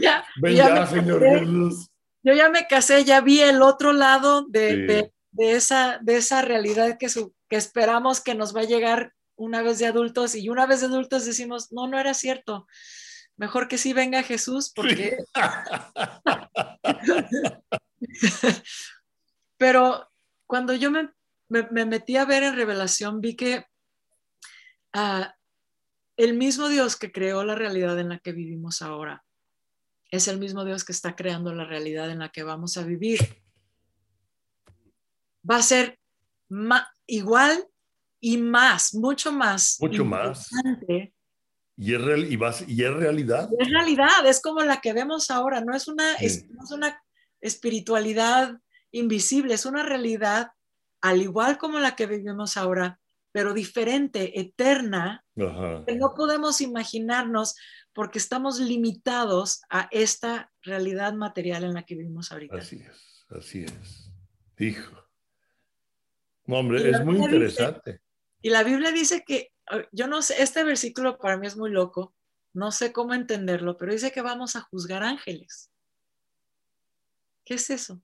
ya, 0.01 0.25
Ven 0.41 0.55
ya 0.55 0.85
Señor 0.87 1.21
casé. 1.21 1.39
Jesús. 1.39 1.87
yo 2.23 2.33
ya 2.33 2.49
me 2.49 2.67
casé, 2.67 3.05
ya 3.05 3.21
vi 3.21 3.39
el 3.39 3.61
otro 3.61 3.93
lado 3.93 4.45
de, 4.49 4.69
Sí. 4.71 4.81
de- 4.81 5.13
de 5.33 5.51
esa, 5.53 5.97
de 6.01 6.17
esa 6.17 6.41
realidad 6.41 6.97
que, 6.99 7.07
su- 7.07 7.33
que 7.47 7.55
esperamos 7.55 8.19
que 8.19 8.35
nos 8.35 8.53
va 8.53 8.61
a 8.61 8.65
llegar 8.65 9.13
una 9.37 9.61
vez 9.61 9.79
de 9.79 9.85
adultos 9.85 10.35
y 10.35 10.49
una 10.49 10.65
vez 10.65 10.81
de 10.81 10.87
adultos 10.87 11.25
decimos, 11.25 11.71
no, 11.71 11.87
no 11.87 11.97
era 11.97 12.13
cierto. 12.13 12.67
Mejor 13.37 13.67
que 13.67 13.77
sí 13.77 13.93
venga 13.93 14.23
Jesús 14.23 14.71
porque... 14.75 15.17
Pero 19.57 20.09
cuando 20.47 20.73
yo 20.73 20.91
me, 20.91 21.09
me- 21.49 21.67
me 21.71 21.85
metí 21.85 22.17
a 22.17 22.25
ver 22.25 22.43
en 22.43 22.55
Revelación, 22.55 23.21
vi 23.21 23.35
que 23.35 23.65
ah, 24.93 25.35
el 26.17 26.35
mismo 26.35 26.67
Dios 26.69 26.95
que 26.95 27.11
creó 27.11 27.43
la 27.43 27.55
realidad 27.55 27.99
en 27.99 28.09
la 28.09 28.19
que 28.19 28.31
vivimos 28.31 28.81
ahora 28.81 29.23
es 30.09 30.27
el 30.27 30.39
mismo 30.39 30.65
Dios 30.65 30.83
que 30.83 30.91
está 30.91 31.15
creando 31.15 31.53
la 31.53 31.65
realidad 31.65 32.09
en 32.11 32.19
la 32.19 32.29
que 32.29 32.43
vamos 32.43 32.75
a 32.77 32.83
vivir. 32.83 33.19
Va 35.49 35.57
a 35.57 35.63
ser 35.63 35.99
igual 37.07 37.65
y 38.19 38.37
más, 38.37 38.93
mucho 38.93 39.31
más. 39.31 39.77
Mucho 39.79 40.03
más. 40.03 40.49
Y 41.83 41.95
es, 41.95 42.01
real- 42.01 42.31
y, 42.31 42.35
vas- 42.35 42.63
y 42.67 42.83
es 42.83 42.93
realidad. 42.93 43.49
Es 43.57 43.69
realidad, 43.71 44.25
es 44.27 44.39
como 44.39 44.61
la 44.63 44.79
que 44.81 44.93
vemos 44.93 45.31
ahora, 45.31 45.61
no 45.61 45.75
es 45.75 45.87
una, 45.87 46.15
Sí. 46.19 46.25
es, 46.25 46.49
no 46.51 46.63
es 46.63 46.71
una 46.71 47.01
espiritualidad 47.41 48.59
invisible, 48.91 49.53
es 49.55 49.65
una 49.65 49.83
realidad 49.83 50.51
al 51.01 51.21
igual 51.21 51.57
como 51.57 51.79
la 51.79 51.95
que 51.95 52.05
vivimos 52.05 52.57
ahora, 52.57 52.99
pero 53.31 53.53
diferente, 53.55 54.39
eterna, 54.39 55.23
Ajá. 55.35 55.83
que 55.87 55.95
no 55.95 56.13
podemos 56.13 56.61
imaginarnos 56.61 57.55
porque 57.93 58.19
estamos 58.19 58.59
limitados 58.59 59.61
a 59.69 59.87
esta 59.91 60.51
realidad 60.61 61.13
material 61.13 61.63
en 61.63 61.73
la 61.73 61.83
que 61.83 61.95
vivimos 61.95 62.31
ahorita. 62.31 62.57
Así 62.57 62.75
es, 62.77 63.25
así 63.35 63.63
es. 63.63 64.11
Hijo. 64.59 64.95
No, 66.45 66.57
hombre, 66.57 66.81
Y 66.81 66.93
es 66.93 67.03
muy 67.03 67.15
dice- 67.15 67.25
interesante. 67.25 68.01
Y 68.41 68.49
la 68.49 68.63
Biblia 68.63 68.91
dice 68.91 69.23
que, 69.25 69.51
yo 69.91 70.07
no 70.07 70.21
sé, 70.21 70.41
este 70.41 70.63
versículo 70.63 71.17
para 71.17 71.37
mí 71.37 71.47
es 71.47 71.57
muy 71.57 71.69
loco, 71.69 72.15
no 72.53 72.71
sé 72.71 72.91
cómo 72.91 73.13
entenderlo, 73.13 73.77
pero 73.77 73.93
dice 73.93 74.11
que 74.11 74.21
vamos 74.21 74.55
a 74.55 74.61
juzgar 74.61 75.03
ángeles. 75.03 75.71
¿Qué 77.45 77.55
es 77.55 77.69
eso? 77.69 78.01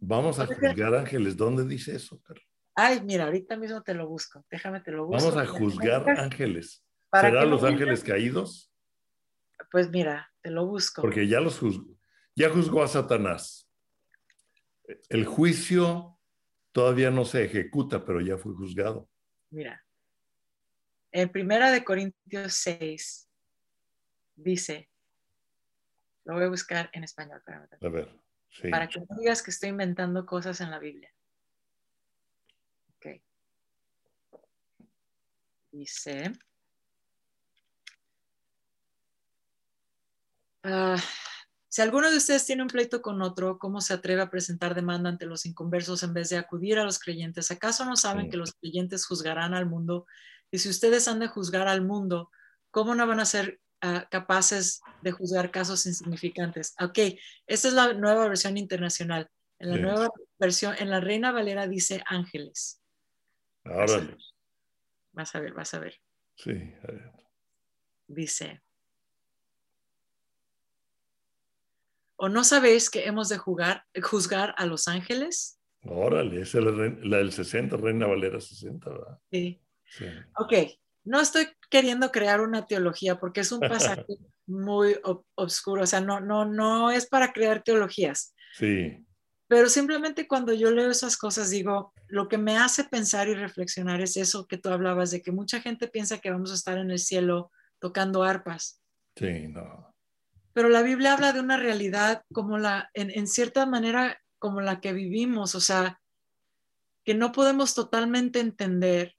Vamos 0.00 0.38
a 0.38 0.46
juzgar 0.46 0.94
ángeles. 0.94 1.36
¿Dónde 1.36 1.64
dice 1.64 1.94
eso? 1.94 2.20
Carlos? 2.22 2.46
Ay, 2.74 3.02
mira, 3.02 3.24
ahorita 3.24 3.56
mismo 3.56 3.82
te 3.82 3.94
lo 3.94 4.08
busco, 4.08 4.44
déjame 4.50 4.80
te 4.80 4.90
lo 4.90 5.06
busco. 5.06 5.30
Vamos 5.30 5.36
a 5.36 5.46
juzgar 5.46 6.08
ángeles. 6.18 6.82
que 7.12 7.20
¿Será 7.20 7.44
no 7.44 7.50
los 7.50 7.64
ángeles 7.64 8.02
caídos? 8.02 8.72
Pues 9.70 9.90
mira, 9.90 10.32
te 10.40 10.50
lo 10.50 10.66
busco. 10.66 11.02
Porque 11.02 11.28
ya 11.28 11.40
los 11.40 11.58
juzgó. 11.58 11.86
Ya 12.34 12.48
juzgó 12.48 12.82
a 12.82 12.88
Satanás. 12.88 13.68
El 15.08 15.26
juicio 15.26 16.18
todavía 16.72 17.10
no 17.10 17.24
se 17.24 17.44
ejecuta, 17.44 18.04
pero 18.04 18.20
ya 18.20 18.38
fue 18.38 18.54
juzgado. 18.54 19.08
Mira, 19.50 19.84
en 21.12 21.28
Primera 21.28 21.70
de 21.72 21.84
Corintios 21.84 22.54
6 22.54 23.28
dice, 24.36 24.88
lo 26.24 26.34
voy 26.34 26.44
a 26.44 26.48
buscar 26.48 26.88
en 26.92 27.04
español, 27.04 27.38
espérame 27.38 27.68
tantito, 27.68 27.86
A 27.86 27.90
ver. 27.90 28.20
Sí. 28.50 28.68
para 28.68 28.88
que 28.88 29.00
no 29.00 29.06
digas 29.18 29.42
que 29.42 29.50
estoy 29.50 29.70
inventando 29.70 30.26
cosas 30.26 30.60
en 30.60 30.70
la 30.70 30.78
Biblia. 30.78 31.12
Ok. 32.96 33.20
Dice, 35.72 36.32
ah, 40.64 40.96
si 41.70 41.80
alguno 41.82 42.10
de 42.10 42.16
ustedes 42.16 42.44
tiene 42.44 42.62
un 42.62 42.68
pleito 42.68 43.00
con 43.00 43.22
otro, 43.22 43.56
¿cómo 43.58 43.80
se 43.80 43.94
atreve 43.94 44.20
a 44.22 44.28
presentar 44.28 44.74
demanda 44.74 45.08
ante 45.08 45.24
los 45.24 45.46
inconversos 45.46 46.02
en 46.02 46.12
vez 46.12 46.28
de 46.28 46.36
acudir 46.36 46.78
a 46.78 46.84
los 46.84 46.98
creyentes? 46.98 47.50
¿Acaso 47.50 47.84
no 47.84 47.94
saben 47.96 48.24
Sí. 48.24 48.30
que 48.32 48.36
los 48.36 48.52
creyentes 48.54 49.06
juzgarán 49.06 49.54
al 49.54 49.66
mundo? 49.66 50.06
Y 50.50 50.58
si 50.58 50.68
ustedes 50.68 51.06
han 51.08 51.20
de 51.20 51.28
juzgar 51.28 51.68
al 51.68 51.80
mundo, 51.82 52.30
¿cómo 52.72 52.94
no 52.94 53.06
van 53.06 53.20
a 53.20 53.24
ser 53.24 53.60
ah, 53.82 54.06
capaces 54.10 54.82
de 55.00 55.10
juzgar 55.12 55.50
casos 55.50 55.86
insignificantes? 55.86 56.74
Ok, 56.82 56.98
esta 57.46 57.68
es 57.68 57.72
la 57.72 57.94
nueva 57.94 58.28
versión 58.28 58.58
internacional. 58.58 59.30
En 59.58 59.70
la 59.70 59.76
Sí. 59.76 59.82
nueva 59.82 60.08
versión, 60.38 60.74
en 60.78 60.90
la 60.90 61.00
Reina 61.00 61.32
Valera 61.32 61.66
dice 61.66 62.02
ángeles. 62.06 62.82
Órale. 63.64 64.16
Vas 65.12 65.34
a 65.34 65.40
ver, 65.40 65.52
vas 65.54 65.72
a 65.74 65.78
ver. 65.78 65.94
Sí. 66.36 66.50
a 66.50 66.86
ver. 66.92 67.12
Dice, 68.06 68.60
¿o 72.22 72.28
no 72.28 72.44
sabéis 72.44 72.90
que 72.90 73.06
hemos 73.06 73.30
de 73.30 73.38
jugar, 73.38 73.84
juzgar 74.02 74.54
a 74.58 74.66
los 74.66 74.88
ángeles? 74.88 75.58
Órale, 75.84 76.42
es 76.42 76.52
la, 76.52 76.70
del 76.70 77.32
60, 77.32 77.78
Reina 77.78 78.06
Valera 78.06 78.38
60, 78.40 78.90
¿verdad? 78.90 79.18
Sí. 79.32 79.62
Sí. 79.86 80.04
Ok, 80.36 80.52
no 81.04 81.18
estoy 81.20 81.48
queriendo 81.70 82.10
crear 82.12 82.42
una 82.42 82.66
teología 82.66 83.18
porque 83.18 83.40
es 83.40 83.50
un 83.52 83.60
pasaje 83.60 84.04
muy 84.46 84.96
obscuro, 85.34 85.82
o 85.82 85.86
sea, 85.86 86.02
no, 86.02 86.20
no, 86.20 86.44
no 86.44 86.90
es 86.90 87.06
para 87.06 87.32
crear 87.32 87.62
teologías, 87.62 88.34
Sí. 88.52 89.04
pero 89.48 89.68
simplemente 89.70 90.28
cuando 90.28 90.52
yo 90.52 90.70
leo 90.70 90.90
esas 90.90 91.16
cosas 91.16 91.48
digo, 91.48 91.94
lo 92.08 92.28
que 92.28 92.36
me 92.36 92.58
hace 92.58 92.84
pensar 92.84 93.28
y 93.28 93.34
reflexionar 93.34 94.02
es 94.02 94.16
eso 94.18 94.46
que 94.46 94.58
tú 94.58 94.68
hablabas, 94.68 95.10
de 95.10 95.22
que 95.22 95.32
mucha 95.32 95.60
gente 95.60 95.88
piensa 95.88 96.18
que 96.18 96.30
vamos 96.30 96.50
a 96.50 96.54
estar 96.54 96.76
en 96.76 96.90
el 96.90 96.98
cielo 96.98 97.50
tocando 97.78 98.22
arpas, 98.24 98.82
Sí, 99.16 99.48
no. 99.48 99.89
Pero 100.52 100.68
la 100.68 100.82
Biblia 100.82 101.12
habla 101.14 101.32
de 101.32 101.40
una 101.40 101.56
realidad 101.56 102.22
como 102.32 102.58
la, 102.58 102.90
en, 102.94 103.10
en 103.10 103.26
cierta 103.26 103.66
manera, 103.66 104.18
como 104.38 104.60
la 104.60 104.80
que 104.80 104.92
vivimos, 104.92 105.54
o 105.54 105.60
sea, 105.60 106.00
que 107.04 107.14
no 107.14 107.32
podemos 107.32 107.74
totalmente 107.74 108.40
entender, 108.40 109.14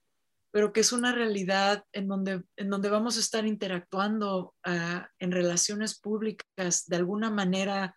pero 0.52 0.74
que 0.74 0.82
es 0.82 0.92
una 0.92 1.14
realidad 1.14 1.86
en 1.94 2.08
donde, 2.08 2.44
en 2.58 2.70
donde 2.70 2.90
vamos 2.90 3.18
a 3.18 3.22
estar 3.22 3.46
interactuando 3.46 4.54
ah, 4.64 5.10
en 5.20 5.32
relaciones 5.32 6.00
públicas 6.00 6.86
de 6.88 6.96
alguna 6.96 7.30
manera, 7.30 7.96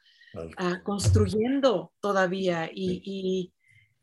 ah, 0.56 0.80
construyendo 0.84 1.92
todavía 2.00 2.70
y, 2.72 3.02
y, 3.04 3.52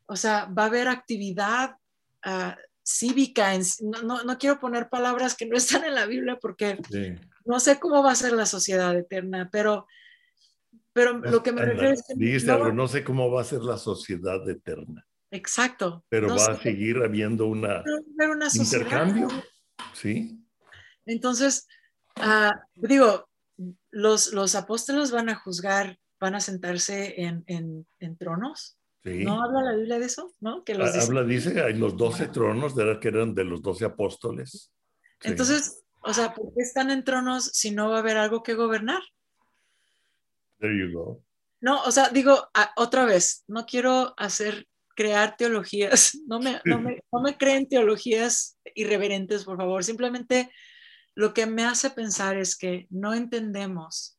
o 0.06 0.16
sea, 0.16 0.46
va 0.46 0.64
a 0.64 0.68
haber 0.68 0.88
actividad 0.88 1.76
ah, 2.24 2.58
cívica. 2.84 3.54
en- 3.56 3.64
no, 3.82 4.02
no, 4.04 4.24
no 4.24 4.38
quiero 4.38 4.60
poner 4.60 4.90
palabras 4.90 5.36
que 5.36 5.46
no 5.46 5.56
están 5.58 5.86
en 5.86 5.96
la 5.96 6.06
Biblia 6.06 6.38
porque 6.42 6.78
sí. 6.90 7.16
No 7.46 7.60
sé 7.60 7.80
cómo 7.80 8.04
va 8.04 8.12
a 8.12 8.16
ser 8.16 8.34
la 8.34 8.46
sociedad 8.46 8.96
eterna, 8.98 9.50
pero, 9.52 9.88
pero 10.94 11.14
lo 11.20 11.42
que 11.44 11.52
me 11.52 11.64
refiero 11.66 11.94
es 11.94 12.04
que 12.08 12.14
Dijiste 12.16 12.48
no- 12.48 12.54
algo, 12.56 12.74
no 12.74 12.88
sé 12.88 13.04
cómo 13.04 13.32
va 13.32 13.42
a 13.42 13.46
ser 13.46 13.62
la 13.62 13.78
sociedad 13.78 14.48
eterna, 14.50 15.06
exacto, 15.32 16.04
pero 16.10 16.28
no 16.28 16.36
va 16.36 16.46
sé, 16.46 16.52
a 16.52 16.58
seguir 16.62 16.98
habiendo 17.04 17.46
una 17.48 17.80
haber 17.80 18.30
una 18.30 18.50
sociedad. 18.50 18.84
intercambio. 18.86 19.28
Sí, 19.94 20.38
Entonces, 21.06 21.68
ah, 22.18 22.52
digo, 22.76 23.28
los, 23.89 24.34
los 24.34 24.56
apóstoles 24.56 25.12
van 25.12 25.30
a 25.30 25.36
juzgar, 25.36 25.98
van 26.20 26.36
a 26.36 26.39
sentarse 26.39 27.22
en, 27.22 27.44
en- 27.48 27.88
en 28.00 28.18
tronos. 28.18 28.78
sí. 29.04 29.24
¿No 29.26 29.44
habla 29.44 29.64
la 29.64 29.76
Biblia 29.76 29.98
de 30.00 30.06
eso? 30.06 30.34
¿No? 30.39 30.64
Que 30.64 30.76
los 30.76 30.96
Ha- 30.96 31.02
Habla, 31.02 31.24
dice, 31.24 31.60
hay 31.62 31.74
los 31.78 31.98
doce 31.98 32.28
tronos, 32.28 32.76
de 32.76 33.00
que 33.00 33.08
eran 33.08 33.34
de 33.34 33.44
los 33.44 33.62
doce 33.62 33.86
apóstoles. 33.86 34.72
Sí. 35.20 35.30
Entonces, 35.30 35.81
o 36.02 36.14
sea, 36.14 36.34
¿por 36.34 36.54
qué 36.54 36.62
están 36.62 36.91
en 36.91 37.04
tronos 37.04 37.45
si 37.45 37.72
no 37.72 37.89
va 37.89 37.97
a 37.97 37.99
haber 37.99 38.18
algo 38.18 38.43
que 38.43 38.54
gobernar? 38.54 39.02
There 40.60 40.78
you 40.78 40.91
go. 40.91 41.24
No, 41.60 41.84
o 41.84 41.91
sea, 41.91 42.10
digo, 42.10 42.49
otra 42.76 43.06
vez, 43.06 43.43
no 43.47 43.66
quiero 43.66 44.14
hacer, 44.18 44.68
crear 44.95 45.38
teologías, 45.38 46.18
no 46.28 46.39
me, 46.39 46.60
no 46.66 46.80
me, 46.80 47.04
no 47.12 47.22
me 47.22 47.38
creen 47.38 47.70
teologías 47.70 48.58
irreverentes, 48.74 49.45
por 49.45 49.58
favor. 49.58 49.84
Simplemente 49.84 50.52
lo 51.14 51.34
que 51.34 51.45
me 51.45 51.64
hace 51.64 51.91
pensar 51.91 52.38
es 52.38 52.58
que 52.58 52.88
no 52.89 53.14
entendemos 53.14 54.18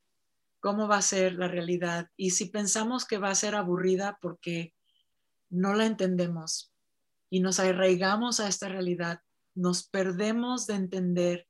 cómo 0.61 0.87
va 0.87 0.99
a 0.99 1.03
ser 1.03 1.35
la 1.35 1.49
realidad 1.49 2.09
y 2.17 2.31
si 2.31 2.47
pensamos 2.47 3.05
que 3.05 3.19
va 3.19 3.31
a 3.31 3.35
ser 3.35 3.57
aburrida 3.57 4.19
porque 4.21 4.75
no 5.51 5.75
la 5.75 5.87
entendemos 5.87 6.73
y 7.29 7.41
nos 7.41 7.59
arraigamos 7.59 8.39
a 8.39 8.47
esta 8.47 8.69
realidad, 8.69 9.21
nos 9.55 9.89
perdemos 9.89 10.67
de 10.69 10.75
entender 10.75 11.49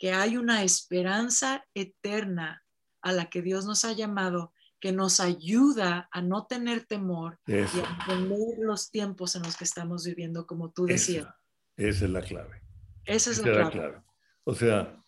que 0.00 0.12
hay 0.12 0.38
una 0.38 0.64
esperanza 0.64 1.66
eterna 1.74 2.64
a 3.02 3.12
la 3.12 3.28
que 3.28 3.42
Dios 3.42 3.66
nos 3.66 3.84
ha 3.84 3.92
llamado, 3.92 4.54
que 4.80 4.92
nos 4.92 5.20
ayuda 5.20 6.08
a 6.10 6.22
no 6.22 6.46
tener 6.46 6.86
temor 6.86 7.38
y 7.46 7.52
Eso, 7.52 7.84
a 7.84 7.90
entender 7.90 8.58
los 8.60 8.90
tiempos 8.90 9.36
en 9.36 9.42
los 9.42 9.58
que 9.58 9.64
estamos 9.64 10.06
viviendo, 10.06 10.46
como 10.46 10.70
tú 10.70 10.86
decías. 10.86 11.24
esa, 11.26 11.38
esa 11.76 12.04
es 12.06 12.10
la 12.10 12.22
clave. 12.22 12.62
Esa 13.04 13.30
es 13.30 13.38
Esa 13.38 13.42
la 13.42 13.50
es 13.50 13.56
la 13.58 13.70
clave. 13.70 13.90
clave. 13.90 14.04
O 14.44 14.54
sea, 14.54 15.04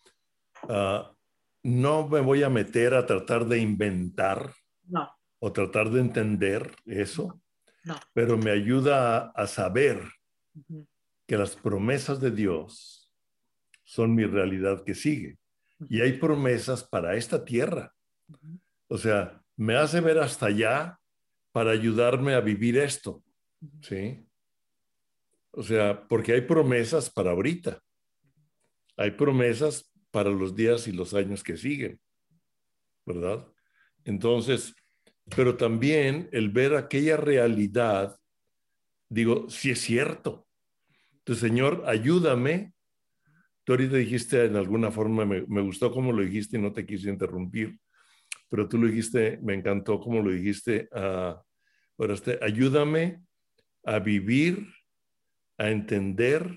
ah, 0.69 1.15
no 1.63 2.07
me 2.07 2.21
voy 2.21 2.43
a 2.43 2.49
meter 2.49 2.93
a 2.93 3.05
tratar 3.07 3.47
de 3.47 3.57
inventar 3.57 4.53
No, 4.83 5.09
o 5.39 5.51
tratar 5.51 5.89
de 5.89 6.01
entender 6.01 6.75
eso, 6.85 7.41
no. 7.83 7.99
pero 8.13 8.37
me 8.37 8.51
ayuda 8.51 9.17
a, 9.17 9.31
a 9.31 9.47
saber 9.47 10.03
Ujú, 10.53 10.87
que 11.27 11.35
las 11.35 11.55
promesas 11.55 12.19
de 12.21 12.29
Dios 12.29 13.02
son 13.83 14.15
mi 14.15 14.25
realidad 14.25 14.83
que 14.83 14.95
sigue. 14.95 15.37
Y 15.89 16.01
hay 16.01 16.13
promesas 16.13 16.83
para 16.83 17.15
esta 17.15 17.43
tierra. 17.43 17.93
O 18.87 18.97
sea, 18.97 19.41
me 19.55 19.75
hace 19.75 19.99
ver 20.01 20.19
hasta 20.19 20.47
allá 20.47 20.99
para 21.51 21.71
ayudarme 21.71 22.33
a 22.33 22.41
vivir 22.41 22.77
esto. 22.77 23.23
¿Sí? 23.81 24.25
O 25.51 25.63
sea, 25.63 26.07
porque 26.07 26.33
hay 26.33 26.41
promesas 26.41 27.09
para 27.09 27.31
ahorita. 27.31 27.81
Hay 28.97 29.11
promesas 29.11 29.91
para 30.11 30.29
los 30.29 30.55
días 30.55 30.87
y 30.87 30.91
los 30.91 31.13
años 31.13 31.43
que 31.43 31.57
siguen. 31.57 31.99
¿Verdad? 33.05 33.47
Entonces, 34.05 34.75
pero 35.35 35.55
también 35.55 36.29
el 36.31 36.49
ver 36.49 36.75
aquella 36.75 37.17
realidad, 37.17 38.17
digo, 39.09 39.49
si 39.49 39.71
es 39.71 39.79
cierto. 39.79 40.47
Entonces, 41.19 41.41
Señor, 41.49 41.83
ayúdame. 41.87 42.72
Tú 43.63 43.73
ahorita 43.73 43.95
dijiste 43.95 44.45
en 44.45 44.55
alguna 44.55 44.91
forma, 44.91 45.25
me, 45.25 45.45
me 45.47 45.61
gustó 45.61 45.91
cómo 45.91 46.11
lo 46.11 46.21
dijiste 46.21 46.57
y 46.57 46.61
no 46.61 46.73
te 46.73 46.85
quise 46.85 47.09
interrumpir, 47.09 47.79
pero 48.49 48.67
tú 48.67 48.77
lo 48.77 48.87
dijiste, 48.87 49.39
me 49.41 49.53
encantó 49.53 49.99
cómo 49.99 50.21
lo 50.21 50.31
dijiste. 50.31 50.89
ah, 50.91 51.41
ahora 51.97 52.13
este, 52.13 52.39
ayúdame 52.41 53.23
a 53.85 53.99
vivir, 53.99 54.67
a 55.57 55.69
entender 55.69 56.53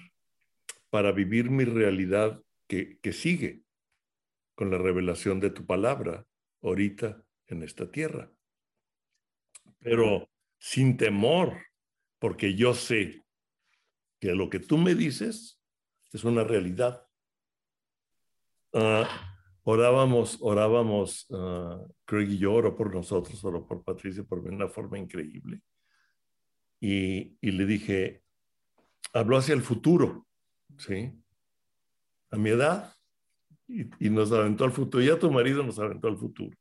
para 0.91 1.13
vivir 1.13 1.51
mi 1.51 1.65
realidad 1.65 2.43
que, 2.67 2.99
que 3.01 3.13
sigue 3.13 3.63
con 4.55 4.71
la 4.71 4.79
revelación 4.79 5.39
de 5.39 5.51
tu 5.51 5.65
palabra 5.65 6.27
ahorita 6.63 7.23
en 7.47 7.63
esta 7.63 7.91
tierra. 7.91 8.33
Pero 9.79 10.29
sin 10.59 10.97
temor, 10.97 11.57
porque 12.19 12.55
yo 12.55 12.75
sé 12.75 13.25
que 14.19 14.35
lo 14.35 14.51
que 14.51 14.59
tú 14.59 14.79
me 14.79 14.95
dices 14.95 15.56
es 16.17 16.25
una 16.25 16.45
realidad. 16.45 17.07
Ah, 18.73 19.07
orábamos, 19.65 20.39
orábamos, 20.41 21.31
uh, 21.31 21.87
Craig 22.07 22.31
y 22.31 22.39
yo 22.39 22.55
oro 22.55 22.75
por 22.75 22.95
nosotros, 22.95 23.45
oro 23.45 23.67
por 23.67 23.85
Patricia, 23.85 24.25
por 24.25 24.39
una 24.41 24.69
forma 24.69 24.99
increíble. 24.99 25.61
Y, 26.81 27.37
y, 27.41 27.51
le 27.51 27.67
dije, 27.67 28.23
habló 29.13 29.37
hacia 29.37 29.55
el 29.55 29.63
futuro, 29.63 30.27
¿sí? 30.79 31.13
A 32.31 32.37
mi 32.37 32.51
edad, 32.51 32.95
y, 33.69 34.11
nos 34.11 34.33
aventó 34.33 34.65
al 34.65 34.73
futuro. 34.73 35.05
Ya 35.05 35.19
tu 35.19 35.31
marido 35.31 35.63
nos 35.63 35.79
aventó 35.79 36.09
al 36.09 36.17
futuro. 36.17 36.57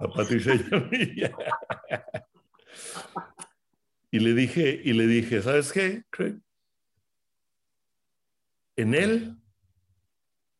A 0.00 0.08
Patricia 0.08 0.54
y 0.54 0.74
a 0.74 0.80
mí. 0.80 0.98
le 4.20 4.34
dije, 4.34 4.80
y 4.84 4.92
le 4.92 5.06
dije, 5.06 5.40
¿sabes 5.40 5.72
qué, 5.72 6.04
Craig? 6.10 6.40
En 8.76 8.94
él, 8.94 9.36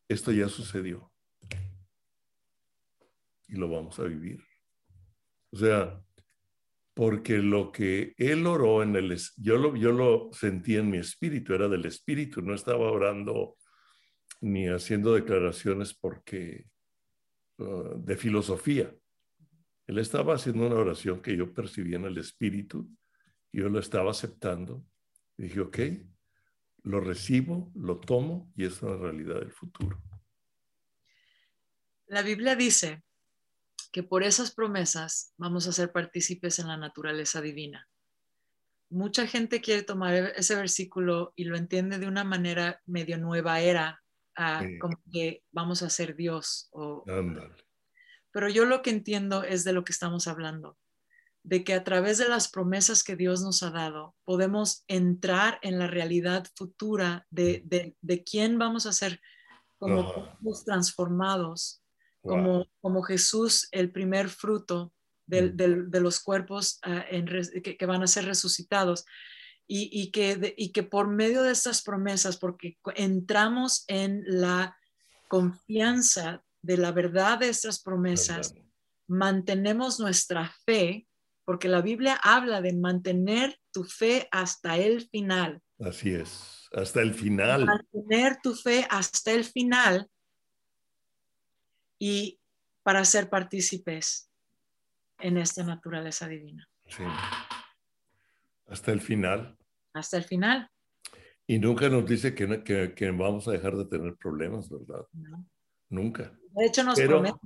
esto 0.07 0.31
ya 0.31 0.49
sucedió. 0.49 1.11
Y 3.47 3.55
lo 3.55 3.69
vamos 3.69 3.99
a 3.99 4.03
vivir. 4.03 4.43
O 5.51 5.57
sea, 5.57 6.01
porque 6.93 7.37
lo 7.37 7.71
que 7.71 8.13
él 8.17 8.45
oró 8.47 8.81
en 8.81 8.95
el, 8.95 9.17
yo 9.37 9.57
lo, 9.57 9.75
yo 9.75 9.91
lo 9.91 10.29
sentí 10.33 10.75
en 10.75 10.89
mi 10.89 10.97
espíritu, 10.97 11.53
era 11.53 11.67
del 11.67 11.85
espíritu, 11.85 12.41
no 12.41 12.55
estaba 12.55 12.91
orando 12.91 13.57
ni 14.41 14.67
haciendo 14.67 15.13
declaraciones 15.13 15.93
porque 15.93 16.65
uh, 17.59 17.97
de 17.97 18.17
filosofía. 18.17 18.93
Él 19.85 19.99
estaba 19.99 20.35
haciendo 20.35 20.67
una 20.67 20.75
oración 20.75 21.21
que 21.21 21.37
yo 21.37 21.53
percibí 21.53 21.95
en 21.95 22.05
el 22.05 22.17
espíritu, 22.17 22.89
y 23.51 23.59
yo 23.59 23.69
lo 23.69 23.79
estaba 23.79 24.11
aceptando. 24.11 24.83
Y 25.37 25.43
dije, 25.43 25.61
ok, 25.61 25.79
lo 26.83 26.99
recibo, 26.99 27.71
lo 27.75 27.99
tomo 27.99 28.51
y 28.55 28.65
es 28.65 28.81
una 28.81 28.95
realidad 28.95 29.39
del 29.39 29.51
futuro. 29.51 30.01
La 32.07 32.21
Biblia 32.21 32.55
dice 32.55 33.03
que 33.91 34.03
por 34.03 34.23
esas 34.23 34.51
promesas 34.53 35.33
vamos 35.37 35.67
a 35.67 35.73
ser 35.73 35.91
partícipes 35.91 36.59
en 36.59 36.67
la 36.67 36.77
naturaleza 36.77 37.41
divina. 37.41 37.87
Mucha 38.89 39.27
gente 39.27 39.59
quiere 39.59 39.83
tomar 39.83 40.13
ese 40.13 40.55
versículo 40.55 41.33
y 41.35 41.43
lo 41.43 41.57
entiende 41.57 41.99
de 41.99 42.07
una 42.07 42.23
manera 42.23 42.81
medio 42.85 43.17
nueva 43.17 43.59
era, 43.59 44.01
como 44.79 45.01
que 45.11 45.43
vamos 45.51 45.83
a 45.83 45.89
ser 45.89 46.15
Dios. 46.15 46.69
O, 46.71 47.03
pero 48.31 48.49
yo 48.49 48.65
lo 48.65 48.81
que 48.81 48.91
entiendo 48.91 49.43
es 49.43 49.65
de 49.65 49.73
lo 49.73 49.83
que 49.83 49.91
estamos 49.91 50.27
hablando 50.27 50.77
de 51.47 51.63
que 51.63 51.73
a 51.73 51.85
través 51.85 52.17
de 52.17 52.27
las 52.27 52.49
promesas 52.49 53.05
que 53.05 53.15
Dios 53.15 53.41
nos 53.41 53.63
ha 53.63 53.71
dado, 53.71 54.13
podemos 54.25 54.83
entrar 54.89 55.59
en 55.61 55.79
la 55.79 55.87
realidad 55.87 56.45
futura 56.55 57.25
de, 57.29 57.63
de, 58.01 58.23
quién 58.25 58.57
vamos 58.57 58.85
a 58.85 58.91
ser 58.91 59.21
como 59.77 60.13
transformados, 60.65 61.81
como, 62.21 62.67
como 62.81 63.01
Jesús, 63.01 63.69
el 63.71 63.93
primer 63.93 64.27
fruto 64.27 64.91
de, 65.25 65.43
mm. 65.43 65.95
los 66.03 66.19
cuerpos 66.19 66.79
ah, 66.83 67.05
que, 67.63 67.85
van 67.85 68.03
a 68.03 68.07
ser 68.07 68.25
resucitados. 68.25 69.05
Y, 69.65 69.89
y, 69.89 70.11
que, 70.11 70.53
y 70.57 70.73
que 70.73 70.83
por 70.83 71.07
medio 71.07 71.43
de 71.43 71.51
estas 71.51 71.81
promesas, 71.81 72.35
porque 72.35 72.77
entramos 72.95 73.85
en 73.87 74.21
la 74.25 74.77
confianza 75.29 76.43
de 76.61 76.75
la 76.75 76.91
verdad 76.91 77.39
de 77.39 77.47
estas 77.47 77.81
promesas, 77.81 78.53
mantenemos 79.07 79.97
nuestra 80.01 80.53
fe 80.65 81.06
porque 81.47 81.69
la 81.69 81.81
Biblia 81.81 82.19
habla 82.21 82.61
de 82.61 82.73
mantener 82.73 83.57
tu 83.71 83.85
fe 83.85 84.27
hasta 84.31 84.75
el 84.75 85.07
final. 85.07 85.61
Así 85.79 86.13
es, 86.13 86.67
hasta 86.73 87.01
el 87.01 87.13
final. 87.13 87.65
Mantener 87.65 88.35
tu 88.43 88.53
fe 88.53 88.85
hasta 88.89 89.31
el 89.31 89.45
final 89.45 90.09
y 91.97 92.37
para 92.83 93.05
ser 93.05 93.29
partícipes 93.29 94.29
en 95.19 95.37
esta 95.37 95.63
naturaleza 95.63 96.27
divina. 96.27 96.67
Sí. 96.85 97.03
Hasta 98.67 98.91
el 98.91 98.99
final. 98.99 99.57
Hasta 99.93 100.17
el 100.17 100.25
final. 100.25 100.69
Y 101.47 101.59
nunca 101.59 101.87
nos 101.87 102.05
dice 102.05 102.35
que, 102.35 102.93
que, 102.93 103.11
vamos 103.11 103.47
a 103.47 103.51
dejar 103.51 103.77
de 103.77 103.85
tener 103.85 104.17
problemas, 104.17 104.69
¿verdad? 104.69 105.05
Nunca. 105.87 106.37
De 106.49 106.65
hecho, 106.65 106.83
nos 106.83 106.99
promete. 106.99 107.39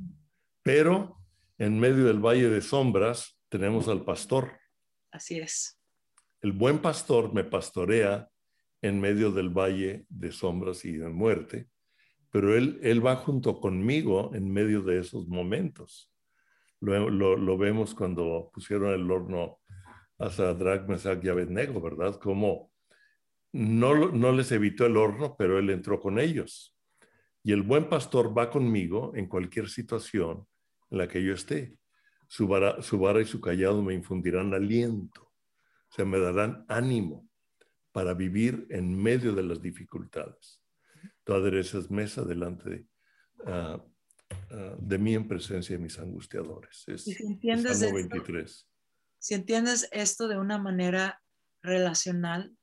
Pero 0.63 1.21
en 1.59 1.79
medio 1.79 2.05
del 2.05 2.17
valle 2.17 2.49
de 2.49 2.61
sombras, 2.61 3.37
tenemos 3.51 3.89
al 3.89 4.05
pastor. 4.05 4.53
Así 5.11 5.37
es. 5.37 5.77
El 6.39 6.53
buen 6.53 6.79
pastor 6.79 7.33
me 7.33 7.43
pastorea 7.43 8.29
en 8.81 9.01
medio 9.01 9.29
del 9.29 9.49
valle 9.49 10.05
de 10.07 10.31
sombras 10.31 10.85
y 10.85 10.93
de 10.93 11.09
muerte, 11.09 11.67
pero 12.31 12.55
él, 12.55 12.79
él 12.81 13.05
va 13.05 13.17
junto 13.17 13.59
conmigo 13.59 14.31
en 14.33 14.51
medio 14.51 14.81
de 14.81 14.99
esos 14.99 15.27
momentos. 15.27 16.09
Lo, 16.79 17.57
vemos 17.57 17.93
cuando 17.93 18.49
pusieron 18.53 18.93
el 18.93 19.11
horno 19.11 19.59
a 20.17 20.29
Sadrach, 20.29 20.87
Mesach 20.87 21.23
y 21.23 21.27
Abednego, 21.27 21.81
¿verdad? 21.81 22.15
Como 22.19 22.71
no, 23.51 24.11
no 24.13 24.31
les 24.31 24.51
evitó 24.53 24.85
el 24.85 24.95
horno, 24.95 25.35
pero 25.37 25.59
él 25.59 25.69
entró 25.69 25.99
con 25.99 26.19
ellos. 26.19 26.75
Y 27.43 27.51
el 27.51 27.63
buen 27.63 27.89
pastor 27.89 28.35
va 28.35 28.49
conmigo 28.49 29.11
en 29.13 29.27
cualquier 29.27 29.67
situación 29.67 30.47
en 30.89 30.97
la 30.97 31.07
que 31.09 31.21
yo 31.21 31.33
esté 31.33 31.75
su 32.31 32.47
vara, 32.47 33.21
y 33.21 33.25
su 33.25 33.41
callado 33.41 33.81
me 33.81 33.93
infundirán 33.93 34.53
aliento, 34.53 35.21
o 35.21 35.93
sea, 35.93 36.05
me 36.05 36.17
darán 36.17 36.63
ánimo 36.69 37.27
para 37.91 38.13
vivir 38.13 38.67
en 38.69 38.95
medio 38.95 39.35
de 39.35 39.43
las 39.43 39.61
dificultades. 39.61 40.61
Tú 41.25 41.33
aderezas 41.33 41.91
mesa 41.91 42.23
delante 42.23 42.69
de, 42.69 42.87
ah, 43.45 43.83
ah, 44.49 44.75
de 44.79 44.97
mí 44.97 45.13
en 45.13 45.27
presencia 45.27 45.75
de 45.75 45.83
mis 45.83 45.99
angustiadores. 45.99 46.85
Es, 46.87 47.03
si 47.03 47.21
entiendes, 47.21 47.85
si 49.19 49.33
entiendes 49.33 49.89
esto 49.91 50.29
de 50.29 50.39
una 50.39 50.57
manera 50.57 51.21
relacional, 51.61 52.55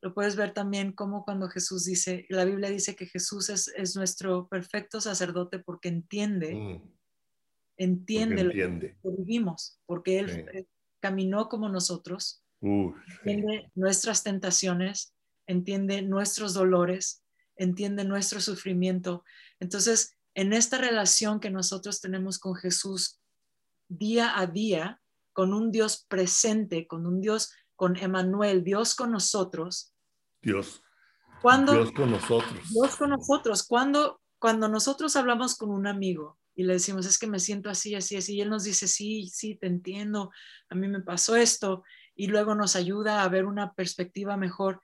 lo 0.00 0.14
puedes 0.14 0.36
ver 0.36 0.52
también 0.52 0.92
como 0.92 1.24
cuando 1.24 1.48
Jesús 1.48 1.86
dice, 1.86 2.24
la 2.28 2.44
Biblia 2.44 2.70
dice 2.70 2.94
que 2.94 3.06
Jesús 3.06 3.48
es, 3.48 3.96
nuestro 3.96 4.46
perfecto 4.46 5.00
sacerdote 5.00 5.58
porque 5.58 5.88
entiende 5.88 6.54
mm 6.54 6.95
entiende, 7.76 8.44
lo 8.44 8.50
que 8.50 8.96
vivimos, 9.18 9.78
porque 9.86 10.18
Él 10.18 10.66
caminó 11.00 11.48
como 11.48 11.68
nosotros, 11.68 12.42
entiende 12.60 13.70
nuestras 13.74 14.22
tentaciones, 14.22 15.14
entiende 15.46 16.02
nuestros 16.02 16.54
dolores, 16.54 17.22
entiende 17.56 18.04
nuestro 18.04 18.40
sufrimiento. 18.40 19.24
Entonces, 19.60 20.16
en 20.34 20.52
esta 20.52 20.78
relación 20.78 21.40
que 21.40 21.50
nosotros 21.50 22.00
tenemos 22.00 22.38
con 22.38 22.54
Jesús 22.54 23.20
día 23.88 24.38
a 24.38 24.46
día, 24.46 25.00
con 25.32 25.52
un 25.52 25.70
Dios 25.70 26.04
presente, 26.08 26.86
con 26.86 27.06
un 27.06 27.20
Dios, 27.20 27.52
con 27.74 27.96
Emanuel, 27.96 28.64
Dios 28.64 28.94
con 28.94 29.12
nosotros. 29.12 29.94
Dios. 30.42 30.82
Cuando, 31.42 31.74
Dios 31.74 31.92
con 31.92 32.10
nosotros. 32.10 32.70
Dios 32.70 32.96
con 32.96 33.10
nosotros. 33.10 33.66
Cuando, 33.66 34.20
cuando 34.38 34.68
nosotros 34.68 35.14
hablamos 35.16 35.56
con 35.56 35.70
un 35.70 35.86
amigo 35.86 36.38
y 36.56 36.64
le 36.64 36.72
decimos, 36.72 37.04
es 37.06 37.18
que 37.18 37.26
me 37.26 37.38
siento 37.38 37.68
así, 37.68 37.94
así, 37.94 38.16
así, 38.16 38.34
y 38.34 38.40
él 38.40 38.48
nos 38.48 38.64
dice, 38.64 38.88
sí, 38.88 39.28
sí, 39.28 39.54
te 39.56 39.66
entiendo, 39.66 40.32
a 40.70 40.74
mí 40.74 40.88
me 40.88 41.02
pasó 41.02 41.36
esto, 41.36 41.84
y 42.14 42.28
luego 42.28 42.54
nos 42.54 42.76
ayuda 42.76 43.22
a 43.22 43.28
ver 43.28 43.44
una 43.44 43.74
perspectiva 43.74 44.38
mejor, 44.38 44.80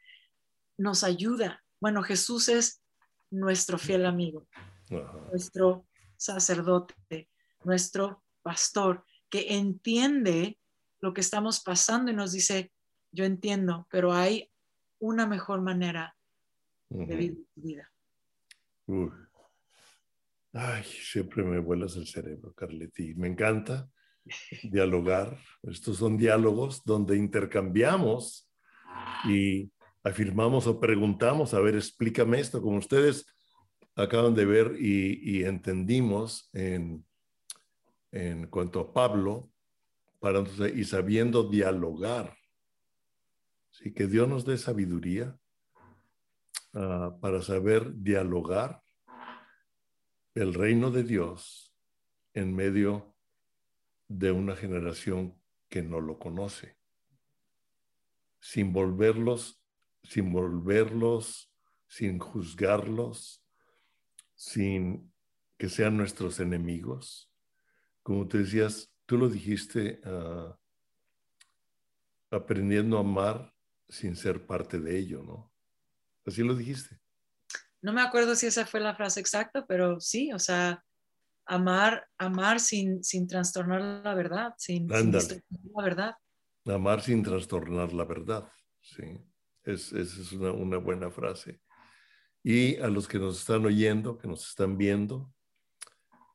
nos 0.77 1.03
ayuda. 1.03 1.65
Bueno, 1.81 2.03
Jesús 2.03 2.51
es 2.51 2.83
nuestro 3.31 3.79
fiel 3.79 4.05
amigo, 4.05 4.47
nuestro 5.31 5.87
sacerdote, 6.19 7.31
nuestro 7.65 8.23
pastor, 8.43 9.05
que 9.31 9.55
entiende 9.55 10.59
lo 11.01 11.15
que 11.15 11.23
estamos 11.23 11.61
pasando 11.61 12.13
y 12.13 12.15
nos 12.15 12.33
dice, 12.33 12.71
yo 13.13 13.25
entiendo, 13.25 13.87
pero 13.91 14.13
hay 14.13 14.51
una 14.99 15.27
mejor 15.27 15.63
manera 15.63 16.15
de 16.91 17.17
vivir 17.17 17.47
tu 17.55 17.63
vida. 17.63 17.91
Ay, 20.55 20.85
siempre 20.85 21.43
me 21.43 21.59
vuelas 21.59 21.97
el 21.97 22.07
cerebro, 22.07 22.53
Carletti. 22.53 23.15
Me 23.15 23.27
encanta 23.27 23.89
dialogar. 24.63 25.39
Estos 25.63 25.97
son 25.97 26.19
diálogos 26.19 26.85
donde 26.85 27.17
intercambiamos 27.17 28.51
y 29.25 29.73
afirmamos 30.05 30.67
o 30.67 30.79
preguntamos, 30.79 31.55
a 31.55 31.61
ver, 31.61 31.77
explícame 31.77 32.39
esto, 32.39 32.61
como 32.61 32.77
ustedes 32.77 33.27
acaban 33.97 34.35
de 34.35 34.45
ver 34.45 34.77
y, 34.79 35.45
entendimos 35.45 36.51
en, 36.53 37.07
en 38.11 38.47
cuanto 38.49 38.81
a 38.81 38.93
Pablo, 38.93 39.51
para 40.21 40.45
y 40.75 40.85
sabiendo 40.85 41.49
dialogar. 41.49 42.37
Sí, 43.71 43.93
que 43.95 44.07
Dios 44.07 44.29
nos 44.29 44.45
dé 44.45 44.59
sabiduría 44.59 45.37
ah, 46.75 47.17
para 47.21 47.41
saber 47.41 47.95
dialogar 47.95 48.83
el 50.35 50.55
reino 50.55 50.91
de 50.91 51.03
Dios 51.03 51.75
en 52.35 52.55
medio 52.55 53.15
de 54.09 54.33
una 54.33 54.57
generación 54.57 55.39
que 55.69 55.83
no 55.83 56.01
lo 56.01 56.19
conoce, 56.19 56.79
sin 58.41 58.73
volverlos, 58.73 59.63
sin 60.03 60.33
volverlos, 60.33 61.51
sin 61.87 62.19
juzgarlos, 62.19 63.45
sin 64.35 65.13
que 65.59 65.69
sean 65.69 65.97
nuestros 65.97 66.41
enemigos. 66.41 67.31
Como 68.03 68.27
te 68.27 68.39
decías, 68.39 68.93
tú 69.07 69.19
lo 69.19 69.29
dijiste, 69.29 70.01
ah, 70.05 70.59
aprendiendo 72.31 72.97
a 72.97 73.01
amar 73.01 73.55
sin 73.89 74.17
ser 74.17 74.47
parte 74.47 74.81
de 74.81 74.99
ello, 74.99 75.23
¿no? 75.23 75.53
Así 76.25 76.43
lo 76.43 76.55
dijiste. 76.55 77.02
No 77.83 77.93
me 77.93 78.01
acuerdo 78.01 78.35
si 78.37 78.47
esa 78.47 78.65
fue 78.65 78.81
la 78.81 78.95
frase 78.95 79.21
exacta, 79.21 79.67
pero 79.67 80.01
sí, 80.01 80.33
o 80.33 80.39
sea, 80.39 80.83
amar, 81.45 82.09
amar 82.17 82.61
sin, 82.61 83.03
sin 83.03 83.27
trastornar 83.27 83.81
la 84.05 84.15
verdad, 84.15 84.55
sin, 84.57 84.89
sin 84.89 85.13
la 85.75 85.83
verdad. 85.83 86.15
Amar 86.65 87.03
sin 87.03 87.23
trastornar 87.23 87.93
la 87.93 88.05
verdad, 88.05 88.49
sí. 88.81 89.19
Es, 89.65 89.93
esa 89.93 90.21
es 90.21 90.33
una, 90.33 90.53
una 90.53 90.79
buena 90.79 91.11
frase. 91.11 91.61
Y 92.43 92.77
a 92.77 92.89
los 92.89 93.07
que 93.07 93.19
nos 93.19 93.39
están 93.39 93.65
oyendo, 93.67 94.17
que 94.17 94.29
nos 94.29 94.49
están 94.49 94.79
viendo, 94.79 95.33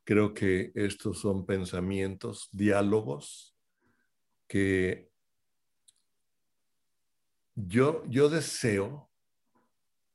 creo 0.04 0.32
que 0.32 0.72
estos 0.74 1.20
son 1.20 1.44
pensamientos, 1.44 2.48
diálogos 2.52 3.54
que 4.46 5.10
yo, 7.54 8.04
yo 8.06 8.28
deseo 8.30 9.07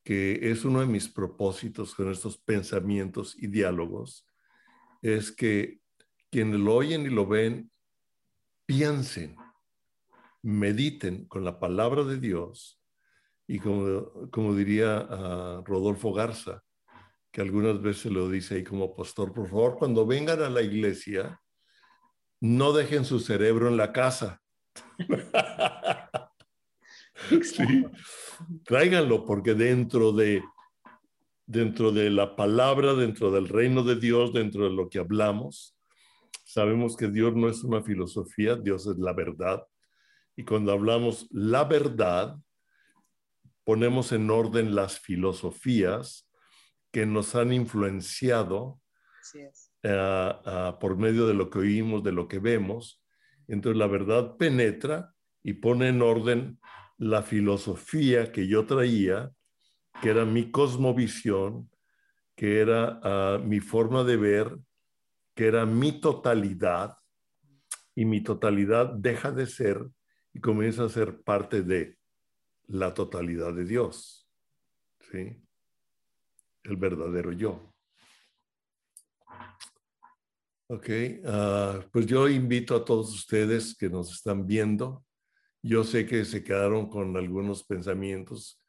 que 0.04 0.52
es 0.52 0.66
uno 0.66 0.82
de 0.82 0.86
mis 0.86 1.08
propósitos 1.08 1.96
con 1.96 2.12
estos 2.12 2.38
pensamientos 2.38 3.36
y 3.38 3.48
diálogos, 3.48 4.28
es 5.02 5.32
que 5.32 5.80
quienes 6.30 6.60
lo 6.60 6.76
oyen 6.76 7.06
y 7.06 7.10
lo 7.10 7.26
ven, 7.26 7.72
piensen, 8.66 9.36
mediten 10.42 11.26
con 11.26 11.46
la 11.46 11.60
palabra 11.60 12.04
de 12.04 12.18
Dios 12.18 12.82
y 13.48 13.60
como, 13.60 14.30
como 14.32 14.56
diría 14.56 15.08
ah, 15.10 15.62
Rodolfo 15.66 16.14
Garza, 16.14 16.64
que 17.32 17.42
algunas 17.42 17.82
veces 17.82 18.12
lo 18.12 18.30
dice 18.30 18.56
ahí 18.56 18.64
como 18.64 18.96
pastor, 18.96 19.34
por 19.34 19.48
favor, 19.48 19.78
cuando 19.78 20.06
vengan 20.06 20.42
a 20.42 20.50
la 20.50 20.62
iglesia, 20.62 21.42
no 22.40 22.74
dejen 22.74 23.06
su 23.06 23.20
cerebro 23.20 23.70
en 23.70 23.78
la 23.78 23.92
casa. 23.94 24.42
sí, 27.44 27.86
tráiganlo 28.66 29.26
porque 29.26 29.54
dentro 29.54 30.12
de, 30.12 30.44
dentro 31.46 31.92
de 31.92 32.10
la 32.10 32.36
palabra, 32.36 32.94
dentro 32.94 33.32
del 33.32 33.50
reino 33.50 33.84
de 33.84 33.96
Dios, 33.96 34.34
dentro 34.34 34.66
de 34.66 34.72
lo 34.72 34.90
que 34.90 35.00
hablamos, 35.00 35.78
sabemos 36.44 36.96
que 36.98 37.08
Dios 37.08 37.36
no 37.36 37.50
es 37.50 37.64
una 37.64 37.82
filosofía, 37.82 38.56
Dios 38.56 38.88
es 38.88 38.98
la 38.98 39.14
verdad. 39.14 39.64
Y 40.36 40.44
cuando 40.44 40.72
hablamos 40.72 41.28
la 41.32 41.64
verdad, 41.64 42.38
ponemos 43.64 44.12
en 44.12 44.30
orden 44.30 44.76
las 44.76 45.00
filosofías 45.00 46.30
que 46.92 47.06
nos 47.06 47.36
han 47.36 47.54
influenciado 47.54 48.80
eh, 49.84 50.74
por 50.80 50.98
medio 50.98 51.28
de 51.28 51.34
lo 51.34 51.50
que 51.50 51.60
oímos, 51.60 52.04
de 52.04 52.12
lo 52.12 52.28
que 52.28 52.40
vemos. 52.40 53.02
Entonces 53.48 53.78
la 53.78 53.88
verdad 53.88 54.38
penetra 54.38 55.14
y 55.42 55.54
pone 55.54 55.90
en 55.90 56.02
orden 56.02 56.60
la 56.98 57.24
filosofía 57.24 58.32
que 58.32 58.48
yo 58.48 58.66
traía, 58.66 59.32
que 60.02 60.10
era 60.10 60.26
mi 60.26 60.52
cosmovisión, 60.52 61.70
que 62.36 62.60
era 62.60 63.00
ah, 63.04 63.40
mi 63.44 63.60
forma 63.60 64.04
de 64.04 64.18
ver, 64.18 64.58
que 65.36 65.48
era 65.48 65.66
mi 65.66 66.00
totalidad, 66.00 66.98
y 67.96 68.06
mi 68.06 68.22
totalidad 68.22 68.94
deja 68.94 69.32
de 69.32 69.46
ser 69.46 69.88
y 70.34 70.40
comienza 70.40 70.86
a 70.86 70.90
ser 70.90 71.22
parte 71.22 71.62
de 71.62 71.98
la 72.68 72.94
totalidad 72.94 73.54
de 73.54 73.66
Dios, 73.66 74.28
¿sí? 75.12 75.40
El 76.64 76.78
verdadero 76.78 77.32
yo. 77.34 77.74
Ok, 80.68 80.90
ah, 81.26 81.86
pues 81.92 82.06
yo 82.06 82.28
invito 82.28 82.76
a 82.76 82.84
todos 82.84 83.14
ustedes 83.14 83.76
que 83.76 83.90
nos 83.90 84.12
están 84.12 84.48
viendo 84.48 85.06
yo 85.64 85.86
sé 85.86 86.06
que 86.06 86.26
se 86.26 86.44
quedaron 86.44 86.90
con 86.90 87.16
algunos 87.16 87.64
pensamientos, 87.64 88.62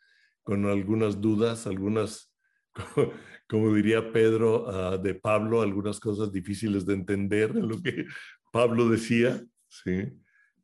con 0.44 0.64
algunas 0.66 1.20
dudas, 1.20 1.66
algunas, 1.66 2.32
como 3.48 3.74
diría 3.74 4.12
Pedro 4.12 4.70
ah, 4.70 4.96
de 4.96 5.14
Pablo, 5.14 5.60
algunas 5.60 5.98
cosas 5.98 6.30
difíciles 6.30 6.86
de 6.86 6.94
entender 6.94 7.50
en 7.50 7.68
lo 7.68 7.82
que 7.82 8.06
Pablo 8.52 8.88
decía, 8.88 9.44
¿sí? 9.68 10.12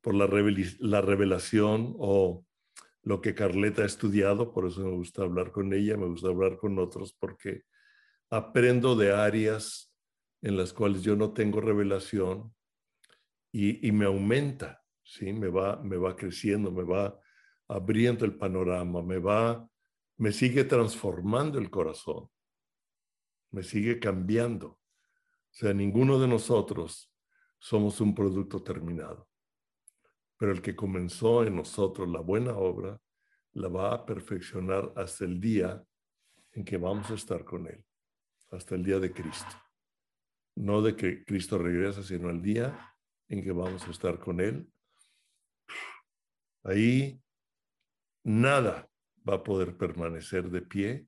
por 0.00 0.14
la, 0.14 0.28
la 0.78 1.00
revelación 1.00 1.94
o 1.98 2.46
lo 3.02 3.20
que 3.20 3.34
Carleta 3.34 3.82
ha 3.82 3.86
estudiado, 3.86 4.52
por 4.52 4.66
eso 4.66 4.84
me 4.84 4.92
gusta 4.92 5.22
hablar 5.22 5.50
con 5.50 5.72
ella, 5.72 5.96
me 5.96 6.06
gusta 6.06 6.28
hablar 6.28 6.58
con 6.58 6.78
otros, 6.78 7.12
porque 7.18 7.62
aprendo 8.30 8.94
de 8.94 9.12
áreas 9.12 9.92
en 10.42 10.56
las 10.56 10.72
cuales 10.72 11.02
yo 11.02 11.16
no 11.16 11.32
tengo 11.32 11.60
revelación 11.60 12.54
y 13.52 13.90
me 13.90 14.04
aumenta 14.04 14.79
¿sí? 15.10 15.32
Me 15.32 15.48
va, 15.48 15.76
me 15.82 15.96
va 15.96 16.14
creciendo, 16.14 16.70
me 16.70 16.84
va 16.84 17.18
abriendo 17.68 18.24
el 18.24 18.36
panorama, 18.36 19.02
me 19.02 19.18
va, 19.18 19.68
me 20.16 20.32
sigue 20.32 20.64
transformando 20.64 21.58
el 21.58 21.70
corazón, 21.70 22.28
me 23.50 23.62
sigue 23.62 23.98
cambiando. 23.98 24.68
O 24.68 25.52
sea, 25.52 25.74
ninguno 25.74 26.18
de 26.18 26.28
nosotros 26.28 27.12
somos 27.58 28.00
un 28.00 28.14
producto 28.14 28.62
terminado, 28.62 29.28
pero 30.36 30.52
el 30.52 30.62
que 30.62 30.76
comenzó 30.76 31.44
en 31.44 31.56
nosotros 31.56 32.08
la 32.08 32.20
buena 32.20 32.56
obra, 32.56 33.00
la 33.52 33.68
va 33.68 33.92
a 33.92 34.06
perfeccionar 34.06 34.92
hasta 34.94 35.24
el 35.24 35.40
día 35.40 35.84
en 36.52 36.64
que 36.64 36.76
vamos 36.76 37.10
a 37.10 37.14
estar 37.14 37.44
con 37.44 37.66
Él, 37.66 37.84
hasta 38.52 38.76
el 38.76 38.84
día 38.84 39.00
de 39.00 39.12
Cristo. 39.12 39.56
No 40.54 40.82
de 40.82 40.94
que 40.94 41.24
Cristo 41.24 41.58
regresa, 41.58 42.04
sino 42.04 42.30
el 42.30 42.40
día 42.40 42.94
en 43.28 43.42
que 43.42 43.50
vamos 43.50 43.86
a 43.88 43.90
estar 43.90 44.20
con 44.20 44.40
Él 44.40 44.70
Ahí 46.62 47.20
nada 48.24 48.88
va 49.28 49.36
a 49.36 49.44
poder 49.44 49.76
permanecer 49.76 50.50
de 50.50 50.62
pie. 50.62 51.06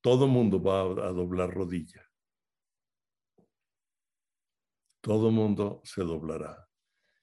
Todo 0.00 0.26
mundo 0.26 0.62
va 0.62 0.80
a 0.80 1.12
doblar 1.12 1.52
rodilla. 1.52 2.02
Todo 5.02 5.30
mundo 5.30 5.80
se 5.84 6.02
doblará. 6.02 6.68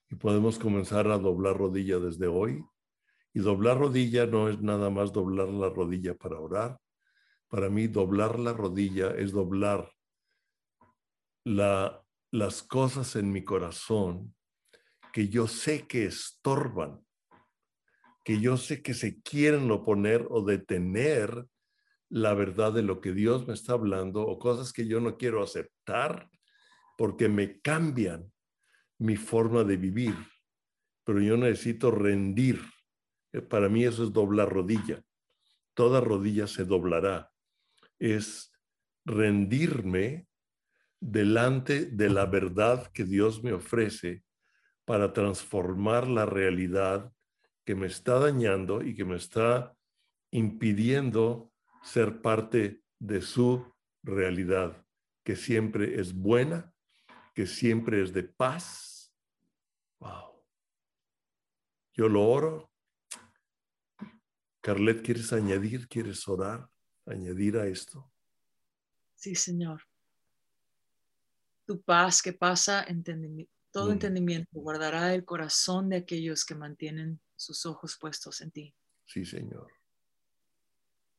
Y 0.09 0.15
podemos 0.15 0.57
comenzar 0.57 1.07
a 1.07 1.17
doblar 1.17 1.57
rodilla 1.57 1.99
desde 1.99 2.27
hoy. 2.27 2.63
Y 3.33 3.39
doblar 3.39 3.79
rodilla 3.79 4.25
no 4.25 4.49
es 4.49 4.61
nada 4.61 4.89
más 4.89 5.11
doblar 5.11 5.49
la 5.49 5.69
rodilla 5.69 6.15
para 6.15 6.39
orar. 6.39 6.79
Para 7.49 7.69
mí, 7.69 7.87
doblar 7.87 8.39
la 8.39 8.53
rodilla 8.53 9.11
es 9.11 9.31
doblar 9.31 9.91
la, 11.43 12.03
las 12.31 12.61
cosas 12.61 13.15
en 13.15 13.31
mi 13.31 13.43
corazón 13.43 14.35
que 15.17 15.29
yo 15.29 15.47
sé 15.47 15.87
que 15.87 16.05
estorban, 16.05 17.03
que 18.23 18.39
yo 18.39 18.55
sé 18.55 18.83
que 18.83 18.93
se 18.93 19.19
quieren 19.23 19.71
oponer 19.71 20.27
o 20.29 20.45
detener 20.45 21.47
la 22.07 22.35
verdad 22.35 22.71
de 22.71 22.83
lo 22.83 23.01
que 23.01 23.13
Dios 23.13 23.47
me 23.47 23.55
está 23.55 23.73
hablando 23.73 24.21
o 24.21 24.37
cosas 24.37 24.71
que 24.71 24.85
yo 24.85 24.99
no 24.99 25.17
quiero 25.17 25.41
aceptar 25.41 26.29
porque 26.99 27.29
me 27.29 27.59
cambian 27.61 28.31
mi 28.99 29.15
forma 29.15 29.63
de 29.63 29.77
vivir. 29.77 30.13
Pero 31.03 31.19
yo 31.19 31.35
necesito 31.35 31.89
rendir. 31.89 32.61
Eh, 33.33 33.41
para 33.41 33.69
mí 33.69 33.85
eso 33.85 34.03
es 34.03 34.13
doblar 34.13 34.47
rodilla. 34.53 35.01
Toda 35.73 35.99
rodilla 35.99 36.45
se 36.45 36.63
doblará. 36.63 37.31
Es 37.97 38.51
rendirme 39.03 40.27
delante 40.99 41.87
de 41.87 42.07
la 42.11 42.27
verdad 42.27 42.91
que 42.93 43.03
Dios 43.03 43.43
me 43.43 43.53
ofrece 43.53 44.26
para 44.87 45.11
transformar 45.11 46.07
la 46.07 46.25
realidad 46.25 47.11
que 47.65 47.75
me 47.75 47.87
está 47.87 48.19
dañando 48.19 48.81
y 48.81 48.95
que 48.95 49.03
me 49.03 49.17
está 49.17 49.75
impidiendo 50.31 51.51
ser 51.83 52.21
parte 52.21 52.81
de 52.97 53.21
su 53.21 53.69
realidad, 54.01 54.85
que 55.25 55.35
siempre 55.35 55.99
es 55.99 56.13
buena, 56.13 56.73
que 57.35 57.45
siempre 57.45 58.01
es 58.01 58.13
de 58.13 58.23
paz. 58.23 59.13
Wow. 59.99 60.41
Yo 61.93 62.07
lo 62.07 62.23
oro. 62.23 62.71
Carlet, 64.61 65.03
¿quieres 65.03 65.33
añadir? 65.33 65.89
¿Quieres 65.89 66.25
orar? 66.29 66.69
¿Añadir 67.05 67.57
a 67.57 67.67
esto? 67.67 68.09
Sí, 69.15 69.35
Señor. 69.35 69.81
Tu 71.65 71.81
paz 71.81 72.21
que 72.21 72.31
pasa 72.31 72.85
entendimiento 72.85 73.56
todo 73.77 73.89
mm. 73.89 73.91
entendimiento 73.91 74.49
guardará 74.53 75.13
el 75.13 75.23
corazón 75.23 75.89
de 75.89 75.97
aquellos 75.97 76.43
que 76.45 76.55
mantienen 76.55 77.19
sus 77.35 77.63
ojos 77.67 77.95
puestos 78.01 78.41
en 78.41 78.49
ti. 78.49 78.75
Sí, 79.05 79.23
Señor. 79.23 79.71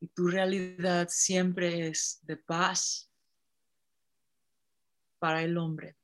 Y 0.00 0.08
tu 0.08 0.26
realidad 0.26 1.06
siempre 1.08 1.86
es 1.86 2.18
de 2.22 2.36
paz 2.36 3.08
para 5.20 5.44
el 5.44 5.56
hombre. 5.56 5.96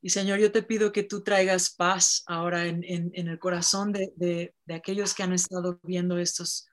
Y 0.00 0.10
Señor, 0.10 0.38
yo 0.38 0.52
te 0.52 0.62
pido 0.62 0.92
que 0.92 1.02
tú 1.02 1.24
traigas 1.24 1.74
paz 1.74 2.22
ahora 2.26 2.64
en, 2.66 3.10
el 3.14 3.38
corazón 3.40 3.90
de, 3.90 4.54
aquellos 4.68 5.12
que 5.12 5.24
han 5.24 5.32
estado 5.32 5.80
viendo 5.82 6.18
estos 6.18 6.68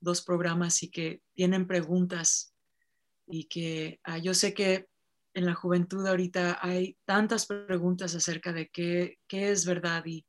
dos 0.00 0.22
programas 0.22 0.82
y 0.82 0.88
que 0.88 1.20
tienen 1.34 1.66
preguntas 1.66 2.54
y 3.26 3.44
que 3.44 4.00
ah, 4.04 4.16
yo 4.16 4.32
sé 4.32 4.54
que 4.54 4.86
en 5.36 5.44
la 5.44 5.54
juventud 5.54 6.06
ahorita 6.06 6.58
hay 6.62 6.96
tantas 7.04 7.46
preguntas 7.46 8.14
acerca 8.14 8.54
de 8.54 8.68
qué, 8.70 9.18
qué 9.28 9.50
es 9.50 9.66
verdad 9.66 10.02
y 10.06 10.24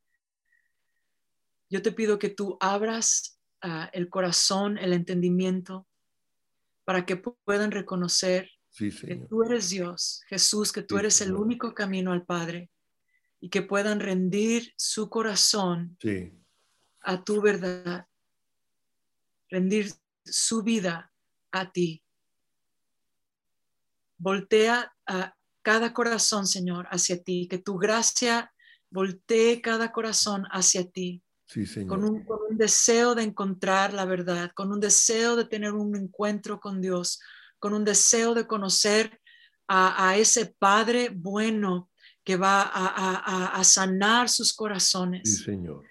yo 1.70 1.82
te 1.82 1.94
pido 1.94 2.20
que 2.20 2.30
tú 2.30 2.58
abras 2.60 3.40
ah, 3.62 3.90
el 3.94 4.10
corazón, 4.10 4.78
el 4.78 4.94
entendimiento, 4.94 5.88
para 6.84 7.06
que 7.06 7.18
puedan 7.18 7.72
reconocer 7.72 8.50
que 8.78 9.26
tú 9.30 9.44
eres 9.44 9.70
Dios, 9.70 10.22
Jesús, 10.28 10.72
que 10.72 10.84
tú 10.84 10.98
eres 10.98 11.20
el 11.22 11.34
único 11.34 11.74
camino 11.74 12.12
al 12.12 12.26
Padre 12.26 12.70
y 13.40 13.50
que 13.50 13.62
puedan 13.62 14.00
rendir 14.00 14.74
su 14.78 15.10
corazón 15.10 15.98
a 17.02 17.24
tu 17.24 17.42
verdad, 17.42 18.08
rendir 19.50 19.92
su 20.24 20.64
vida 20.64 21.12
a 21.52 21.72
ti. 21.72 22.04
Voltea 24.18 24.97
a 25.08 25.36
cada 25.62 25.94
corazón, 25.94 26.48
Señor, 26.48 26.88
hacia 26.92 27.22
ti, 27.22 27.48
que 27.50 27.58
tu 27.58 27.78
gracia 27.78 28.54
voltee 28.90 29.62
cada 29.62 29.92
corazón 29.92 30.46
hacia 30.52 30.90
ti. 30.90 31.24
Con, 31.88 32.04
un, 32.04 32.26
con, 32.26 32.40
un, 32.50 32.58
deseo 32.58 33.16
de 33.16 33.24
encontrar 33.24 33.94
la 33.94 34.04
verdad, 34.04 34.52
con 34.54 34.70
un 34.70 34.82
deseo 34.82 35.38
de 35.38 35.46
tener 35.46 35.72
un 35.72 35.96
encuentro 35.96 36.60
con 36.60 36.82
Dios, 36.82 37.22
con 37.58 37.74
un 37.74 37.86
deseo 37.86 38.34
de 38.34 38.46
conocer 38.46 39.22
a, 39.68 40.18
ese 40.18 40.56
Padre 40.60 41.10
bueno 41.10 41.90
que 42.24 42.36
va 42.36 42.64
a, 42.64 43.64
sanar 43.64 44.30
sus 44.30 44.54
corazones. 44.54 45.38
Sí, 45.38 45.44
Señor. 45.44 45.86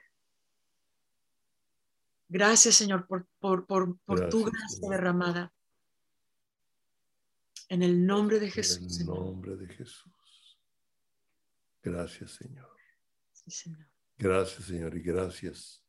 Gracias, 2.29 2.75
Señor, 2.75 3.07
por, 3.07 3.67
tu 4.29 4.45
gracia 4.45 4.89
derramada. 4.91 5.53
En 7.69 7.83
el 7.83 8.07
nombre 8.07 8.39
de 8.39 8.51
Jesús. 8.51 9.01
En 9.01 9.09
el 9.09 9.15
nombre 9.15 9.57
de 9.57 9.67
Jesús. 9.67 10.13
Gracias, 11.83 12.33
Señor. 12.33 12.71
Sí, 13.33 13.51
Señor. 13.51 13.87
Gracias, 14.19 14.67
Señor, 14.67 14.97
y 14.97 15.03
gracias 15.03 15.85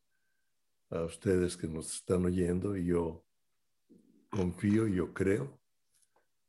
a 0.89 1.03
ustedes 1.03 1.55
que 1.55 1.67
nos 1.67 1.93
están 1.93 2.25
oyendo 2.25 2.75
y 2.75 2.85
yo 2.85 3.25
confío 4.29 4.87
y 4.87 4.95
yo 4.95 5.13
creo 5.13 5.59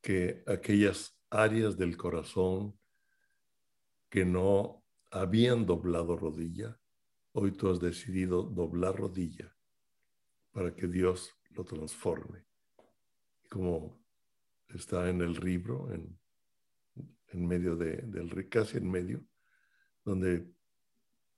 que 0.00 0.42
aquellas 0.46 1.18
áreas 1.30 1.76
del 1.76 1.96
corazón 1.96 2.78
que 4.08 4.24
no 4.24 4.84
habían 5.10 5.66
doblado 5.66 6.16
rodilla, 6.16 6.78
hoy 7.32 7.52
tú 7.52 7.70
has 7.70 7.80
decidido 7.80 8.42
doblar 8.42 8.96
rodilla 8.96 9.54
para 10.52 10.74
que 10.74 10.86
Dios 10.86 11.34
lo 11.50 11.64
transforme. 11.64 12.44
Como 13.48 14.00
está 14.68 15.08
en 15.08 15.22
el 15.22 15.32
libro, 15.34 15.92
en, 15.92 16.18
en 17.28 17.46
medio 17.46 17.76
de, 17.76 17.96
del 18.02 18.48
casi 18.48 18.78
en 18.78 18.90
medio, 18.90 19.24
donde 20.04 20.50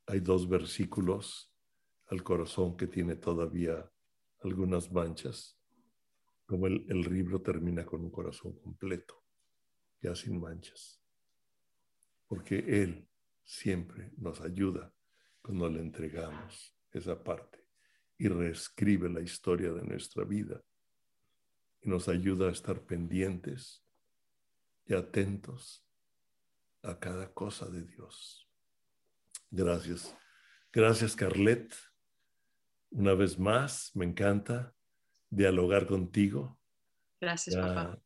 hay 0.07 0.21
dos 0.21 0.49
versículos 0.49 1.53
al 2.07 2.23
corazón 2.23 2.77
que 2.77 2.87
tiene 2.87 3.17
todavía 3.17 3.91
algunas 4.43 4.91
manchas 4.91 5.61
como 6.51 6.67
el, 6.67 7.03
libro 7.03 7.41
termina 7.41 7.87
con 7.87 8.01
un 8.01 8.11
corazón 8.11 8.59
completo, 8.59 9.23
ya 10.03 10.17
sin 10.17 10.41
manchas. 10.41 11.01
Porque 12.27 12.59
Él 12.59 13.09
siempre 13.45 14.11
nos 14.17 14.41
ayuda 14.41 14.93
cuando 15.41 15.69
le 15.69 15.79
entregamos 15.79 16.77
esa 16.91 17.23
parte 17.23 17.65
y 18.19 18.27
reescribe 18.27 19.09
la 19.09 19.21
historia 19.21 19.73
de 19.73 19.85
nuestra 19.85 20.25
vida 20.25 20.61
y 21.83 21.89
nos 21.89 22.09
ayuda 22.09 22.49
a 22.49 22.53
estar 22.53 22.81
pendientes 22.83 23.85
y 24.87 24.95
atentos 24.95 25.85
a 26.83 26.99
cada 26.99 27.33
cosa 27.33 27.67
de 27.69 27.83
Dios. 27.83 28.49
Gracias. 29.51 30.17
Gracias, 30.73 31.17
Carlet. 31.17 31.75
Una 32.91 33.15
vez 33.15 33.39
más, 33.39 33.91
me 33.95 34.05
encanta 34.05 34.75
dialogar 35.29 35.87
contigo. 35.87 36.59
Gracias, 37.21 37.57
papá. 37.57 38.01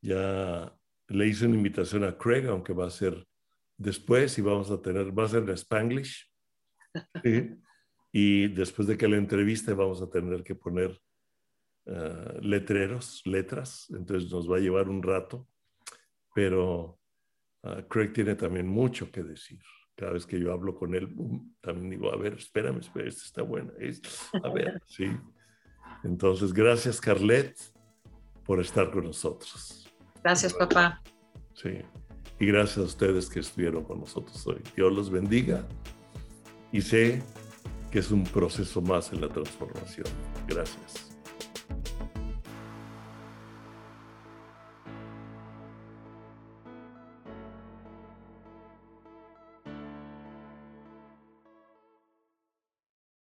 Ya 0.00 0.76
le 1.08 1.26
hice 1.26 1.46
una 1.46 1.56
invitación 1.56 2.04
a 2.04 2.16
Craig, 2.16 2.46
aunque 2.48 2.72
va 2.72 2.86
a 2.86 2.90
ser 2.90 3.26
después 3.76 4.38
y 4.38 4.42
vamos 4.42 4.70
a 4.70 4.80
tener, 4.80 5.16
va 5.16 5.24
a 5.24 5.28
ser 5.28 5.42
en 5.42 5.50
Spanglish. 5.50 6.30
Y 8.14 8.48
después 8.48 8.86
de 8.86 8.98
que 8.98 9.08
la 9.08 9.16
entreviste 9.16 9.72
vamos 9.72 10.02
a 10.02 10.10
tener 10.10 10.44
que 10.44 10.54
poner 10.54 11.00
ah, 11.86 12.34
letreros, 12.40 13.22
letras, 13.24 13.88
entonces 13.90 14.30
nos 14.30 14.50
va 14.50 14.56
a 14.56 14.60
llevar 14.60 14.88
un 14.88 15.02
rato, 15.02 15.48
pero 16.34 16.98
ah, 17.62 17.82
Craig 17.88 18.12
tiene 18.12 18.34
también 18.34 18.66
mucho 18.66 19.10
que 19.10 19.22
decir. 19.22 19.60
Cada 19.94 20.12
vez 20.12 20.24
que 20.24 20.40
yo 20.40 20.52
hablo 20.52 20.74
con 20.74 20.94
él, 20.94 21.14
también 21.60 21.90
digo, 21.90 22.12
a 22.12 22.16
ver, 22.16 22.34
espérame, 22.34 22.78
espérame, 22.78 23.08
esta 23.08 23.24
está 23.24 23.42
buena. 23.42 23.72
a 24.42 24.48
ver, 24.48 24.82
sí. 24.86 25.06
Entonces, 26.02 26.52
gracias, 26.52 27.00
Carlet, 27.00 27.56
por 28.44 28.60
estar 28.60 28.90
con 28.90 29.04
nosotros. 29.04 29.88
Gracias, 30.22 30.54
papá. 30.54 31.02
Sí. 31.54 31.78
Y 32.40 32.46
gracias 32.46 32.78
a 32.78 32.82
ustedes 32.82 33.28
que 33.28 33.40
estuvieron 33.40 33.84
con 33.84 34.00
nosotros 34.00 34.44
hoy. 34.46 34.60
Dios 34.74 34.92
los 34.92 35.10
bendiga 35.10 35.64
y 36.72 36.80
sé 36.80 37.22
que 37.90 37.98
es 37.98 38.10
un 38.10 38.24
proceso 38.24 38.80
más 38.80 39.12
en 39.12 39.20
la 39.20 39.28
transformación. 39.28 40.06
Gracias. 40.48 41.11